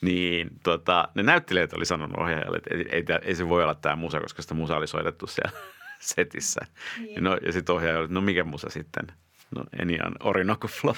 Niin 0.00 0.50
tota, 0.62 1.08
ne 1.14 1.22
näyttelijät 1.22 1.72
oli 1.72 1.86
sanonut 1.86 2.16
ohjaajalle, 2.18 2.56
että 2.56 2.74
ei, 2.74 2.86
ei, 2.92 3.04
ei 3.22 3.34
se 3.34 3.48
voi 3.48 3.62
olla 3.62 3.74
tämä 3.74 3.96
musa, 3.96 4.20
koska 4.20 4.42
sitä 4.42 4.54
musa 4.54 4.76
oli 4.76 4.86
soitettu 4.86 5.26
siellä 5.26 5.58
setissä. 6.00 6.60
Niin. 6.98 7.24
No, 7.24 7.36
ja 7.46 7.52
sitten 7.52 7.74
ohjaaja 7.74 7.98
oli, 7.98 8.08
no 8.10 8.20
mikä 8.20 8.44
musa 8.44 8.70
sitten? 8.70 9.06
No 9.56 9.64
Enian 9.78 10.12
Orinoco 10.20 10.68
Flow. 10.68 10.96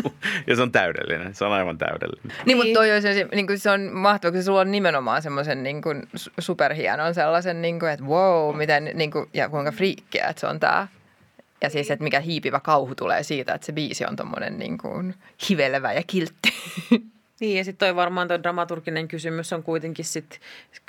ja 0.46 0.56
se 0.56 0.62
on 0.62 0.72
täydellinen. 0.72 1.34
Se 1.34 1.44
on 1.44 1.52
aivan 1.52 1.78
täydellinen. 1.78 2.22
Niin, 2.26 2.38
niin. 2.44 2.56
mutta 2.56 2.72
toi 2.72 2.92
olisi, 2.92 3.24
niin 3.34 3.46
kuin 3.46 3.58
se 3.58 3.70
on 3.70 3.80
mahtavaa, 3.92 4.32
kun 4.32 4.42
sulla 4.42 4.60
on 4.60 4.70
nimenomaan 4.70 5.22
semmoisen 5.22 5.62
niin 5.62 5.82
kuin 5.82 6.08
superhienon 6.38 7.14
sellaisen, 7.14 7.62
niin 7.62 7.80
kuin, 7.80 7.92
että 7.92 8.04
wow, 8.04 8.56
miten, 8.56 8.90
niin 8.94 9.10
kuin, 9.10 9.28
ja 9.34 9.48
kuinka 9.48 9.72
friikkiä, 9.72 10.26
että 10.26 10.40
se 10.40 10.46
on 10.46 10.60
tämä. 10.60 10.88
Ja 11.62 11.70
siis, 11.70 11.90
että 11.90 12.04
mikä 12.04 12.20
hiipivä 12.20 12.60
kauhu 12.60 12.94
tulee 12.94 13.22
siitä, 13.22 13.54
että 13.54 13.66
se 13.66 13.72
biisi 13.72 14.04
on 14.06 14.16
tommonen 14.16 14.58
niin 14.58 14.78
kuin 14.78 15.14
hivelevä 15.48 15.92
ja 15.92 16.02
kiltti. 16.06 16.52
Niin 17.40 17.58
ja 17.58 17.64
sitten 17.64 17.86
toi 17.86 17.96
varmaan 17.96 18.28
toi 18.28 18.42
dramaturginen 18.42 19.08
kysymys 19.08 19.52
on 19.52 19.62
kuitenkin 19.62 20.04
sit 20.04 20.40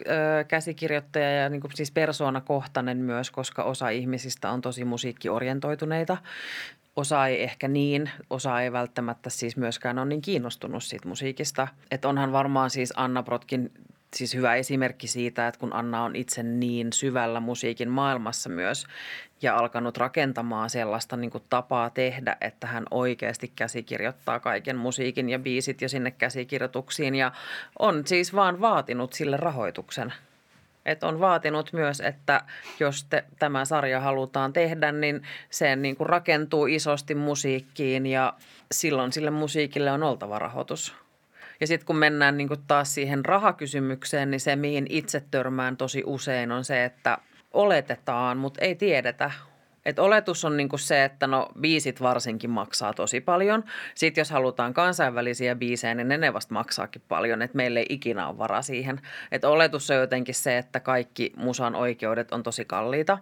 ö, 0.08 0.44
käsikirjoittaja 0.48 1.32
ja 1.32 1.50
niin 1.50 1.62
siis 1.74 1.92
persoonakohtainen 1.92 2.98
myös, 2.98 3.32
koska 3.32 3.64
osa 3.64 3.90
ihmisistä 3.90 4.50
on 4.50 4.62
tosi 4.62 4.86
musiikkiorientoituneita 4.86 6.18
osa 7.00 7.28
ei 7.28 7.44
ehkä 7.44 7.68
niin, 7.68 8.10
osa 8.30 8.62
ei 8.62 8.72
välttämättä 8.72 9.30
siis 9.30 9.58
myöskään 9.58 10.00
ole 10.00 10.06
niin 10.06 10.22
kiinnostunut 10.22 10.84
siitä 10.84 11.08
musiikista. 11.08 11.68
Että 11.92 12.10
onhan 12.10 12.32
varmaan 12.32 12.70
siis 12.70 12.94
Anna 12.96 13.24
Brotkin 13.24 13.72
siis 14.16 14.34
hyvä 14.34 14.56
esimerkki 14.56 15.08
siitä, 15.08 15.48
että 15.48 15.60
kun 15.60 15.74
Anna 15.74 16.04
on 16.04 16.16
itse 16.16 16.44
niin 16.44 16.94
syvällä 16.94 17.40
musiikin 17.40 17.90
maailmassa 17.90 18.50
myös 18.50 18.86
ja 19.42 19.58
alkanut 19.58 19.98
rakentamaan 19.98 20.70
sellaista 20.70 21.18
niin 21.18 21.32
kuin 21.32 21.44
tapaa 21.50 21.90
tehdä, 21.90 22.38
että 22.42 22.68
hän 22.68 22.86
oikeasti 22.92 23.52
käsikirjoittaa 23.56 24.40
kaiken 24.40 24.78
musiikin 24.78 25.30
ja 25.30 25.40
biisit 25.40 25.82
jo 25.82 25.90
sinne 25.90 26.12
käsikirjoituksiin 26.12 27.16
ja 27.16 27.32
on 27.80 28.08
siis 28.08 28.36
vaan 28.36 28.62
vaatinut 28.62 29.14
sille 29.14 29.38
rahoituksen– 29.38 30.14
että 30.92 31.08
on 31.08 31.20
vaatinut 31.20 31.74
myös, 31.74 32.00
että 32.02 32.42
jos 32.80 33.04
te, 33.04 33.24
tämä 33.40 33.66
sarja 33.66 34.00
halutaan 34.00 34.54
tehdä, 34.54 34.92
niin 34.92 35.22
se 35.50 35.76
niin 35.76 35.96
kuin 35.96 36.10
rakentuu 36.10 36.66
isosti 36.66 37.16
musiikkiin 37.16 38.06
ja 38.06 38.34
silloin 38.72 39.14
sille 39.14 39.32
musiikille 39.32 39.92
on 39.92 40.04
oltava 40.04 40.40
rahoitus. 40.40 40.96
Ja 41.62 41.68
sitten 41.68 41.86
kun 41.86 41.98
mennään 41.98 42.38
niin 42.38 42.48
kuin 42.48 42.64
taas 42.68 42.94
siihen 42.94 43.26
rahakysymykseen, 43.26 44.32
niin 44.32 44.40
se 44.40 44.56
mihin 44.56 44.86
itse 44.90 45.24
törmään 45.32 45.78
tosi 45.78 46.04
usein 46.06 46.52
on 46.52 46.64
se, 46.64 46.86
että 46.86 47.18
oletetaan, 47.54 48.38
mutta 48.38 48.62
ei 48.62 48.76
tiedetä, 48.76 49.32
et 49.86 50.00
oletus 50.00 50.46
on 50.46 50.58
niinku 50.58 50.78
se, 50.78 51.04
että 51.04 51.28
no 51.28 51.50
biisit 51.60 52.02
varsinkin 52.02 52.50
maksaa 52.50 52.94
tosi 52.94 53.22
paljon. 53.22 53.64
Sitten 53.96 54.22
jos 54.22 54.30
halutaan 54.30 54.74
kansainvälisiä 54.74 55.56
biisejä, 55.56 55.96
niin 55.96 56.08
ne 56.22 56.34
vasta 56.34 56.54
maksaakin 56.54 57.02
paljon, 57.08 57.42
että 57.42 57.58
meillä 57.58 57.80
ei 57.80 57.86
ikinä 57.90 58.28
ole 58.28 58.38
vara 58.38 58.62
siihen. 58.62 59.02
Et 59.32 59.44
oletus 59.44 59.92
on 59.92 59.98
jotenkin 59.98 60.36
se, 60.36 60.58
että 60.58 60.80
kaikki 60.80 61.34
musan 61.38 61.76
oikeudet 61.76 62.32
on 62.32 62.44
tosi 62.44 62.66
kalliita. 62.66 63.18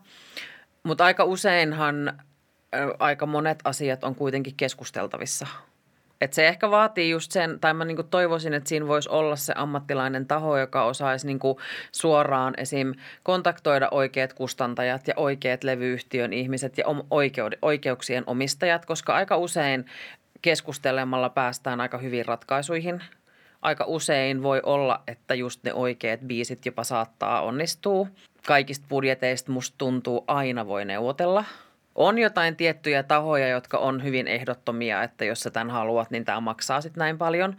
Mutta 0.83 1.05
aika 1.05 1.23
useinhan 1.23 2.21
aika 2.99 3.25
monet 3.25 3.59
asiat 3.63 4.03
on 4.03 4.15
kuitenkin 4.15 4.55
keskusteltavissa– 4.55 5.47
et 6.21 6.33
se 6.33 6.47
ehkä 6.47 6.71
vaatii 6.71 7.09
just 7.09 7.31
sen, 7.31 7.59
tai 7.59 7.73
mä 7.73 7.85
niinku 7.85 8.03
toivoisin, 8.03 8.53
että 8.53 8.69
siinä 8.69 8.87
voisi 8.87 9.09
olla 9.09 9.35
se 9.35 9.53
ammattilainen 9.55 10.25
taho, 10.25 10.57
joka 10.57 10.83
osaisi 10.83 11.27
niinku 11.27 11.59
suoraan 11.91 12.53
esim. 12.57 12.93
kontaktoida 13.23 13.87
oikeat 13.91 14.33
kustantajat 14.33 15.07
ja 15.07 15.13
oikeat 15.17 15.63
levyyhtiön 15.63 16.33
ihmiset 16.33 16.77
ja 16.77 16.85
oikeud- 16.87 17.57
oikeuksien 17.61 18.23
omistajat, 18.27 18.85
koska 18.85 19.15
aika 19.15 19.37
usein 19.37 19.85
keskustelemalla 20.41 21.29
päästään 21.29 21.81
aika 21.81 21.97
hyvin 21.97 22.25
ratkaisuihin. 22.25 23.03
Aika 23.61 23.85
usein 23.87 24.43
voi 24.43 24.61
olla, 24.63 25.03
että 25.07 25.35
just 25.35 25.63
ne 25.63 25.73
oikeat 25.73 26.19
biisit 26.19 26.65
jopa 26.65 26.83
saattaa 26.83 27.41
onnistua. 27.41 28.07
Kaikista 28.47 28.85
budjeteista 28.89 29.51
musta 29.51 29.75
tuntuu 29.77 30.23
aina 30.27 30.67
voi 30.67 30.85
neuvotella– 30.85 31.43
on 31.97 32.17
jotain 32.17 32.55
tiettyjä 32.55 33.03
tahoja, 33.03 33.47
jotka 33.47 33.77
on 33.77 34.03
hyvin 34.03 34.27
ehdottomia, 34.27 35.03
että 35.03 35.25
jos 35.25 35.39
sä 35.39 35.49
tämän 35.49 35.69
haluat, 35.69 36.11
niin 36.11 36.25
tämä 36.25 36.39
maksaa 36.39 36.81
sitten 36.81 36.99
näin 36.99 37.17
paljon. 37.17 37.57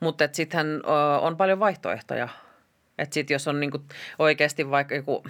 Mutta 0.00 0.28
sittenhän 0.32 0.82
on 1.20 1.36
paljon 1.36 1.60
vaihtoehtoja. 1.60 2.28
Että 2.98 3.14
sitten 3.14 3.34
jos 3.34 3.48
on 3.48 3.60
niinku 3.60 3.78
oikeasti 4.18 4.70
vaikka 4.70 4.94
joku 4.94 5.24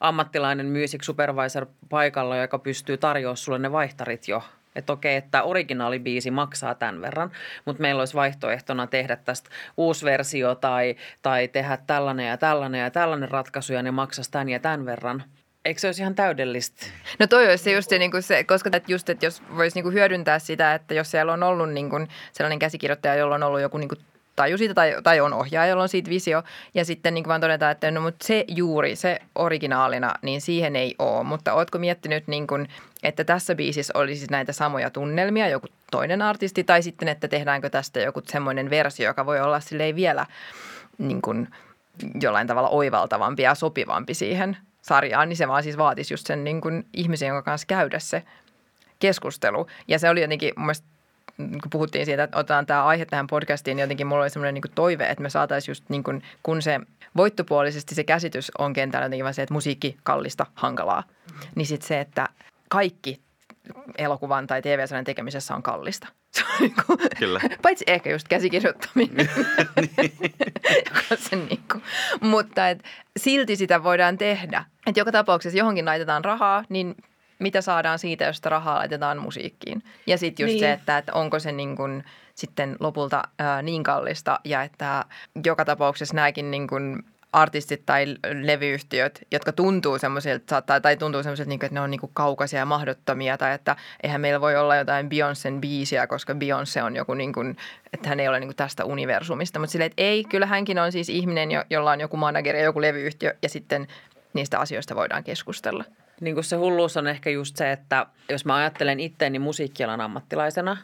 ammattilainen 0.00 0.66
music 0.66 1.02
supervisor 1.02 1.66
paikalla, 1.88 2.36
joka 2.36 2.58
pystyy 2.58 2.96
tarjoamaan 2.96 3.36
sulle 3.36 3.58
ne 3.58 3.72
vaihtarit 3.72 4.28
jo, 4.28 4.42
että 4.76 4.92
okei, 4.92 5.16
että 5.16 5.42
originaalibiisi 5.42 6.30
maksaa 6.30 6.74
tämän 6.74 7.00
verran, 7.00 7.30
mutta 7.64 7.82
meillä 7.82 8.00
olisi 8.00 8.14
vaihtoehtona 8.14 8.86
tehdä 8.86 9.16
tästä 9.16 9.50
uusi 9.76 10.04
versio 10.04 10.54
tai, 10.54 10.96
tai 11.22 11.48
tehdä 11.48 11.78
tällainen 11.86 12.28
ja 12.28 12.36
tällainen 12.36 12.80
ja 12.80 12.90
tällainen 12.90 13.30
ratkaisu 13.30 13.72
ja 13.72 13.82
ne 13.82 13.90
maksaisi 13.90 14.30
tämän 14.30 14.48
ja 14.48 14.58
tämän 14.58 14.86
verran– 14.86 15.24
Eikö 15.68 15.80
se 15.80 15.88
olisi 15.88 16.02
ihan 16.02 16.14
täydellistä? 16.14 16.86
No 17.18 17.26
toi 17.26 17.48
olisi 17.48 17.72
just 17.72 17.90
niin 17.90 18.10
kuin 18.10 18.22
se, 18.22 18.44
koska 18.44 18.70
just, 18.86 19.08
että 19.08 19.26
jos 19.26 19.42
voisi 19.56 19.76
niin 19.76 19.82
kuin 19.82 19.94
hyödyntää 19.94 20.38
sitä, 20.38 20.74
että 20.74 20.94
jos 20.94 21.10
siellä 21.10 21.32
on 21.32 21.42
ollut 21.42 21.72
niin 21.72 21.90
kuin 21.90 22.08
sellainen 22.32 22.58
käsikirjoittaja, 22.58 23.14
jolla 23.14 23.34
on 23.34 23.42
ollut 23.42 23.60
joku 23.60 23.78
niin 23.78 23.88
kuin 23.88 24.00
taju 24.36 24.58
siitä 24.58 24.74
tai, 24.74 24.96
tai 25.02 25.20
on 25.20 25.32
ohjaaja, 25.32 25.70
jolla 25.70 25.82
on 25.82 25.88
siitä 25.88 26.10
visio. 26.10 26.42
Ja 26.74 26.84
sitten 26.84 27.14
niin 27.14 27.24
kuin 27.24 27.28
vaan 27.28 27.40
todetaan, 27.40 27.72
että 27.72 27.90
no 27.90 28.00
mutta 28.00 28.26
se 28.26 28.44
juuri, 28.48 28.96
se 28.96 29.18
originaalina, 29.34 30.14
niin 30.22 30.40
siihen 30.40 30.76
ei 30.76 30.94
ole. 30.98 31.24
Mutta 31.24 31.54
ootko 31.54 31.78
miettinyt, 31.78 32.28
niin 32.28 32.46
kuin, 32.46 32.68
että 33.02 33.24
tässä 33.24 33.54
biisissä 33.54 33.92
olisi 33.96 34.26
näitä 34.30 34.52
samoja 34.52 34.90
tunnelmia, 34.90 35.48
joku 35.48 35.66
toinen 35.90 36.22
artisti, 36.22 36.64
tai 36.64 36.82
sitten, 36.82 37.08
että 37.08 37.28
tehdäänkö 37.28 37.70
tästä 37.70 38.00
joku 38.00 38.22
semmoinen 38.26 38.70
versio, 38.70 39.06
joka 39.06 39.26
voi 39.26 39.40
olla 39.40 39.60
silleen 39.60 39.96
vielä 39.96 40.26
niin 40.98 41.22
kuin, 41.22 41.48
jollain 42.20 42.46
tavalla 42.46 42.68
oivaltavampi 42.68 43.42
ja 43.42 43.54
sopivampi 43.54 44.14
siihen 44.14 44.56
sarjaan, 44.82 45.28
niin 45.28 45.36
se 45.36 45.48
vaan 45.48 45.62
siis 45.62 45.78
vaatisi 45.78 46.14
just 46.14 46.26
sen 46.26 46.44
niin 46.44 46.60
kuin 46.60 46.86
ihmisen, 46.92 47.28
jonka 47.28 47.42
kanssa 47.42 47.66
käydä 47.66 47.98
se 47.98 48.22
keskustelu. 48.98 49.66
Ja 49.88 49.98
se 49.98 50.10
oli 50.10 50.20
jotenkin 50.20 50.52
mun 50.56 50.66
mielestä 50.66 50.86
kun 51.36 51.70
puhuttiin 51.70 52.06
siitä, 52.06 52.22
että 52.22 52.38
otetaan 52.38 52.66
tämä 52.66 52.84
aihe 52.84 53.04
tähän 53.04 53.26
podcastiin, 53.26 53.76
niin 53.76 53.82
jotenkin 53.82 54.06
mulla 54.06 54.22
oli 54.22 54.30
semmoinen 54.30 54.54
niin 54.54 54.74
toive, 54.74 55.06
että 55.06 55.22
me 55.22 55.30
saataisiin 55.30 55.70
just 55.70 55.84
niin 55.88 56.04
kuin, 56.04 56.22
kun 56.42 56.62
se 56.62 56.80
voittopuolisesti 57.16 57.94
se 57.94 58.04
käsitys 58.04 58.50
on 58.58 58.72
kentällä 58.72 59.04
jotenkin 59.04 59.24
vaan 59.24 59.34
se, 59.34 59.42
että 59.42 59.54
musiikki 59.54 59.96
kallista, 60.02 60.46
hankalaa, 60.54 61.02
niin 61.54 61.66
sitten 61.66 61.88
se, 61.88 62.00
että 62.00 62.28
kaikki 62.68 63.20
elokuvan 63.98 64.46
tai 64.46 64.62
TV-sarjan 64.62 65.04
tekemisessä 65.04 65.54
on 65.54 65.62
kallista. 65.62 66.08
Niinku, 66.60 66.96
Kyllä. 67.18 67.40
Paitsi 67.62 67.84
ehkä 67.86 68.10
just 68.10 68.28
käsikirjoittaminen. 68.28 69.28
sen 71.16 71.46
niin 71.50 71.62
kuin, 71.72 71.82
mutta 72.20 72.68
et, 72.68 72.84
silti 73.16 73.56
sitä 73.56 73.82
voidaan 73.82 74.18
tehdä. 74.18 74.64
Et 74.86 74.96
joka 74.96 75.12
tapauksessa 75.12 75.58
johonkin 75.58 75.84
laitetaan 75.84 76.24
rahaa, 76.24 76.64
niin 76.68 76.94
mitä 77.38 77.60
saadaan 77.60 77.98
siitä, 77.98 78.24
jos 78.24 78.36
sitä 78.36 78.48
rahaa 78.48 78.78
laitetaan 78.78 79.18
musiikkiin. 79.18 79.82
Ja 80.06 80.18
sitten 80.18 80.44
just 80.44 80.52
niin. 80.52 80.60
se, 80.60 80.72
että, 80.72 80.98
että 80.98 81.12
onko 81.12 81.38
se 81.38 81.52
niin 81.52 81.76
kuin 81.76 82.04
sitten 82.34 82.76
lopulta 82.80 83.22
ää, 83.38 83.62
niin 83.62 83.82
kallista 83.82 84.40
ja 84.44 84.62
että 84.62 85.04
joka 85.44 85.64
tapauksessa 85.64 86.14
nämäkin 86.14 86.50
niin 86.50 86.68
kuin 86.68 87.04
artistit 87.32 87.82
tai 87.86 88.16
levyyhtiöt, 88.42 89.22
jotka 89.30 89.52
tuntuu 89.52 89.98
semmoisilta, 89.98 90.62
tai, 90.62 90.80
tai 90.80 90.96
tuntuu 90.96 91.22
semmoisilta, 91.22 91.48
niin 91.48 91.64
että 91.64 91.74
ne 91.74 91.80
on 91.80 91.90
niin 91.90 92.00
kaukaisia 92.12 92.58
ja 92.58 92.64
mahdottomia, 92.64 93.38
tai 93.38 93.54
että 93.54 93.76
eihän 94.02 94.20
meillä 94.20 94.40
voi 94.40 94.56
olla 94.56 94.76
jotain 94.76 95.08
Beyoncén 95.08 95.60
biisiä, 95.60 96.06
koska 96.06 96.32
Beyoncé 96.32 96.82
on 96.84 96.96
joku, 96.96 97.14
niin 97.14 97.32
kuin, 97.32 97.56
että 97.92 98.08
hän 98.08 98.20
ei 98.20 98.28
ole 98.28 98.40
niin 98.40 98.56
tästä 98.56 98.84
universumista. 98.84 99.58
Mutta 99.58 99.72
silleen, 99.72 99.90
että 99.90 100.02
ei, 100.02 100.24
kyllä 100.24 100.46
hänkin 100.46 100.78
on 100.78 100.92
siis 100.92 101.08
ihminen, 101.08 101.48
jolla 101.70 101.90
on 101.90 102.00
joku 102.00 102.16
manageri 102.16 102.58
ja 102.58 102.64
joku 102.64 102.80
levyyhtiö, 102.80 103.34
ja 103.42 103.48
sitten 103.48 103.86
niistä 104.34 104.58
asioista 104.58 104.94
voidaan 104.94 105.24
keskustella. 105.24 105.84
Niin 106.20 106.34
kuin 106.34 106.44
se 106.44 106.56
hulluus 106.56 106.96
on 106.96 107.06
ehkä 107.06 107.30
just 107.30 107.56
se, 107.56 107.72
että 107.72 108.06
jos 108.28 108.44
mä 108.44 108.54
ajattelen 108.54 109.00
itteeni 109.00 109.38
musiikkialan 109.38 110.00
ammattilaisena, 110.00 110.76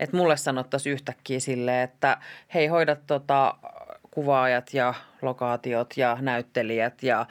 että 0.00 0.16
mulle 0.16 0.36
sanottaisiin 0.36 0.92
yhtäkkiä 0.92 1.40
silleen, 1.40 1.80
että 1.84 2.16
hei 2.54 2.66
hoida 2.66 2.96
tota 2.96 3.54
kuvaajat 4.12 4.74
ja 4.74 4.94
lokaatiot 5.22 5.96
ja 5.96 6.16
näyttelijät. 6.20 7.02
Ja 7.02 7.26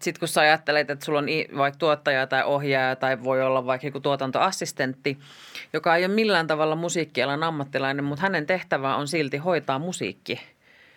sitten 0.00 0.18
kun 0.18 0.28
sä 0.28 0.40
ajattelet, 0.40 0.90
että 0.90 1.04
sulla 1.04 1.18
on 1.18 1.26
vaikka 1.56 1.78
tuottaja 1.78 2.26
tai 2.26 2.44
ohjaaja 2.44 2.96
tai 2.96 3.22
voi 3.22 3.42
olla 3.42 3.66
vaikka 3.66 3.86
joku 3.86 4.00
tuotantoassistentti, 4.00 5.18
joka 5.72 5.96
ei 5.96 6.04
ole 6.04 6.14
millään 6.14 6.46
tavalla 6.46 6.76
musiikkialan 6.76 7.42
ammattilainen, 7.42 8.04
mutta 8.04 8.22
hänen 8.22 8.46
tehtävä 8.46 8.96
on 8.96 9.08
silti 9.08 9.36
hoitaa 9.36 9.78
musiikki. 9.78 10.40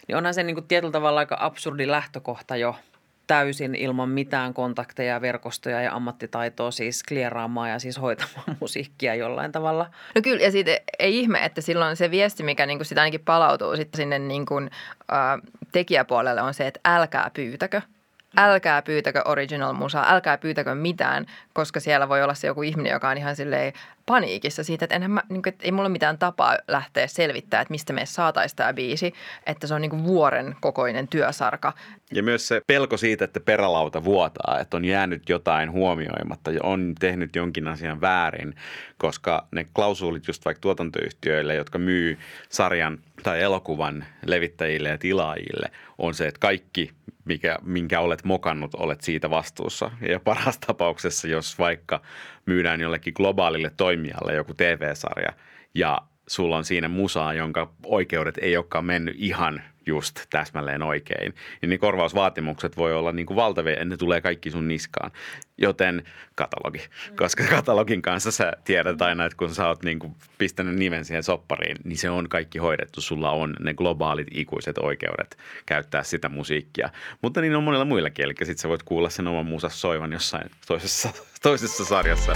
Niin 0.07 0.15
onhan 0.15 0.33
se 0.33 0.43
niin 0.43 0.55
kuin 0.55 0.67
tietyllä 0.67 0.91
tavalla 0.91 1.19
aika 1.19 1.37
absurdi 1.39 1.87
lähtökohta 1.87 2.55
jo– 2.55 2.75
täysin 3.27 3.75
ilman 3.75 4.09
mitään 4.09 4.53
kontakteja, 4.53 5.21
verkostoja 5.21 5.81
ja 5.81 5.93
ammattitaitoa 5.93 6.71
siis 6.71 7.03
klieraamaan 7.03 7.69
ja 7.69 7.79
siis 7.79 8.01
hoitamaan 8.01 8.57
musiikkia 8.61 9.15
jollain 9.15 9.51
tavalla. 9.51 9.89
No 10.15 10.21
kyllä, 10.21 10.43
ja 10.43 10.51
siitä 10.51 10.79
ei 10.99 11.19
ihme, 11.19 11.45
että 11.45 11.61
silloin 11.61 11.95
se 11.95 12.11
viesti, 12.11 12.43
mikä 12.43 12.65
niin 12.65 12.77
kuin 12.77 12.85
sitä 12.85 13.01
ainakin 13.01 13.25
palautuu 13.25 13.75
sitten 13.75 13.97
sinne 13.97 14.19
niin 14.19 14.45
kuin, 14.45 14.69
äh, 15.11 15.51
tekijäpuolelle 15.71 16.41
on 16.41 16.53
se, 16.53 16.67
että 16.67 16.79
älkää 16.85 17.31
pyytäkö– 17.33 17.81
älkää 18.37 18.81
pyytäkö 18.81 19.21
original 19.25 19.73
musaa, 19.73 20.13
älkää 20.13 20.37
pyytäkö 20.37 20.75
mitään, 20.75 21.25
koska 21.53 21.79
siellä 21.79 22.09
voi 22.09 22.23
olla 22.23 22.33
se 22.33 22.47
joku 22.47 22.61
ihminen, 22.61 22.93
joka 22.93 23.09
on 23.09 23.17
ihan 23.17 23.35
silleen 23.35 23.73
paniikissa 24.05 24.63
siitä, 24.63 24.85
että, 24.85 24.95
enhän 24.95 25.11
mä, 25.11 25.21
niin 25.29 25.43
kuin, 25.43 25.53
että 25.53 25.65
ei 25.65 25.71
mulla 25.71 25.89
mitään 25.89 26.17
tapaa 26.17 26.57
lähteä 26.67 27.07
selvittämään, 27.07 27.61
että 27.61 27.71
mistä 27.71 27.93
me 27.93 28.05
saataisiin 28.05 28.55
tämä 28.55 28.73
biisi, 28.73 29.13
että 29.45 29.67
se 29.67 29.73
on 29.73 29.81
niin 29.81 29.89
kuin 29.89 30.03
vuoren 30.03 30.55
kokoinen 30.61 31.07
työsarka. 31.07 31.73
Ja 32.11 32.23
myös 32.23 32.47
se 32.47 32.61
pelko 32.67 32.97
siitä, 32.97 33.25
että 33.25 33.39
perälauta 33.39 34.03
vuotaa, 34.03 34.59
että 34.59 34.77
on 34.77 34.85
jäänyt 34.85 35.29
jotain 35.29 35.71
huomioimatta 35.71 36.51
ja 36.51 36.59
on 36.63 36.93
tehnyt 36.99 37.35
jonkin 37.35 37.67
asian 37.67 38.01
väärin, 38.01 38.55
koska 38.97 39.47
ne 39.51 39.65
klausuulit 39.73 40.27
just 40.27 40.45
vaikka 40.45 40.61
tuotantoyhtiöille, 40.61 41.55
jotka 41.55 41.79
myy 41.79 42.17
sarjan 42.49 42.97
tai 43.23 43.41
elokuvan 43.41 44.05
levittäjille 44.25 44.89
ja 44.89 44.97
tilaajille, 44.97 45.71
on 45.97 46.13
se, 46.13 46.27
että 46.27 46.39
kaikki, 46.39 46.91
mikä, 47.25 47.57
minkä 47.63 47.99
olet 47.99 48.23
mokannut, 48.23 48.75
olet 48.75 49.01
siitä 49.01 49.29
vastuussa. 49.29 49.91
Ja 50.09 50.19
paras 50.19 50.57
tapauksessa, 50.57 51.27
jos 51.27 51.59
vaikka 51.59 52.01
myydään 52.45 52.81
jollekin 52.81 53.13
globaalille 53.15 53.71
toimijalle 53.77 54.33
joku 54.33 54.53
TV-sarja 54.53 55.33
ja 55.75 56.01
sulla 56.27 56.57
on 56.57 56.65
siinä 56.65 56.87
musaa, 56.87 57.33
jonka 57.33 57.73
oikeudet 57.85 58.37
ei 58.37 58.57
olekaan 58.57 58.85
mennyt 58.85 59.15
ihan 59.17 59.61
just 59.87 60.19
täsmälleen 60.29 60.83
oikein. 60.83 61.33
Ja 61.61 61.67
niin 61.67 61.79
korvausvaatimukset 61.79 62.77
voi 62.77 62.93
olla 62.93 63.11
niin 63.11 63.25
kuin 63.25 63.37
valtavia 63.37 63.73
ja 63.73 63.85
ne 63.85 63.97
tulee 63.97 64.21
kaikki 64.21 64.51
sun 64.51 64.67
niskaan. 64.67 65.11
Joten 65.57 66.03
katalogi, 66.35 66.81
koska 67.15 67.43
katalogin 67.49 68.01
kanssa 68.01 68.31
sä 68.31 68.53
tiedät 68.63 69.01
aina, 69.01 69.25
että 69.25 69.37
kun 69.37 69.55
sä 69.55 69.67
oot 69.67 69.83
niin 69.83 69.99
kuin 69.99 70.15
pistänyt 70.37 70.75
nimen 70.75 71.05
siihen 71.05 71.23
soppariin, 71.23 71.77
niin 71.83 71.97
se 71.97 72.09
on 72.09 72.29
kaikki 72.29 72.59
hoidettu. 72.59 73.01
Sulla 73.01 73.31
on 73.31 73.55
ne 73.59 73.73
globaalit 73.73 74.27
ikuiset 74.31 74.77
oikeudet 74.77 75.37
käyttää 75.65 76.03
sitä 76.03 76.29
musiikkia. 76.29 76.89
Mutta 77.21 77.41
niin 77.41 77.55
on 77.55 77.63
monilla 77.63 77.85
muillakin, 77.85 78.25
eli 78.25 78.33
sit 78.43 78.57
sä 78.57 78.69
voit 78.69 78.83
kuulla 78.83 79.09
sen 79.09 79.27
oman 79.27 79.45
musas 79.45 79.81
soivan 79.81 80.13
jossain 80.13 80.51
toisessa, 80.67 81.09
toisessa 81.41 81.85
sarjassa. 81.85 82.33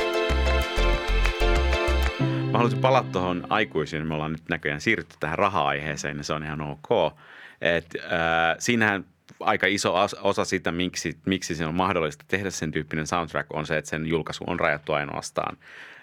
Mä 2.52 2.58
haluaisin 2.58 2.82
palata 2.82 3.10
tuohon 3.12 3.47
aikuisiin. 3.49 4.08
Me 4.08 4.14
ollaan 4.14 4.32
nyt 4.32 4.49
näköjään 4.49 4.82
siirrytty 4.82 5.16
tähän 5.20 5.39
raha-aiheeseen 5.39 6.18
ja 6.18 6.24
se 6.24 6.34
on 6.34 6.43
ihan 6.43 6.62
ok. 6.62 7.18
Et, 7.62 7.86
äh, 7.95 8.55
siinähän 8.59 9.05
aika 9.39 9.68
iso 9.68 9.93
osa 10.22 10.45
sitä, 10.45 10.72
miksi, 10.72 11.18
miksi 11.26 11.55
se 11.55 11.66
on 11.66 11.76
mahdollista 11.76 12.26
tehdä 12.28 12.49
sen 12.49 12.72
tyyppinen 12.72 13.07
soundtrack, 13.07 13.49
on 13.53 13.66
se, 13.66 13.78
että 13.78 13.89
sen 13.89 14.07
julkaisu 14.07 14.43
on 14.47 14.59
rajattu 14.59 14.93
ainoastaan 14.93 15.57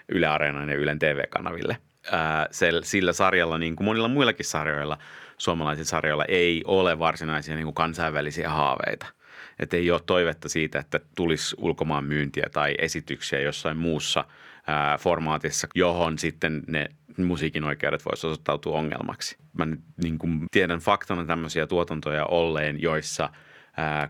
Yle 0.08 0.26
Areenan 0.26 0.68
ja 0.68 0.76
Ylen 0.76 0.98
TV-kanaville. 0.98 1.76
Äh, 2.06 2.48
sillä 2.82 3.12
sarjalla, 3.12 3.58
niin 3.58 3.76
kuin 3.76 3.84
monilla 3.84 4.08
muillakin 4.08 4.46
sarjoilla, 4.46 4.98
suomalaisilla 5.38 5.88
sarjoilla, 5.88 6.24
ei 6.24 6.62
ole 6.66 6.98
varsinaisia 6.98 7.54
niin 7.54 7.66
kuin 7.66 7.74
kansainvälisiä 7.74 8.48
haaveita. 8.48 9.06
Että 9.58 9.76
ei 9.76 9.90
ole 9.90 10.00
toivetta 10.06 10.48
siitä, 10.48 10.78
että 10.78 11.00
tulisi 11.16 11.56
ulkomaan 11.58 12.04
myyntiä 12.04 12.46
tai 12.52 12.74
esityksiä 12.78 13.40
jossain 13.40 13.76
muussa– 13.76 14.24
formaatissa, 15.00 15.68
johon 15.74 16.18
sitten 16.18 16.62
ne 16.66 16.88
musiikin 17.16 17.64
oikeudet 17.64 18.04
voisi 18.04 18.26
osoittautua 18.26 18.78
ongelmaksi. 18.78 19.36
Mä 19.58 19.66
nyt 19.66 19.80
niin 20.02 20.18
kuin 20.18 20.44
tiedän 20.50 20.80
faktana 20.80 21.24
tämmöisiä 21.24 21.66
tuotantoja 21.66 22.26
olleen, 22.26 22.82
joissa– 22.82 23.28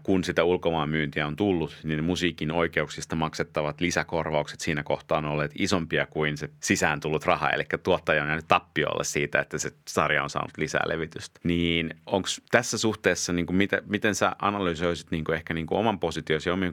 kun 0.03 0.25
sitä 0.25 0.45
ulkomaan 0.45 0.89
myyntiä 0.89 1.27
on 1.27 1.37
tullut, 1.37 1.77
niin 1.83 2.05
musiikin 2.05 2.51
oikeuksista 2.51 3.17
maksettavat 3.17 3.81
lisäkorvaukset 3.81 4.61
siinä 4.61 4.83
kohtaa 4.83 5.19
on 5.19 5.25
olleet 5.25 5.53
isompia 5.55 6.07
kuin 6.07 6.37
se 6.37 6.51
sisään 6.61 7.01
tullut 7.01 7.25
raha. 7.25 7.51
Eli 7.51 7.65
tuottaja 7.83 8.23
on 8.23 8.29
jäänyt 8.29 8.49
tappiolle 8.49 9.05
siitä, 9.05 9.41
että 9.41 9.59
se 9.59 9.71
sarja 9.89 10.23
on 10.23 10.31
saanut 10.31 10.59
lisää 10.59 10.83
levitystä. 10.87 11.41
Niin 11.45 11.95
onko 12.07 12.29
tässä 12.51 12.79
suhteessa, 12.79 13.33
niin 13.33 13.47
kuin 13.47 13.57
miten, 13.57 13.83
miten 13.87 14.15
sä 14.15 14.37
analysoisit 14.43 15.11
niin 15.11 15.25
kuin 15.25 15.37
ehkä 15.37 15.55
niin 15.55 15.67
kuin 15.67 15.79
oman 15.79 15.99
positiosi 15.99 16.49
ja 16.49 16.53
omien 16.53 16.73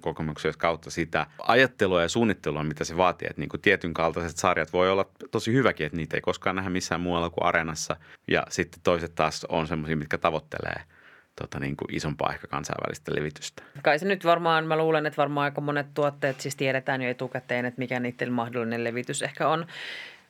kokemuksia 0.00 0.52
kautta 0.58 0.90
sitä 0.90 1.26
ajattelua 1.38 2.02
ja 2.02 2.08
suunnittelua, 2.08 2.64
mitä 2.64 2.84
se 2.84 2.96
vaatii. 2.96 3.28
Että 3.30 3.40
niin 3.40 3.48
kuin 3.48 3.60
tietyn 3.60 3.94
kaltaiset 3.94 4.36
sarjat 4.36 4.72
voi 4.72 4.90
olla 4.90 5.06
tosi 5.30 5.52
hyväkin, 5.52 5.86
että 5.86 5.96
niitä 5.96 6.16
ei 6.16 6.20
koskaan 6.20 6.56
nähdä 6.56 6.70
missään 6.70 7.00
muualla 7.00 7.30
kuin 7.30 7.44
areenassa. 7.44 7.96
Ja 8.28 8.46
sitten 8.50 8.80
toiset 8.82 9.14
taas 9.14 9.44
on 9.44 9.66
semmoisia, 9.66 9.96
mitkä 9.96 10.18
tavoittelee– 10.18 10.82
tota, 11.40 11.60
niin 11.60 11.76
kuin 11.76 11.94
isompaa 11.94 12.32
ehkä 12.32 12.46
kansainvälistä 12.46 13.14
levitystä. 13.14 13.62
Kai 13.82 13.98
se 13.98 14.06
nyt 14.06 14.24
varmaan, 14.24 14.66
mä 14.66 14.76
luulen, 14.76 15.06
että 15.06 15.16
varmaan 15.16 15.44
aika 15.44 15.60
monet 15.60 15.86
tuotteet 15.94 16.40
siis 16.40 16.56
tiedetään 16.56 17.02
jo 17.02 17.10
etukäteen, 17.10 17.64
että 17.64 17.78
mikä 17.78 18.00
niiden 18.00 18.32
mahdollinen 18.32 18.84
levitys 18.84 19.22
ehkä 19.22 19.48
on. 19.48 19.66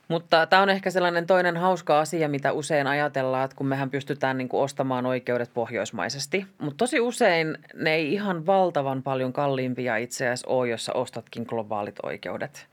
Mutta 0.09 0.45
tämä 0.45 0.61
on 0.61 0.69
ehkä 0.69 0.89
sellainen 0.89 1.27
toinen 1.27 1.57
hauska 1.57 1.99
asia, 1.99 2.29
mitä 2.29 2.51
usein 2.51 2.87
ajatellaan, 2.87 3.45
että 3.45 3.57
kun 3.57 3.67
mehän 3.67 3.89
pystytään 3.89 4.37
niin 4.37 4.49
kuin 4.49 4.63
ostamaan 4.63 5.05
oikeudet 5.05 5.53
pohjoismaisesti. 5.53 6.47
Mutta 6.57 6.77
tosi 6.77 6.99
usein 6.99 7.57
ne 7.73 7.93
ei 7.93 8.13
ihan 8.13 8.45
valtavan 8.45 9.03
paljon 9.03 9.33
kalliimpia 9.33 9.97
itse 9.97 10.25
asiassa 10.25 10.47
ole, 10.47 10.69
jos 10.69 10.85
sä 10.85 10.93
ostatkin 10.93 11.45
globaalit 11.47 11.95
oikeudet. 12.03 12.67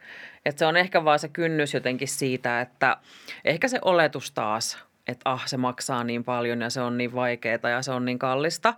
Et 0.44 0.58
se 0.58 0.66
on 0.66 0.76
ehkä 0.76 1.04
vaan 1.04 1.18
se 1.18 1.28
kynnys 1.28 1.74
jotenkin 1.74 2.08
siitä, 2.08 2.60
että 2.60 2.96
ehkä 3.44 3.68
se 3.68 3.78
oletus 3.82 4.30
taas 4.30 4.85
että 5.08 5.30
ah 5.30 5.46
se 5.46 5.56
maksaa 5.56 6.04
niin 6.04 6.24
paljon 6.24 6.60
ja 6.60 6.70
se 6.70 6.80
on 6.80 6.98
niin 6.98 7.14
vaikeaa 7.14 7.70
ja 7.70 7.82
se 7.82 7.92
on 7.92 8.04
niin 8.04 8.18
kallista. 8.18 8.74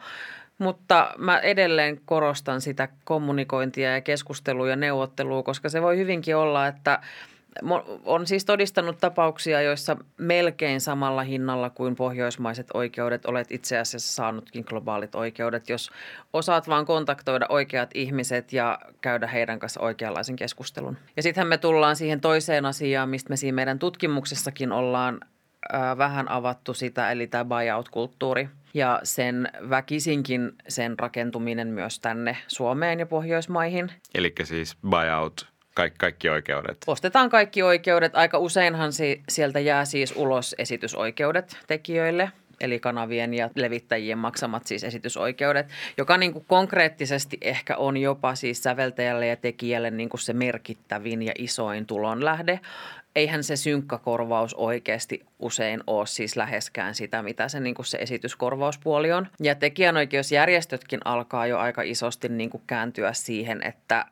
Mutta 0.59 1.14
mä 1.18 1.39
edelleen 1.39 2.01
korostan 2.05 2.61
sitä 2.61 2.89
kommunikointia 3.05 3.95
ja 3.95 4.01
keskustelua 4.01 4.68
ja 4.68 4.76
neuvottelua, 4.76 5.43
koska 5.43 5.68
se 5.68 5.83
voi 5.83 5.97
hyvinkin 5.97 6.37
olla, 6.37 6.66
että 6.66 7.01
on 8.05 8.26
siis 8.26 8.45
todistanut 8.45 8.99
tapauksia, 9.01 9.62
joissa 9.62 9.97
melkein 10.18 10.81
samalla 10.81 11.22
hinnalla 11.22 11.70
kuin 11.70 11.97
pohjoismaiset 11.97 12.66
oikeudet 12.74 13.26
olet 13.26 13.47
itse 13.51 13.79
asiassa 13.79 14.12
saanutkin 14.12 14.64
globaalit 14.68 15.14
oikeudet, 15.14 15.68
jos 15.68 15.91
osaat 16.33 16.68
vaan 16.68 16.87
kontaktoida 16.87 17.47
oikeat 17.49 17.91
ihmiset 17.95 18.53
ja 18.53 18.79
käydä 19.01 19.26
heidän 19.26 19.59
kanssa 19.59 19.81
oikeanlaisen 19.81 20.37
keskustelun. 20.37 20.97
Ja 21.16 21.22
sittenhän 21.22 21.49
me 21.49 21.59
tullaan 21.59 21.97
siihen 21.97 22.20
toiseen 22.20 22.66
asiaan, 22.66 23.09
mistä 23.09 23.31
me 23.31 23.37
siinä 23.37 23.57
meidän 23.57 23.79
tutkimuksessakin 23.79 24.72
ollaan 24.72 25.20
vähän 25.99 26.31
avattu 26.31 26.75
sitä, 26.75 27.11
eli 27.11 27.27
tämä 27.27 27.45
buyout-kulttuuri. 27.45 28.49
Ja 28.75 29.01
sen 29.03 29.49
väkisinkin 29.71 30.53
sen 30.69 30.99
rakentuminen 30.99 31.69
myös 31.69 32.01
tänne 32.01 32.37
Suomeen 32.47 32.99
ja 32.99 33.07
Pohjoismaihin. 33.07 33.93
Eli 34.15 34.35
siis 34.43 34.77
buyout 34.91 35.49
kaikki, 35.75 35.99
kaikki 35.99 36.29
oikeudet. 36.29 36.77
Ostetaan 36.87 37.31
kaikki 37.31 37.63
oikeudet. 37.63 38.17
Aika 38.17 38.39
useinhan 38.39 38.93
si, 38.93 39.23
sieltä 39.29 39.61
jää 39.61 39.85
siis 39.85 40.15
ulos 40.17 40.55
esitysoikeudet 40.59 41.59
tekijöille, 41.67 42.33
eli 42.61 42.81
kanavien 42.81 43.35
ja 43.35 43.51
levittäjien 43.55 44.19
maksamat 44.19 44.67
siis 44.67 44.85
esitysoikeudet, 44.85 45.67
joka 45.97 46.17
niin 46.17 46.33
kuin 46.33 46.45
konkreettisesti 46.49 47.39
ehkä 47.41 47.77
on 47.77 47.97
jopa 47.97 48.35
siis 48.35 48.63
säveltäjälle 48.63 49.27
ja 49.27 49.37
tekijälle 49.37 49.91
niin 49.91 50.09
kuin 50.09 50.21
se 50.21 50.33
merkittävin 50.33 51.23
ja 51.23 51.33
isoin 51.39 51.87
tulonlähde 51.87 52.61
eihän 53.19 53.45
se 53.45 53.57
synkkakorvaus 53.57 54.55
oikeasti 54.55 55.27
usein 55.39 55.81
ole 55.87 56.07
siis 56.07 56.37
läheskään 56.37 56.95
sitä, 56.95 57.23
mitä 57.23 57.49
se, 57.49 57.61
niin 57.61 57.75
kuin 57.75 57.87
se 57.87 57.99
esityskorvauspuoli 57.99 59.13
on. 59.13 59.29
Ja 59.41 59.55
tekijänoikeusjärjestötkin 59.55 61.01
alkaa 61.05 61.47
jo 61.47 61.59
aika 61.59 61.83
isosti 61.83 62.29
niin 62.29 62.51
kuin 62.51 62.63
kääntyä 62.67 63.13
siihen, 63.13 63.63
että 63.63 64.07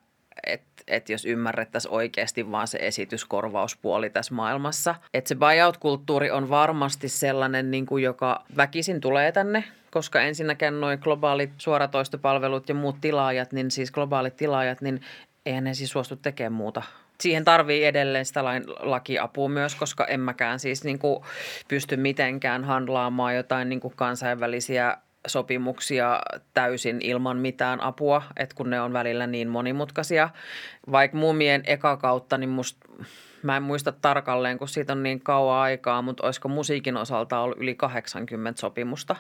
että 0.47 0.66
et 0.89 1.09
jos 1.09 1.25
ymmärrettäisiin 1.25 1.95
oikeasti 1.95 2.51
vaan 2.51 2.69
se 2.69 2.79
esityskorvauspuoli 2.81 4.11
tässä 4.11 4.35
maailmassa. 4.35 4.95
Että 5.15 5.29
se 5.29 5.35
buyout-kulttuuri 5.35 6.31
on 6.31 6.51
varmasti 6.51 7.09
sellainen, 7.09 7.71
niin 7.71 7.87
kuin 7.87 8.05
joka 8.05 8.45
väkisin 8.57 9.01
tulee 9.01 9.33
tänne, 9.33 9.65
koska 9.91 10.21
ensinnäkään 10.21 10.81
noin 10.81 10.99
globaalit 11.03 11.51
suoratoistopalvelut 11.59 12.69
ja 12.69 12.75
muut 12.75 12.97
tilaajat, 13.01 13.53
niin 13.53 13.71
siis 13.71 13.91
globaalit 13.91 14.37
tilaajat, 14.37 14.81
niin 14.81 15.01
eihän 15.47 15.65
ne 15.65 15.75
siis 15.75 15.91
suostu 15.91 16.17
tekemään 16.17 16.53
muuta 16.53 16.83
siihen 17.21 17.45
tarvii 17.45 17.85
edelleen 17.85 18.27
sitä 18.27 18.45
lain, 18.45 18.65
lakiapua 18.79 19.49
myös, 19.49 19.75
koska 19.75 20.05
en 20.05 20.21
mäkään 20.21 20.59
siis 20.59 20.85
niin 20.85 20.99
kuin 20.99 21.25
pysty 21.69 21.97
mitenkään 21.97 22.65
handlaamaan 22.65 23.37
jotain 23.37 23.69
niin 23.69 23.81
kuin 23.81 23.95
kansainvälisiä 23.97 24.97
sopimuksia 25.27 26.21
täysin 26.55 27.01
ilman 27.01 27.37
mitään 27.37 27.81
apua, 27.81 28.23
että 28.37 28.55
kun 28.55 28.71
ne 28.71 28.81
on 28.81 28.93
välillä 28.93 29.27
niin 29.27 29.49
monimutkaisia. 29.49 30.29
Vaikka 30.93 31.17
mumien 31.17 31.63
eka 31.67 31.97
kautta, 31.97 32.39
niin 32.39 32.51
musta, 32.51 32.89
mä 33.43 33.57
en 33.57 33.63
muista 33.63 33.93
tarkalleen, 33.93 34.59
kun 34.59 34.69
siitä 34.69 34.93
on 34.93 35.03
niin 35.03 35.21
kauan 35.21 35.59
aikaa, 35.59 36.03
mutta 36.03 36.27
olisiko 36.27 36.49
musiikin 36.49 36.97
osalta 36.97 37.39
ollut 37.39 37.59
yli 37.59 37.75
80 37.75 38.61
sopimusta 38.61 39.17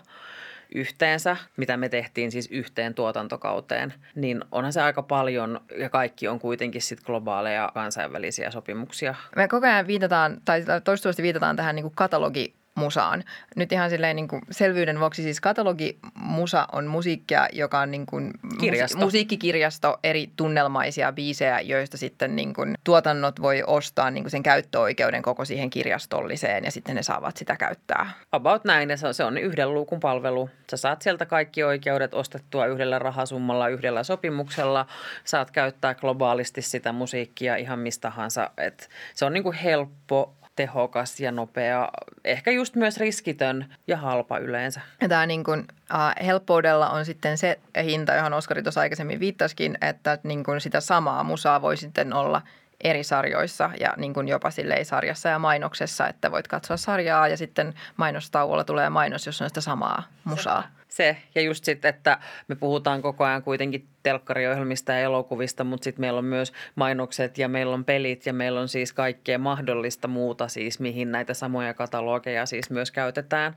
yhteensä, 0.75 1.37
mitä 1.57 1.77
me 1.77 1.89
tehtiin 1.89 2.31
siis 2.31 2.49
yhteen 2.51 2.95
tuotantokauteen, 2.95 3.95
niin 4.15 4.45
onhan 4.53 4.73
se 4.73 4.83
aika 4.83 5.03
paljon 5.03 5.61
ja 5.79 5.91
kaikki 5.91 6.29
on 6.29 6.39
kuitenkin 6.39 6.83
sitten 6.83 7.07
globaaleja 7.07 7.71
kansainvälisiä 7.75 8.51
sopimuksia. 8.51 9.15
Me 9.37 9.49
koko 9.49 9.67
ajan 9.67 9.87
viitataan, 9.87 10.41
tai 10.45 10.65
toistuvasti 10.85 11.23
viitataan 11.23 11.57
tähän 11.57 11.75
niin 11.75 11.85
kuin 11.85 11.95
katalogi 11.95 12.55
musaan. 12.77 13.25
Nyt 13.57 13.73
ihan 13.73 13.91
silleen 13.91 14.17
niin 14.17 14.29
kuin 14.29 14.43
selvyyden 14.51 15.01
vuoksi 15.01 15.23
siis 15.23 15.41
katalogimusa 15.41 16.69
on 16.73 16.87
musiikkia, 16.87 17.49
joka 17.53 17.81
on 17.81 17.91
niin 17.91 18.07
kuin 18.07 18.31
Kirjasto. 18.61 18.99
musiikkikirjasto, 18.99 19.99
eri 20.05 20.31
tunnelmaisia 20.37 21.13
biisejä, 21.13 21.61
joista 21.61 21.97
sitten 21.97 22.37
niin 22.37 22.55
kuin 22.55 22.75
tuotannot 22.85 23.43
voi 23.43 23.63
ostaa 23.67 24.11
niin 24.11 24.25
kuin 24.25 24.31
sen 24.31 24.43
käyttöoikeuden 24.43 25.23
koko 25.23 25.45
siihen 25.45 25.71
kirjastolliseen 25.71 26.65
ja 26.65 26.71
sitten 26.71 26.97
ne 26.97 27.03
saavat 27.03 27.37
sitä 27.37 27.57
käyttää. 27.57 28.11
About 28.33 28.65
näin, 28.65 28.91
ja 28.91 28.97
se 28.97 29.07
on, 29.07 29.15
se 29.15 29.25
on 29.25 29.39
yhden 29.39 29.75
luukun 29.75 30.01
palvelu. 30.01 30.51
Sä 30.71 30.77
saat 30.77 31.03
sieltä 31.03 31.27
kaikki 31.27 31.63
oikeudet 31.63 32.15
ostettua 32.15 32.67
yhdellä 32.67 32.99
rahasummalla, 32.99 33.69
yhdellä 33.69 34.03
sopimuksella. 34.03 34.87
Saat 35.25 35.51
käyttää 35.51 35.95
globaalisti 35.95 36.63
sitä 36.63 36.93
musiikkia 36.93 37.57
ihan 37.57 37.79
mistahansa. 37.79 38.51
Et 38.59 38.91
se 39.15 39.25
on 39.25 39.33
niin 39.33 39.43
kuin 39.43 39.57
helppo 39.57 40.35
tehokas 40.57 41.21
ja 41.21 41.33
nopea, 41.33 41.89
ehkä 42.25 42.51
just 42.51 42.75
myös 42.75 42.97
riskitön 42.97 43.75
ja 43.87 43.97
halpa 43.97 44.39
yleensä. 44.39 44.81
Ja 45.01 45.09
tämä 45.09 45.27
niin 45.27 45.45
kuin, 45.45 45.65
äh, 45.95 46.15
helppoudella 46.27 46.91
on 46.91 47.05
sitten 47.05 47.39
se 47.39 47.59
hinta, 47.85 48.15
johon 48.15 48.33
Oskari 48.33 48.63
tuossa 48.63 48.81
aikaisemmin 48.81 49.21
viittasikin, 49.21 49.79
että 49.81 50.19
niin 50.23 50.45
kuin 50.45 50.61
sitä 50.61 50.81
samaa 50.81 51.25
musaa 51.25 51.63
voi 51.63 51.77
sitten 51.77 52.13
olla 52.13 52.43
eri 52.81 53.05
sarjoissa 53.05 53.71
ja 53.81 53.95
niin 53.97 54.15
kuin 54.15 54.29
jopa 54.29 54.51
silleen 54.51 54.85
sarjassa 54.85 55.29
ja 55.29 55.39
mainoksessa, 55.39 56.09
että 56.09 56.31
voit 56.31 56.49
katsoa 56.49 56.77
sarjaa 56.77 57.29
ja 57.29 57.37
sitten 57.37 57.75
mainostauolla 57.97 58.65
tulee 58.65 58.91
mainos, 58.91 59.27
jos 59.27 59.43
on 59.43 59.49
sitä 59.49 59.61
samaa 59.61 60.03
musaa. 60.25 60.63
Se. 60.89 61.17
Ja 61.35 61.43
just 61.43 61.65
sitten, 61.65 61.89
että 61.89 62.19
me 62.49 62.55
puhutaan 62.55 63.03
koko 63.03 63.25
ajan 63.25 63.43
kuitenkin 63.43 63.89
telkkariohjelmista 64.03 64.93
ja 64.93 64.99
elokuvista, 64.99 65.65
mutta 65.65 65.85
sitten 65.85 66.01
meillä 66.01 66.19
on 66.19 66.25
myös 66.25 66.53
mainokset 66.75 67.39
ja 67.39 67.49
meillä 67.49 67.75
on 67.75 67.85
pelit 67.85 68.27
ja 68.27 68.33
meillä 68.33 68.61
on 68.61 68.69
siis 68.69 68.93
kaikkea 68.93 69.39
mahdollista 69.39 70.09
muuta 70.09 70.49
siis, 70.49 70.81
mihin 70.81 71.13
näitä 71.13 71.35
samoja 71.35 71.75
katalogeja 71.75 72.47
siis 72.47 72.71
myös 72.71 72.91
käytetään. 72.91 73.57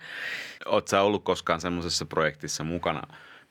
Oletko 0.66 0.98
ollut 1.02 1.24
koskaan 1.24 1.62
semmoisessa 1.62 2.06
projektissa 2.06 2.64
mukana 2.64 3.02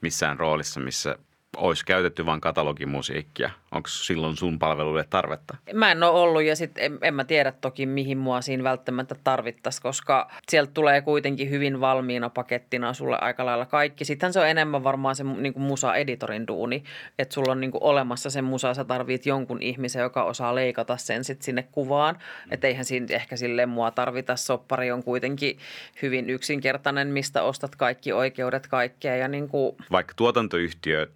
missään 0.00 0.38
roolissa, 0.38 0.80
missä 0.80 1.18
olisi 1.56 1.84
käytetty 1.84 2.26
vain 2.26 2.40
katalogimusiikkia? 2.40 3.50
Onko 3.72 3.88
silloin 3.88 4.36
sun 4.36 4.58
palveluille 4.58 5.04
tarvetta? 5.10 5.56
Mä 5.74 5.92
en 5.92 6.02
ole 6.02 6.20
ollut 6.20 6.42
ja 6.42 6.56
sitten 6.56 6.84
en, 6.84 6.98
en 7.02 7.14
mä 7.14 7.24
tiedä 7.24 7.52
toki 7.52 7.86
mihin 7.86 8.18
mua 8.18 8.40
siinä 8.40 8.64
välttämättä 8.64 9.14
tarvittaisi, 9.24 9.82
koska 9.82 10.30
sieltä 10.48 10.70
tulee 10.74 11.00
kuitenkin 11.00 11.50
hyvin 11.50 11.80
valmiina 11.80 12.30
pakettina 12.30 12.92
sulle 12.92 13.18
aika 13.20 13.46
lailla 13.46 13.66
kaikki. 13.66 14.04
Sittenhän 14.04 14.32
se 14.32 14.40
on 14.40 14.48
enemmän 14.48 14.84
varmaan 14.84 15.16
se 15.16 15.24
niin 15.24 15.52
kuin 15.52 15.62
musa-editorin 15.62 16.46
duuni, 16.46 16.84
että 17.18 17.34
sulla 17.34 17.52
on 17.52 17.60
niin 17.60 17.70
kuin 17.70 17.82
olemassa 17.82 18.30
se 18.30 18.42
musa, 18.42 18.74
sä 18.74 18.84
tarvit 18.84 19.26
jonkun 19.26 19.62
ihmisen, 19.62 20.02
joka 20.02 20.24
osaa 20.24 20.54
leikata 20.54 20.96
sen 20.96 21.24
sitten 21.24 21.44
sinne 21.44 21.62
kuvaan. 21.72 22.14
Mm. 22.14 22.52
Että 22.52 22.66
eihän 22.66 22.84
siinä 22.84 23.06
ehkä 23.10 23.36
sille 23.36 23.66
mua 23.66 23.90
tarvita. 23.90 24.36
Soppari 24.36 24.90
on 24.92 25.02
kuitenkin 25.02 25.58
hyvin 26.02 26.30
yksinkertainen, 26.30 27.08
mistä 27.08 27.42
ostat 27.42 27.76
kaikki 27.76 28.12
oikeudet 28.12 28.66
kaikkea. 28.66 29.16
Ja 29.16 29.28
niin 29.28 29.48
kuin... 29.48 29.76
Vaikka 29.92 30.14
tuotantoyhtiö 30.16 31.06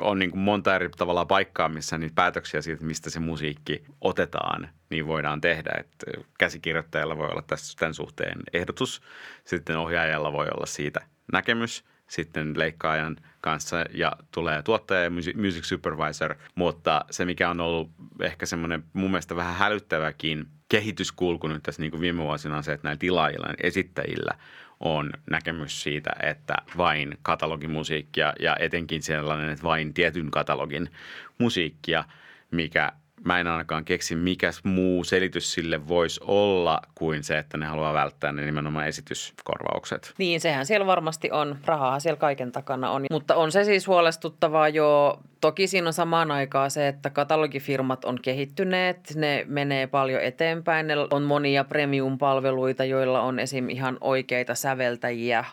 on 0.00 0.18
niin 0.18 0.30
kuin 0.30 0.40
monta 0.40 0.74
eri 0.74 0.88
tavalla 0.88 1.24
paikkaa, 1.24 1.68
missä 1.68 1.98
niitä 1.98 2.14
päätöksiä 2.14 2.62
siitä, 2.62 2.84
mistä 2.84 3.10
se 3.10 3.20
musiikki 3.20 3.84
otetaan, 4.00 4.68
niin 4.90 5.06
voidaan 5.06 5.40
tehdä. 5.40 5.70
Että 5.80 6.06
käsikirjoittajalla 6.38 7.18
voi 7.18 7.28
olla 7.28 7.42
tässä, 7.42 7.76
tämän 7.78 7.94
suhteen 7.94 8.38
ehdotus, 8.52 9.02
sitten 9.44 9.78
ohjaajalla 9.78 10.32
voi 10.32 10.46
olla 10.54 10.66
siitä 10.66 11.00
näkemys, 11.32 11.84
sitten 12.08 12.58
leikkaajan 12.58 13.16
kanssa 13.40 13.84
ja 13.94 14.12
tulee 14.30 14.62
tuottaja 14.62 15.02
ja 15.02 15.10
music 15.10 15.64
supervisor, 15.64 16.34
mutta 16.54 17.04
se 17.10 17.24
mikä 17.24 17.50
on 17.50 17.60
ollut 17.60 17.90
ehkä 18.20 18.46
semmoinen 18.46 18.84
mun 18.92 19.10
mielestä 19.10 19.36
vähän 19.36 19.54
hälyttäväkin 19.54 20.46
kehityskulku 20.72 21.48
nyt 21.48 21.62
tässä 21.62 21.82
niin 21.82 21.90
kuin 21.90 22.00
viime 22.00 22.22
vuosina 22.22 22.56
on 22.56 22.64
se, 22.64 22.72
että 22.72 22.88
näillä 22.88 22.98
tilaajilla, 22.98 23.46
esittäjillä 23.62 24.38
on 24.80 25.10
näkemys 25.30 25.82
siitä, 25.82 26.10
että 26.22 26.54
vain 26.76 27.18
katalogimusiikkia 27.22 28.32
ja 28.40 28.56
etenkin 28.58 29.02
sellainen, 29.02 29.50
että 29.50 29.62
vain 29.62 29.94
tietyn 29.94 30.30
katalogin 30.30 30.90
musiikkia, 31.38 32.04
mikä 32.50 32.92
mä 33.24 33.40
en 33.40 33.46
ainakaan 33.46 33.84
keksi, 33.84 34.16
mikä 34.16 34.50
muu 34.64 35.04
selitys 35.04 35.52
sille 35.52 35.88
voisi 35.88 36.20
olla 36.26 36.80
kuin 36.94 37.24
se, 37.24 37.38
että 37.38 37.56
ne 37.58 37.66
haluaa 37.66 37.94
välttää 37.94 38.32
ne 38.32 38.44
nimenomaan 38.44 38.88
esityskorvaukset. 38.88 40.14
Niin, 40.18 40.40
sehän 40.40 40.66
siellä 40.66 40.86
varmasti 40.86 41.30
on. 41.30 41.58
Rahaa 41.64 42.00
siellä 42.00 42.18
kaiken 42.18 42.52
takana 42.52 42.90
on. 42.90 43.04
Mutta 43.10 43.34
on 43.34 43.52
se 43.52 43.64
siis 43.64 43.86
huolestuttavaa 43.86 44.68
jo. 44.68 45.20
Toki 45.40 45.66
siinä 45.66 45.86
on 45.86 45.92
samaan 45.92 46.30
aikaan 46.30 46.70
se, 46.70 46.88
että 46.88 47.10
katalogifirmat 47.10 48.04
on 48.04 48.18
kehittyneet. 48.22 49.12
Ne 49.16 49.44
menee 49.48 49.86
paljon 49.86 50.22
eteenpäin. 50.22 50.86
Ne 50.86 50.94
on 51.10 51.22
monia 51.22 51.64
premium-palveluita, 51.64 52.84
joilla 52.84 53.20
on 53.20 53.38
esim. 53.38 53.68
ihan 53.68 53.98
oikeita 54.00 54.54
säveltäjiä 54.54 55.44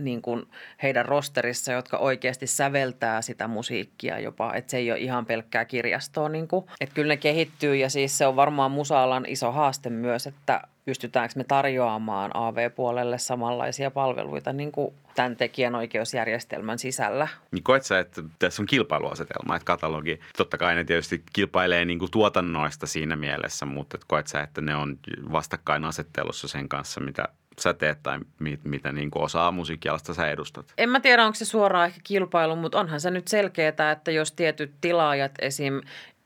niin 0.00 0.22
kuin 0.22 0.42
heidän 0.82 1.04
rosterissa, 1.04 1.72
jotka 1.72 1.98
oikeasti 1.98 2.46
säveltää 2.46 3.22
sitä 3.22 3.48
musiikkia 3.48 4.18
jopa, 4.18 4.54
että 4.54 4.70
se 4.70 4.76
ei 4.76 4.90
ole 4.90 5.00
ihan 5.00 5.26
pelkkää 5.26 5.64
kirjastoa. 5.64 6.28
Niin 6.28 6.48
kuin. 6.48 6.64
Että 6.80 6.94
kyllä 6.94 7.08
ne 7.08 7.16
kehittyy 7.16 7.76
ja 7.76 7.90
siis 7.90 8.18
se 8.18 8.26
on 8.26 8.36
varmaan 8.36 8.70
musaalan 8.70 9.24
iso 9.28 9.52
haaste 9.52 9.90
myös, 9.90 10.26
että 10.26 10.60
pystytäänkö 10.84 11.32
me 11.36 11.44
tarjoamaan 11.44 12.30
AV-puolelle 12.34 13.18
samanlaisia 13.18 13.90
palveluita 13.90 14.52
niin 14.52 14.72
kuin 14.72 14.94
tämän 15.14 15.36
tekijänoikeusjärjestelmän 15.36 16.78
sisällä. 16.78 17.28
Niin 17.52 17.64
koet 17.64 17.84
sä, 17.84 17.98
että 17.98 18.22
tässä 18.38 18.62
on 18.62 18.66
kilpailuasetelma, 18.66 19.56
että 19.56 19.66
katalogi, 19.66 20.20
totta 20.36 20.58
kai 20.58 20.74
ne 20.74 20.84
tietysti 20.84 21.22
kilpailee 21.32 21.84
niin 21.84 21.98
kuin 21.98 22.10
tuotannoista 22.10 22.86
siinä 22.86 23.16
mielessä, 23.16 23.66
mutta 23.66 23.98
koet 24.06 24.26
sä, 24.26 24.40
että 24.40 24.60
ne 24.60 24.76
on 24.76 24.98
vastakkainasettelussa 25.32 26.48
sen 26.48 26.68
kanssa, 26.68 27.00
mitä 27.00 27.24
sä 27.60 27.74
teet 27.74 28.02
tai 28.02 28.18
mit, 28.38 28.64
mitä 28.64 28.92
niin 28.92 29.10
kuin 29.10 29.22
osaa 29.22 29.52
musiikkialasta 29.52 30.14
sä 30.14 30.28
edustat? 30.28 30.72
En 30.78 30.88
mä 30.88 31.00
tiedä, 31.00 31.24
onko 31.24 31.34
se 31.34 31.44
suoraan 31.44 31.86
ehkä 31.86 32.00
kilpailu, 32.04 32.56
mutta 32.56 32.80
onhan 32.80 33.00
se 33.00 33.10
nyt 33.10 33.28
selkeää, 33.28 33.90
että 33.92 34.10
jos 34.10 34.32
tietyt 34.32 34.72
tilaajat 34.80 35.32
esim 35.38 35.80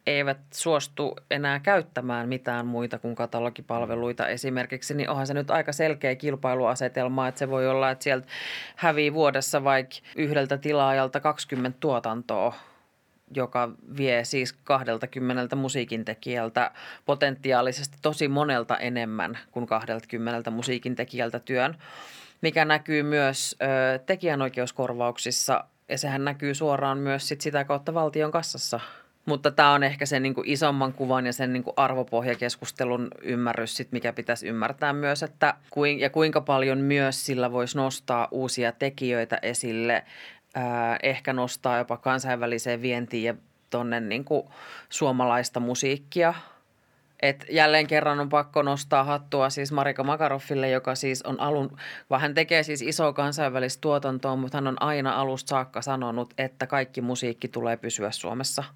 eivät 0.08 0.38
suostu 0.54 1.16
enää 1.30 1.60
käyttämään 1.60 2.28
mitään 2.28 2.66
muita 2.66 2.98
kuin 2.98 3.14
katalogipalveluita 3.14 4.28
esimerkiksi, 4.28 4.94
niin 4.94 5.10
onhan 5.10 5.26
se 5.26 5.34
nyt 5.34 5.50
aika 5.50 5.72
selkeä 5.72 6.14
kilpailuasetelma, 6.14 7.28
että 7.28 7.38
se 7.38 7.50
voi 7.50 7.68
olla, 7.68 7.90
että 7.90 8.02
sieltä 8.02 8.26
hävii 8.76 9.14
vuodessa 9.14 9.64
vaikka 9.64 9.96
yhdeltä 10.16 10.58
tilaajalta 10.58 11.20
20 11.20 11.76
tuotantoa 11.80 12.54
joka 13.34 13.70
vie 13.96 14.24
siis 14.24 14.52
20 14.52 15.56
musiikintekijältä 15.56 16.70
potentiaalisesti 17.06 17.96
tosi 18.02 18.28
monelta 18.28 18.76
enemmän 18.76 19.38
kuin 19.50 19.66
20 19.66 20.50
musiikintekijältä 20.50 21.38
työn, 21.38 21.76
mikä 22.40 22.64
näkyy 22.64 23.02
myös 23.02 23.56
ö, 23.62 23.98
tekijänoikeuskorvauksissa 23.98 25.64
ja 25.88 25.98
sehän 25.98 26.24
näkyy 26.24 26.54
suoraan 26.54 26.98
myös 26.98 27.28
sit 27.28 27.40
sitä 27.40 27.64
kautta 27.64 27.94
valtion 27.94 28.30
kassassa. 28.30 28.80
Mutta 29.28 29.50
tämä 29.50 29.72
on 29.72 29.82
ehkä 29.82 30.06
sen 30.06 30.22
niin 30.22 30.34
kuin 30.34 30.48
isomman 30.48 30.92
kuvan 30.92 31.26
ja 31.26 31.32
sen 31.32 31.52
niin 31.52 31.62
kuin 31.62 31.74
arvopohjakeskustelun 31.76 33.08
ymmärrys, 33.22 33.76
sit, 33.76 33.92
mikä 33.92 34.12
pitäisi 34.12 34.48
ymmärtää 34.48 34.92
myös, 34.92 35.22
että 35.22 35.54
kuin, 35.70 36.00
ja 36.00 36.10
kuinka 36.10 36.40
paljon 36.40 36.78
myös 36.78 37.26
sillä 37.26 37.52
voisi 37.52 37.76
nostaa 37.76 38.28
uusia 38.30 38.72
tekijöitä 38.72 39.38
esille 39.42 40.04
ehkä 41.02 41.32
nostaa 41.32 41.78
jopa 41.78 41.96
kansainväliseen 41.96 42.82
vientiin 42.82 43.24
ja 43.24 43.34
tuonne 43.70 44.00
niin 44.00 44.24
suomalaista 44.88 45.60
musiikkia. 45.60 46.34
Et 47.22 47.46
jälleen 47.50 47.86
kerran 47.86 48.20
on 48.20 48.28
pakko 48.28 48.62
nostaa 48.62 49.04
hattua 49.04 49.50
siis 49.50 49.72
Marika 49.72 50.04
Makaroffille, 50.04 50.70
joka 50.70 50.94
siis 50.94 51.22
on 51.22 51.40
alun, 51.40 51.76
vaan 52.10 52.20
hän 52.20 52.34
tekee 52.34 52.62
siis 52.62 52.82
isoa 52.82 53.12
kansainvälistä 53.12 53.80
tuotantoa, 53.80 54.36
mutta 54.36 54.56
hän 54.56 54.66
on 54.66 54.82
aina 54.82 55.20
alusta 55.20 55.48
saakka 55.48 55.82
sanonut, 55.82 56.34
että 56.38 56.66
kaikki 56.66 57.00
musiikki 57.00 57.48
tulee 57.48 57.76
pysyä 57.76 58.10
Suomessa– 58.10 58.64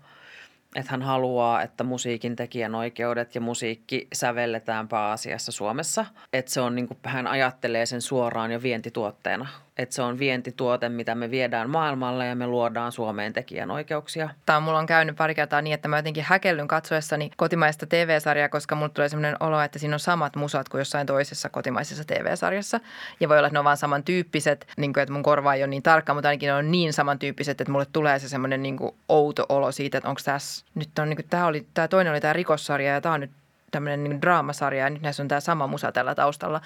että 0.76 0.90
hän 0.90 1.02
haluaa, 1.02 1.62
että 1.62 1.84
musiikin 1.84 2.36
tekijänoikeudet 2.36 3.34
ja 3.34 3.40
musiikki 3.40 4.08
sävelletään 4.12 4.88
pääasiassa 4.88 5.52
Suomessa. 5.52 6.06
Että 6.32 6.52
se 6.52 6.60
on 6.60 6.74
niin 6.74 6.88
kuin, 6.88 6.98
hän 7.04 7.26
ajattelee 7.26 7.86
sen 7.86 8.02
suoraan 8.02 8.52
jo 8.52 8.62
vientituotteena 8.62 9.48
että 9.78 9.94
se 9.94 10.02
on 10.02 10.18
vientituote, 10.18 10.88
mitä 10.88 11.14
me 11.14 11.30
viedään 11.30 11.70
maailmalle 11.70 12.26
ja 12.26 12.34
me 12.34 12.46
luodaan 12.46 12.92
Suomeen 12.92 13.32
tekijänoikeuksia. 13.32 14.28
Tämä 14.46 14.60
mulla 14.60 14.78
on 14.78 14.86
käynyt 14.86 15.16
pari 15.16 15.34
kertaa 15.34 15.62
niin, 15.62 15.74
että 15.74 15.88
mä 15.88 15.98
jotenkin 15.98 16.24
häkellyn 16.24 16.68
katsoessani 16.68 17.30
kotimaista 17.36 17.86
TV-sarjaa, 17.86 18.48
koska 18.48 18.74
mulla 18.74 18.88
tulee 18.88 19.08
sellainen 19.08 19.36
olo, 19.40 19.60
että 19.60 19.78
siinä 19.78 19.94
on 19.94 20.00
samat 20.00 20.36
musat 20.36 20.68
kuin 20.68 20.78
jossain 20.78 21.06
toisessa 21.06 21.48
kotimaisessa 21.48 22.04
TV-sarjassa. 22.04 22.80
Ja 23.20 23.28
voi 23.28 23.38
olla, 23.38 23.46
että 23.46 23.54
ne 23.54 23.58
on 23.58 23.64
vaan 23.64 23.76
samantyyppiset, 23.76 24.66
niin 24.76 24.92
kuin, 24.92 25.02
että 25.02 25.12
mun 25.12 25.22
korva 25.22 25.54
ei 25.54 25.62
ole 25.62 25.70
niin 25.70 25.82
tarkka, 25.82 26.14
mutta 26.14 26.28
ainakin 26.28 26.46
ne 26.46 26.54
on 26.54 26.70
niin 26.70 26.92
samantyyppiset, 26.92 27.60
että 27.60 27.72
mulle 27.72 27.86
tulee 27.92 28.18
se 28.18 28.28
semmoinen 28.28 28.62
niin 28.62 28.76
kuin 28.76 28.94
outo 29.08 29.46
olo 29.48 29.72
siitä, 29.72 29.98
että 29.98 30.08
onko 30.08 30.20
tässä, 30.24 30.64
nyt 30.74 30.98
on 30.98 31.08
niin 31.08 31.16
kuin, 31.16 31.28
tämä, 31.30 31.46
oli, 31.46 31.66
tämä 31.74 31.88
toinen 31.88 32.12
oli 32.12 32.20
tämä 32.20 32.32
rikossarja 32.32 32.92
ja 32.92 33.00
tämä 33.00 33.14
on 33.14 33.20
nyt 33.20 33.30
tämmöinen 33.70 34.04
niin 34.04 34.22
draamasarja 34.22 34.84
ja 34.84 34.90
nyt 34.90 35.02
näissä 35.02 35.22
on 35.22 35.28
tämä 35.28 35.40
sama 35.40 35.66
musa 35.66 35.92
tällä 35.92 36.14
taustalla. 36.14 36.60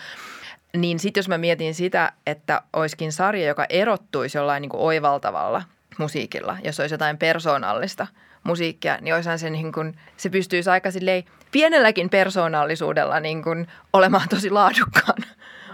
Niin 0.77 0.99
sitten 0.99 1.19
jos 1.19 1.29
mä 1.29 1.39
mietin 1.39 1.75
sitä, 1.75 2.13
että 2.27 2.63
olisikin 2.73 3.13
sarja, 3.13 3.47
joka 3.47 3.67
erottuisi 3.69 4.39
jollain 4.39 4.61
niin 4.61 4.71
kuin 4.71 4.81
oivaltavalla 4.81 5.63
musiikilla, 5.99 6.57
jos 6.65 6.81
olisi 6.81 6.95
jotain 6.95 7.19
persoonallista 7.19 8.07
musiikkia, 8.45 8.99
niin 9.01 9.15
olisihan 9.15 9.39
se 9.39 9.51
niin 9.51 9.73
kuin, 9.73 9.99
se 10.17 10.31
pystyisi 10.31 10.71
aika 10.71 10.91
silleen 10.91 11.25
pienelläkin 11.53 12.11
persoonallisuudella 12.11 13.21
niin 13.21 13.43
kuin 13.43 13.67
olemaan 13.93 14.29
tosi 14.29 14.51
laadukkaan 14.51 15.23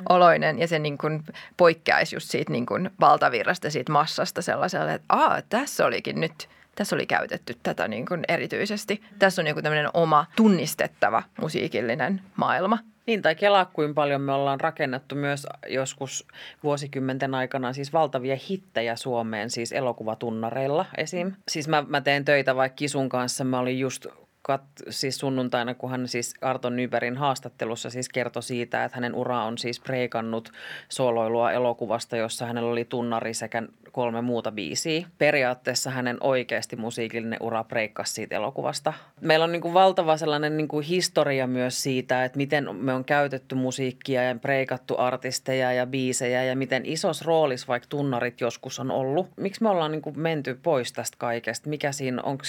oloinen 0.09 0.59
ja 0.59 0.68
se 0.68 0.78
niin 0.78 0.98
kuin 0.98 1.24
poikkeaisi 1.57 2.16
just 2.16 2.30
siitä 2.30 2.53
niin 2.53 2.66
kuin 2.66 2.90
valtavirrasta, 3.00 3.70
siitä 3.70 3.92
massasta 3.92 4.42
sellaiselle, 4.42 4.94
että 4.94 5.07
Aa, 5.09 5.42
tässä 5.42 5.86
olikin 5.86 6.20
nyt, 6.20 6.48
tässä 6.74 6.96
oli 6.96 7.06
käytetty 7.06 7.56
tätä 7.62 7.88
niin 7.88 8.06
kuin 8.06 8.24
erityisesti. 8.28 9.02
Tässä 9.18 9.42
on 9.42 9.46
joku 9.46 9.62
tämmöinen 9.62 9.90
oma 9.94 10.26
tunnistettava 10.36 11.22
musiikillinen 11.40 12.20
maailma– 12.36 12.78
niin, 13.06 13.22
tai 13.22 13.34
kelaa 13.34 13.64
kuin 13.64 13.94
paljon 13.94 14.20
me 14.20 14.32
ollaan 14.32 14.60
rakennettu 14.60 15.14
myös 15.14 15.46
joskus 15.68 16.26
vuosikymmenten 16.62 17.34
aikana 17.34 17.72
siis 17.72 17.92
valtavia 17.92 18.36
hittejä 18.50 18.96
Suomeen, 18.96 19.50
siis 19.50 19.72
elokuvatunnareilla 19.72 20.86
esim. 20.96 21.32
Siis 21.48 21.68
mä, 21.68 21.84
mä 21.88 22.00
teen 22.00 22.24
töitä 22.24 22.56
vaikka 22.56 22.76
Kisun 22.76 23.08
kanssa, 23.08 23.44
mä 23.44 23.58
olin 23.58 23.78
just 23.78 24.06
kat, 24.43 24.62
siis 24.90 25.18
sunnuntaina, 25.18 25.74
kun 25.74 25.90
hän 25.90 26.09
siis 26.09 26.34
Arton 26.40 26.76
Nyberin 26.76 27.16
haastattelussa 27.16 27.90
siis 27.90 28.09
kertoi 28.09 28.43
siitä, 28.43 28.84
että 28.84 28.97
hänen 28.97 29.14
ura 29.14 29.45
on 29.45 29.59
siis 29.59 29.80
preikannut 29.80 30.53
sooloilua 30.88 31.53
elokuvasta, 31.53 32.16
jossa 32.16 32.47
hänellä 32.47 32.70
oli 32.70 32.84
tunnari 32.84 33.34
sekä 33.34 33.62
kolme 33.93 34.22
muuta 34.22 34.53
biisiä. 34.53 35.07
Periaatteessa 35.18 35.90
hänen 35.90 36.16
oikeasti 36.20 36.76
musiikillinen 36.76 37.38
ura 37.43 37.64
preikkasi 37.64 38.12
siitä 38.12 38.36
elokuvasta. 38.36 38.93
Meillä 39.20 39.45
on 39.45 39.53
niin 39.53 39.62
kuin 39.62 39.74
valtava 39.74 40.16
sellainen 40.16 40.57
niin 40.57 40.68
kuin 40.68 40.84
historia 40.84 41.47
myös 41.47 41.82
siitä, 41.82 42.24
että 42.24 42.36
miten 42.36 42.76
me 42.76 42.93
on 42.93 43.05
käytetty 43.05 43.55
musiikkia 43.55 44.22
ja 44.22 44.34
preikattu 44.34 44.95
artisteja 44.99 45.72
ja 45.72 45.86
biisejä 45.86 46.45
ja 46.45 46.57
miten 46.57 46.86
isos 46.86 47.22
roolis 47.22 47.68
vaikka 47.68 47.86
tunnarit 47.88 48.40
joskus 48.40 48.80
on 48.80 48.90
ollut. 48.90 49.28
Miksi 49.36 49.62
me 49.62 49.68
ollaan 49.68 49.93
niin 49.93 50.03
kuin 50.03 50.18
menty 50.18 50.59
pois 50.62 50.93
tästä 50.93 51.16
kaikesta? 51.18 51.68
Mikä 51.68 51.93
siinä, 51.93 52.22
onko 52.22 52.45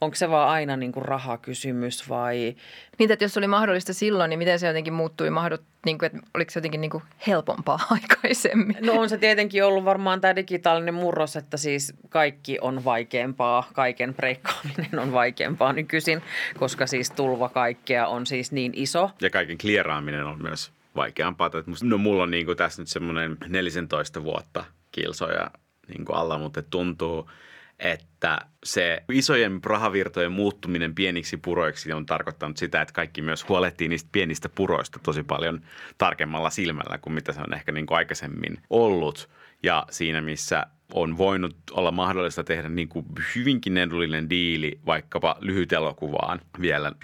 Onko 0.00 0.14
se 0.14 0.30
vaan 0.30 0.48
aina 0.48 0.76
niin 0.76 0.92
kuin 0.92 1.04
rahakysymys 1.04 2.08
vai? 2.08 2.56
Niin, 2.98 3.12
että 3.12 3.24
jos 3.24 3.34
se 3.34 3.40
oli 3.40 3.46
mahdollista 3.46 3.92
silloin, 3.92 4.28
niin 4.28 4.38
miten 4.38 4.58
se 4.58 4.66
jotenkin 4.66 4.92
muuttui 4.92 5.30
mahdot, 5.30 5.62
niin 5.86 5.98
kuin, 5.98 6.06
että 6.06 6.18
oliko 6.34 6.50
se 6.50 6.58
jotenkin 6.58 6.80
niin 6.80 6.90
kuin 6.90 7.02
helpompaa 7.26 7.78
aikaisemmin? 7.90 8.76
No 8.80 8.92
on 8.92 9.08
se 9.08 9.18
tietenkin 9.18 9.64
ollut 9.64 9.84
varmaan 9.84 10.20
tämä 10.20 10.36
digitaalinen 10.36 10.94
murros, 10.94 11.36
että 11.36 11.56
siis 11.56 11.94
kaikki 12.08 12.58
on 12.60 12.84
vaikeampaa, 12.84 13.68
kaiken 13.72 14.14
breikkaaminen 14.14 14.98
on 14.98 15.12
vaikeampaa 15.12 15.72
nykyisin, 15.72 16.22
koska 16.58 16.86
siis 16.86 17.10
tulva 17.10 17.48
kaikkea 17.48 18.06
on 18.06 18.26
siis 18.26 18.52
niin 18.52 18.72
iso. 18.74 19.10
Ja 19.20 19.30
kaiken 19.30 19.58
klieraaminen 19.58 20.24
on 20.24 20.42
myös 20.42 20.72
vaikeampaa. 20.96 21.50
No 21.82 21.98
mulla 21.98 22.22
on 22.22 22.30
niin 22.30 22.46
kuin 22.46 22.56
tässä 22.56 22.82
nyt 22.82 22.88
semmoinen 22.88 23.36
14 23.48 24.24
vuotta 24.24 24.64
kilsoja 24.92 25.50
niin 25.88 26.04
kuin 26.04 26.16
alla, 26.16 26.38
mutta 26.38 26.62
tuntuu– 26.62 27.30
että 27.78 28.38
se 28.64 29.02
isojen 29.12 29.60
rahavirtojen 29.64 30.32
muuttuminen 30.32 30.94
pieniksi 30.94 31.36
puroiksi 31.36 31.92
on 31.92 32.06
tarkoittanut 32.06 32.56
sitä, 32.56 32.82
että 32.82 32.94
kaikki 32.94 33.22
myös 33.22 33.48
huolehtii 33.48 33.88
niistä 33.88 34.08
pienistä 34.12 34.48
puroista 34.48 34.98
tosi 35.02 35.22
paljon 35.22 35.60
tarkemmalla 35.98 36.50
silmällä 36.50 36.98
kuin 36.98 37.14
mitä 37.14 37.32
se 37.32 37.40
on 37.40 37.54
ehkä 37.54 37.72
niin 37.72 37.86
kuin 37.86 37.98
aikaisemmin 37.98 38.58
ollut. 38.70 39.28
Ja 39.62 39.86
siinä, 39.90 40.20
missä 40.20 40.66
on 40.92 41.18
voinut 41.18 41.56
olla 41.72 41.90
mahdollista 41.90 42.44
tehdä 42.44 42.68
niin 42.68 42.88
kuin 42.88 43.06
hyvinkin 43.34 43.78
edullinen 43.78 44.30
diili 44.30 44.78
vaikkapa 44.86 45.36
lyhyt 45.40 45.72
elokuvaan 45.72 46.40
vielä 46.60 46.90
10-12 46.90 46.94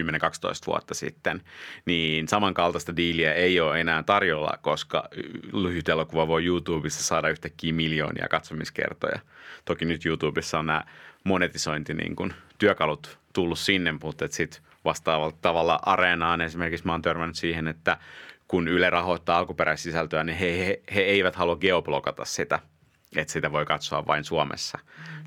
vuotta 0.66 0.94
sitten, 0.94 1.42
niin 1.86 2.28
samankaltaista 2.28 2.96
diiliä 2.96 3.32
ei 3.32 3.60
ole 3.60 3.80
enää 3.80 4.02
tarjolla, 4.02 4.58
koska 4.62 5.08
lyhyt 5.52 5.88
elokuva 5.88 6.28
voi 6.28 6.44
YouTubessa 6.44 7.02
saada 7.02 7.28
yhtäkkiä 7.28 7.72
miljoonia 7.72 8.28
katsomiskertoja. 8.30 9.20
Toki 9.70 9.84
nyt 9.84 10.06
YouTubessa 10.06 10.58
on 10.58 10.66
nämä 10.66 10.84
monetisointi 11.24 11.94
niin 11.94 12.16
kuin 12.16 12.34
työkalut 12.58 13.18
tullut 13.32 13.58
sinne, 13.58 13.92
mutta 14.02 14.28
sitten 14.30 14.62
vastaavalla 14.84 15.36
tavalla 15.42 15.80
areenaan. 15.82 16.40
Esimerkiksi 16.40 16.86
mä 16.86 16.92
oon 16.92 17.02
törmännyt 17.02 17.36
siihen, 17.36 17.68
että 17.68 17.96
kun 18.48 18.68
Yle 18.68 18.90
rahoittaa 18.90 19.38
alkuperäissisältöä, 19.38 20.24
niin 20.24 20.38
he, 20.38 20.66
he, 20.66 20.82
he 20.94 21.00
eivät 21.00 21.36
halua 21.36 21.56
geoblokata 21.56 22.24
sitä– 22.24 22.58
että 23.16 23.32
sitä 23.32 23.52
voi 23.52 23.64
katsoa 23.64 24.06
vain 24.06 24.24
Suomessa, 24.24 24.78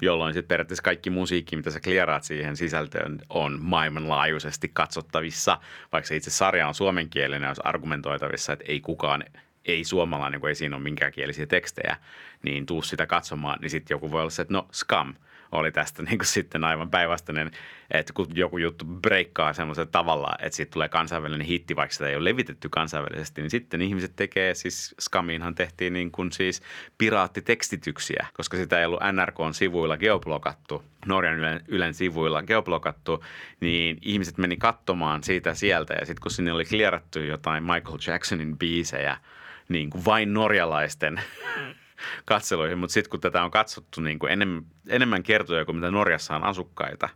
jolloin 0.01 0.33
sitten 0.33 0.47
periaatteessa 0.47 0.83
kaikki 0.83 1.09
musiikki, 1.09 1.55
mitä 1.55 1.71
sä 1.71 1.79
klieraat 1.79 2.23
siihen 2.23 2.57
sisältöön, 2.57 3.19
on 3.29 3.57
maailmanlaajuisesti 3.61 4.71
katsottavissa, 4.73 5.57
vaikka 5.91 6.07
se 6.07 6.15
itse 6.15 6.31
sarja 6.31 6.67
on 6.67 6.75
suomenkielinen, 6.75 7.47
olisi 7.47 7.61
argumentoitavissa, 7.65 8.53
että 8.53 8.65
ei 8.67 8.81
kukaan 8.81 9.23
ei 9.65 9.83
suomalainen, 9.83 10.39
kun 10.39 10.49
ei 10.49 10.55
siinä 10.55 10.75
ole 10.75 10.83
minkäänkielisiä 10.83 11.45
tekstejä, 11.45 11.97
niin 12.43 12.65
tuu 12.65 12.81
sitä 12.81 13.05
katsomaan, 13.05 13.59
niin 13.61 13.69
sitten 13.69 13.95
joku 13.95 14.11
voi 14.11 14.21
olla 14.21 14.29
se, 14.29 14.41
että 14.41 14.53
no 14.53 14.67
scam– 14.71 15.13
oli 15.53 15.71
tästä 15.71 16.03
niin 16.03 16.17
kuin 16.17 16.27
sitten 16.27 16.63
aivan 16.63 16.89
päinvastainen, 16.89 17.51
että 17.91 18.13
kun 18.13 18.27
joku 18.33 18.57
juttu 18.57 18.85
breikkaa 18.85 19.53
semmoisella 19.53 19.89
tavalla, 19.91 20.35
että 20.39 20.55
siitä 20.55 20.71
tulee 20.71 20.89
kansainvälinen 20.89 21.47
hitti, 21.47 21.75
vaikka 21.75 21.93
sitä 21.93 22.07
ei 22.07 22.15
ole 22.15 22.23
levitetty 22.23 22.69
kansainvälisesti, 22.69 23.41
niin 23.41 23.49
sitten 23.49 23.81
ihmiset 23.81 24.15
tekee, 24.15 24.53
siis 24.53 24.95
Skamiinhan 24.99 25.55
tehtiin 25.55 25.93
niin 25.93 26.11
kuin 26.11 26.31
siis 26.31 26.61
piraattitekstityksiä, 26.97 28.27
koska 28.33 28.57
sitä 28.57 28.79
ei 28.79 28.85
ollut 28.85 28.99
NRKn 29.11 29.53
sivuilla 29.53 29.97
geoblokattu, 29.97 30.83
Norjan 31.05 31.35
Ylen, 31.35 31.61
Ylen 31.67 31.93
sivuilla 31.93 32.43
geoblokattu, 32.43 33.23
niin 33.59 33.97
ihmiset 34.01 34.37
meni 34.37 34.57
katsomaan 34.57 35.23
siitä 35.23 35.53
sieltä 35.53 35.93
ja 35.93 36.05
sitten 36.05 36.21
kun 36.21 36.31
sinne 36.31 36.53
oli 36.53 36.65
klierattu 36.65 37.19
jotain 37.19 37.63
Michael 37.63 37.97
Jacksonin 38.07 38.57
biisejä, 38.57 39.17
niin 39.69 39.89
kuin 39.89 40.05
vain 40.05 40.33
norjalaisten 40.33 41.21
katseluihin, 42.25 42.77
mutta 42.77 42.93
sitten 42.93 43.09
kun 43.09 43.19
tätä 43.19 43.43
on 43.43 43.51
katsottu 43.51 44.01
niin 44.01 44.19
kuin 44.19 44.31
enemmän, 44.31 44.63
enemmän 44.89 45.23
kertoja 45.23 45.65
kuin 45.65 45.75
mitä 45.75 45.91
Norjassa 45.91 46.35
on 46.35 46.43
asukkaita, 46.43 47.09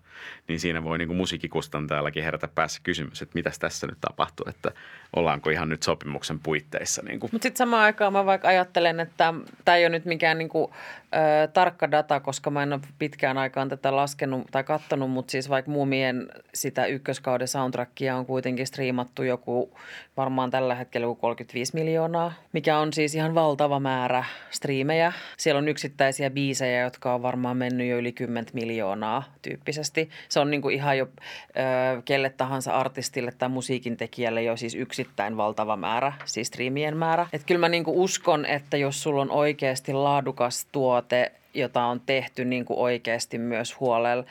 niin 0.47 0.59
siinä 0.59 0.83
voi 0.83 0.97
niin 0.97 1.07
kuin 1.07 1.17
musiikkikustantajallakin 1.17 2.23
herätä 2.23 2.47
päässä 2.47 2.79
kysymys, 2.83 3.21
että 3.21 3.35
mitä 3.35 3.51
tässä 3.59 3.87
nyt 3.87 3.97
tapahtuu, 4.01 4.45
että 4.49 4.71
ollaanko 5.15 5.49
ihan 5.49 5.69
nyt 5.69 5.83
sopimuksen 5.83 6.39
puitteissa. 6.39 7.01
Niin 7.01 7.19
Mutta 7.21 7.43
sitten 7.43 7.57
samaan 7.57 7.83
aikaan 7.83 8.13
mä 8.13 8.25
vaikka 8.25 8.47
ajattelen, 8.47 8.99
että 8.99 9.33
tämä 9.65 9.77
ei 9.77 9.83
ole 9.85 9.89
nyt 9.89 10.05
mikään 10.05 10.37
niin 10.37 10.49
kuin, 10.49 10.71
ö, 11.15 11.47
tarkka 11.47 11.91
data, 11.91 12.19
koska 12.19 12.49
mä 12.49 12.63
en 12.63 12.73
ole 12.73 12.81
pitkään 12.99 13.37
aikaan 13.37 13.69
tätä 13.69 13.95
laskenut 13.95 14.47
tai 14.51 14.63
katsonut, 14.63 15.11
mutta 15.11 15.31
siis 15.31 15.49
vaikka 15.49 15.71
Muumien 15.71 16.27
sitä 16.53 16.85
ykköskauden 16.85 17.47
soundtrackia 17.47 18.15
on 18.15 18.25
kuitenkin 18.25 18.67
striimattu 18.67 19.23
joku 19.23 19.77
varmaan 20.17 20.51
tällä 20.51 20.75
hetkellä 20.75 21.05
joku 21.05 21.15
35 21.15 21.75
miljoonaa, 21.75 22.33
mikä 22.53 22.79
on 22.79 22.93
siis 22.93 23.15
ihan 23.15 23.35
valtava 23.35 23.79
määrä 23.79 24.25
striimejä. 24.51 25.13
Siellä 25.37 25.59
on 25.59 25.67
yksittäisiä 25.67 26.29
biisejä, 26.29 26.81
jotka 26.81 27.13
on 27.13 27.21
varmaan 27.21 27.57
mennyt 27.57 27.87
jo 27.87 27.97
yli 27.97 28.11
10 28.11 28.49
miljoonaa 28.53 29.23
tyyppisesti. 29.41 30.09
Se 30.29 30.39
on 30.39 30.51
niin 30.51 30.61
kuin 30.61 30.75
ihan 30.75 30.97
jo 30.97 31.05
ö, 31.05 32.01
kelle 32.05 32.29
tahansa 32.29 32.73
artistille 32.73 33.31
tai 33.31 33.49
musiikin 33.49 33.97
tekijälle 33.97 34.43
jo 34.43 34.57
siis 34.57 34.75
yksittäin 34.75 35.37
valtava 35.37 35.75
määrä, 35.75 36.13
siis 36.25 36.47
striimien 36.47 36.97
määrä. 36.97 37.27
Et 37.33 37.43
kyllä 37.43 37.59
mä 37.59 37.69
niin 37.69 37.83
kuin 37.83 37.97
uskon, 37.97 38.45
että 38.45 38.77
jos 38.77 39.03
sulla 39.03 39.21
on 39.21 39.31
oikeasti 39.31 39.93
laadukas 39.93 40.67
tuote, 41.01 41.31
jota 41.53 41.85
on 41.85 42.01
tehty 42.05 42.45
niin 42.45 42.65
kuin 42.65 42.79
oikeasti 42.79 43.37
myös 43.37 43.79
huolella, 43.79 44.23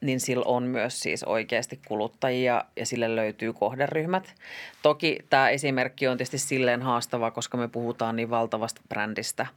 niin 0.00 0.20
sillä 0.20 0.44
on 0.46 0.62
myös 0.62 1.00
siis 1.00 1.24
oikeasti 1.24 1.80
kuluttajia 1.88 2.64
ja 2.76 2.86
sille 2.86 3.16
löytyy 3.16 3.52
kohderyhmät. 3.52 4.34
Toki 4.82 5.18
tämä 5.30 5.48
esimerkki 5.48 6.08
on 6.08 6.16
tietysti 6.16 6.38
silleen 6.38 6.82
haastava, 6.82 7.30
koska 7.30 7.56
me 7.56 7.68
puhutaan 7.68 8.16
niin 8.16 8.30
valtavasta 8.30 8.80
brändistä– 8.88 9.46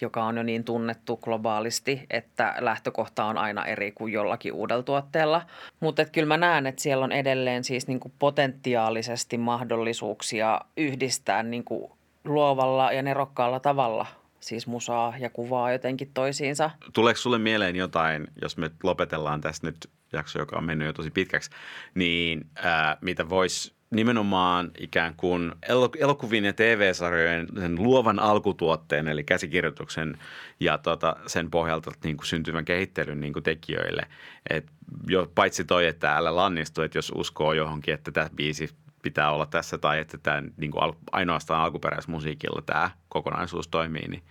joka 0.00 0.24
on 0.24 0.36
jo 0.36 0.42
niin 0.42 0.64
tunnettu 0.64 1.16
globaalisti, 1.16 2.06
että 2.10 2.54
lähtökohta 2.58 3.24
on 3.24 3.38
aina 3.38 3.66
eri 3.66 3.92
kuin 3.92 4.12
jollakin 4.12 4.52
uudella 4.52 4.82
tuotteella. 4.82 5.42
Mutta 5.80 6.04
kyllä 6.04 6.28
mä 6.28 6.36
näen, 6.36 6.66
että 6.66 6.82
siellä 6.82 7.04
on 7.04 7.12
edelleen 7.12 7.64
siis 7.64 7.86
niinku 7.86 8.12
potentiaalisesti 8.18 9.38
mahdollisuuksia 9.38 10.60
yhdistää 10.76 11.42
niinku 11.42 11.96
luovalla 12.24 12.92
ja 12.92 13.02
nerokkaalla 13.02 13.60
tavalla 13.60 14.06
siis 14.40 14.66
musaa 14.66 15.14
ja 15.18 15.30
kuvaa 15.30 15.72
jotenkin 15.72 16.10
toisiinsa. 16.14 16.70
Tuleeko 16.92 17.18
sulle 17.18 17.38
mieleen 17.38 17.76
jotain, 17.76 18.26
jos 18.42 18.56
me 18.56 18.70
lopetellaan 18.82 19.40
tässä 19.40 19.66
nyt 19.66 19.90
jakso, 20.12 20.38
joka 20.38 20.56
on 20.56 20.64
mennyt 20.64 20.86
jo 20.86 20.92
tosi 20.92 21.10
pitkäksi, 21.10 21.50
niin 21.94 22.46
ää, 22.54 22.96
mitä 23.00 23.28
voisi 23.28 23.72
nimenomaan 23.90 24.70
ikään 24.78 25.14
kuin 25.16 25.52
elokuvien 25.98 26.44
ja 26.44 26.52
TV-sarjojen 26.52 27.46
sen 27.60 27.82
luovan 27.82 28.18
alkutuotteen, 28.18 29.08
eli 29.08 29.24
käsikirjoituksen 29.24 30.18
ja 30.60 30.78
tota, 30.78 31.16
sen 31.26 31.50
pohjalta 31.50 31.92
niin 32.04 32.16
kuin 32.16 32.26
syntyvän 32.26 32.64
kehittelyn 32.64 33.20
niin 33.20 33.32
kuin 33.32 33.42
tekijöille. 33.42 34.06
Et 34.50 34.66
jo, 35.06 35.32
paitsi 35.34 35.64
toi, 35.64 35.86
että 35.86 36.00
täällä 36.08 36.36
lannistuu, 36.36 36.84
että 36.84 36.98
jos 36.98 37.12
uskoo 37.14 37.52
johonkin, 37.52 37.94
että 37.94 38.12
tämä 38.12 38.30
biisi 38.36 38.70
pitää 39.02 39.32
olla 39.32 39.46
tässä 39.46 39.78
tai 39.78 39.98
että 39.98 40.18
tämä 40.18 40.42
niin 40.56 40.70
kuin 40.70 40.94
ainoastaan 41.12 41.62
alkuperäismusiikilla 41.62 42.62
tämä 42.62 42.90
kokonaisuus 43.08 43.68
toimii, 43.68 44.08
niin 44.08 44.22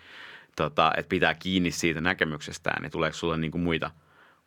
tota, 0.56 0.92
että 0.98 1.10
pitää 1.10 1.34
kiinni 1.34 1.72
siitä 1.72 2.02
näkemyksestään, 2.02 2.82
niin 2.82 2.92
tuleeko 2.92 3.18
sulle 3.18 3.38
niin 3.38 3.52
kuin 3.52 3.62
muita, 3.62 3.92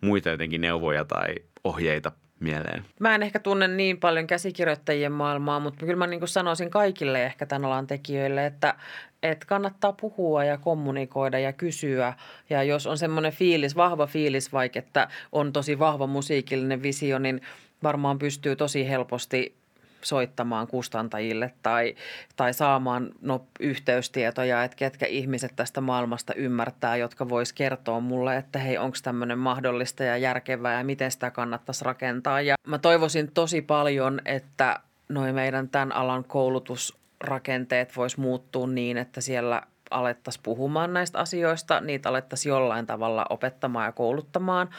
muita 0.01 0.29
jotenkin 0.29 0.61
neuvoja 0.61 1.05
tai 1.05 1.35
ohjeita 1.64 2.12
mieleen? 2.43 2.85
Mä 3.01 3.14
en 3.14 3.23
ehkä 3.23 3.39
tunne 3.39 3.68
niin 3.68 4.01
paljon 4.01 4.27
käsikirjoittajien 4.27 5.12
maailmaa, 5.12 5.61
mutta 5.61 5.81
kyllä 5.81 5.97
mä 5.97 6.07
niin 6.07 6.20
kuin 6.20 6.29
sanoisin 6.29 6.70
kaikille 6.70 7.25
ehkä 7.25 7.47
tämän 7.47 7.64
alan 7.64 7.87
tekijöille, 7.87 8.47
että, 8.47 8.75
että 9.23 9.47
kannattaa 9.47 9.93
puhua 9.93 10.45
ja 10.45 10.59
kommunikoida 10.59 11.39
ja 11.39 11.53
kysyä. 11.53 12.14
Ja 12.51 12.62
jos 12.62 12.87
on 12.87 12.99
semmoinen 12.99 13.33
fiilis, 13.33 13.77
vahva 13.77 14.07
fiilis 14.07 14.53
vaikka, 14.53 14.79
että 14.79 15.09
on 15.33 15.53
tosi 15.53 15.79
vahva 15.79 16.07
musiikillinen 16.07 16.83
visio, 16.83 17.18
niin 17.18 17.41
varmaan 17.83 18.18
pystyy 18.18 18.57
tosi 18.57 18.89
helposti 18.89 19.62
soittamaan 20.05 20.67
kustantajille 20.67 21.53
tai, 21.63 21.95
tai 22.37 22.55
saamaan 22.55 23.11
no, 23.21 23.47
yhteystietoja, 23.61 24.65
että 24.65 24.77
ketkä 24.77 25.07
ihmiset 25.07 25.53
tästä 25.57 25.81
maailmasta 25.81 26.35
ymmärtää, 26.35 26.97
jotka 26.97 27.29
vois 27.29 27.53
kertoa 27.53 28.01
mulle, 28.01 28.37
että 28.37 28.59
hei, 28.59 28.79
onko 28.79 28.97
tämmöinen 29.03 29.39
mahdollista 29.39 30.05
ja 30.05 30.17
järkevää 30.17 30.79
ja 30.79 30.85
miten 30.85 31.11
sitä 31.11 31.31
kannattaisi 31.31 31.85
rakentaa. 31.85 32.41
Ja 32.41 32.55
mä 32.67 32.79
toivoisin 32.79 33.31
tosi 33.31 33.63
paljon, 33.63 34.21
että 34.25 34.81
noin 35.09 35.35
meidän 35.35 35.69
tämän 35.69 35.93
alan 35.93 36.25
koulutusrakenteet 36.25 37.97
vois 37.97 38.17
muuttua 38.17 38.67
niin, 38.67 38.97
että 38.99 39.21
siellä 39.21 39.63
alettaisiin 39.93 40.43
puhumaan 40.43 40.93
näistä 40.93 41.18
asioista, 41.18 41.80
niitä 41.80 42.09
alettaisiin 42.09 42.51
jollain 42.51 42.86
tavalla 42.86 43.26
opettamaan 43.30 43.86
ja 43.86 43.93
kouluttamaan. 43.93 44.70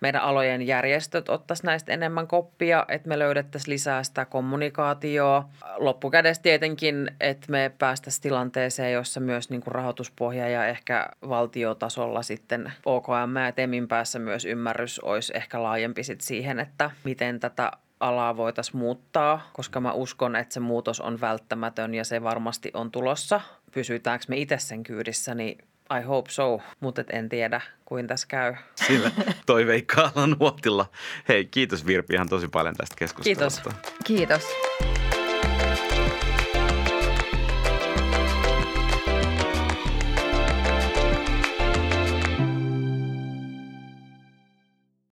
Meidän 0.00 0.22
alojen 0.22 0.66
järjestöt 0.66 1.28
ottaisiin 1.28 1.66
näistä 1.66 1.92
enemmän 1.92 2.26
koppia, 2.26 2.84
että 2.88 3.08
me 3.08 3.18
löydettäisiin 3.18 3.72
lisää 3.72 4.02
sitä 4.02 4.24
kommunikaatioa. 4.24 5.48
Loppukädessä 5.76 6.42
tietenkin, 6.42 7.10
että 7.20 7.46
me 7.50 7.72
päästäisiin 7.78 8.22
tilanteeseen, 8.22 8.92
jossa 8.92 9.20
myös 9.20 9.50
niin 9.50 9.60
kuin 9.60 9.74
rahoituspohja 9.74 10.48
ja 10.48 10.66
ehkä 10.66 11.08
valtiotasolla 11.28 12.22
sitten 12.22 12.72
OKM 12.84 13.36
ja 13.46 13.52
TEMin 13.52 13.88
päässä 13.88 14.18
myös 14.18 14.44
ymmärrys 14.44 14.98
olisi 14.98 15.32
ehkä 15.36 15.62
laajempi 15.62 16.04
sit 16.04 16.20
siihen, 16.20 16.60
että 16.60 16.90
miten 17.04 17.40
tätä 17.40 17.72
alaa 18.00 18.36
voitaisiin 18.36 18.76
muuttaa, 18.76 19.50
koska 19.52 19.80
mä 19.80 19.92
uskon, 19.92 20.36
että 20.36 20.54
se 20.54 20.60
muutos 20.60 21.00
on 21.00 21.20
välttämätön 21.20 21.94
ja 21.94 22.04
se 22.04 22.22
varmasti 22.22 22.70
on 22.74 22.90
tulossa. 22.90 23.40
Pysytäänkö 23.72 24.24
me 24.28 24.36
itse 24.36 24.58
sen 24.58 24.82
kyydissä, 24.82 25.34
niin 25.34 25.58
I 26.00 26.02
hope 26.02 26.30
so, 26.30 26.60
mutta 26.80 27.04
en 27.12 27.28
tiedä, 27.28 27.60
kuin 27.84 28.06
tässä 28.06 28.26
käy. 28.26 28.54
Sillä 28.86 29.10
toiveikkaalla 29.46 30.26
nuotilla. 30.26 30.86
Hei, 31.28 31.44
kiitos 31.44 31.86
Virpi 31.86 32.14
ihan 32.14 32.28
tosi 32.28 32.48
paljon 32.48 32.74
tästä 32.74 32.96
keskustelusta. 32.98 33.70
Kiitos. 34.04 34.44
Kiitos. 34.48 34.89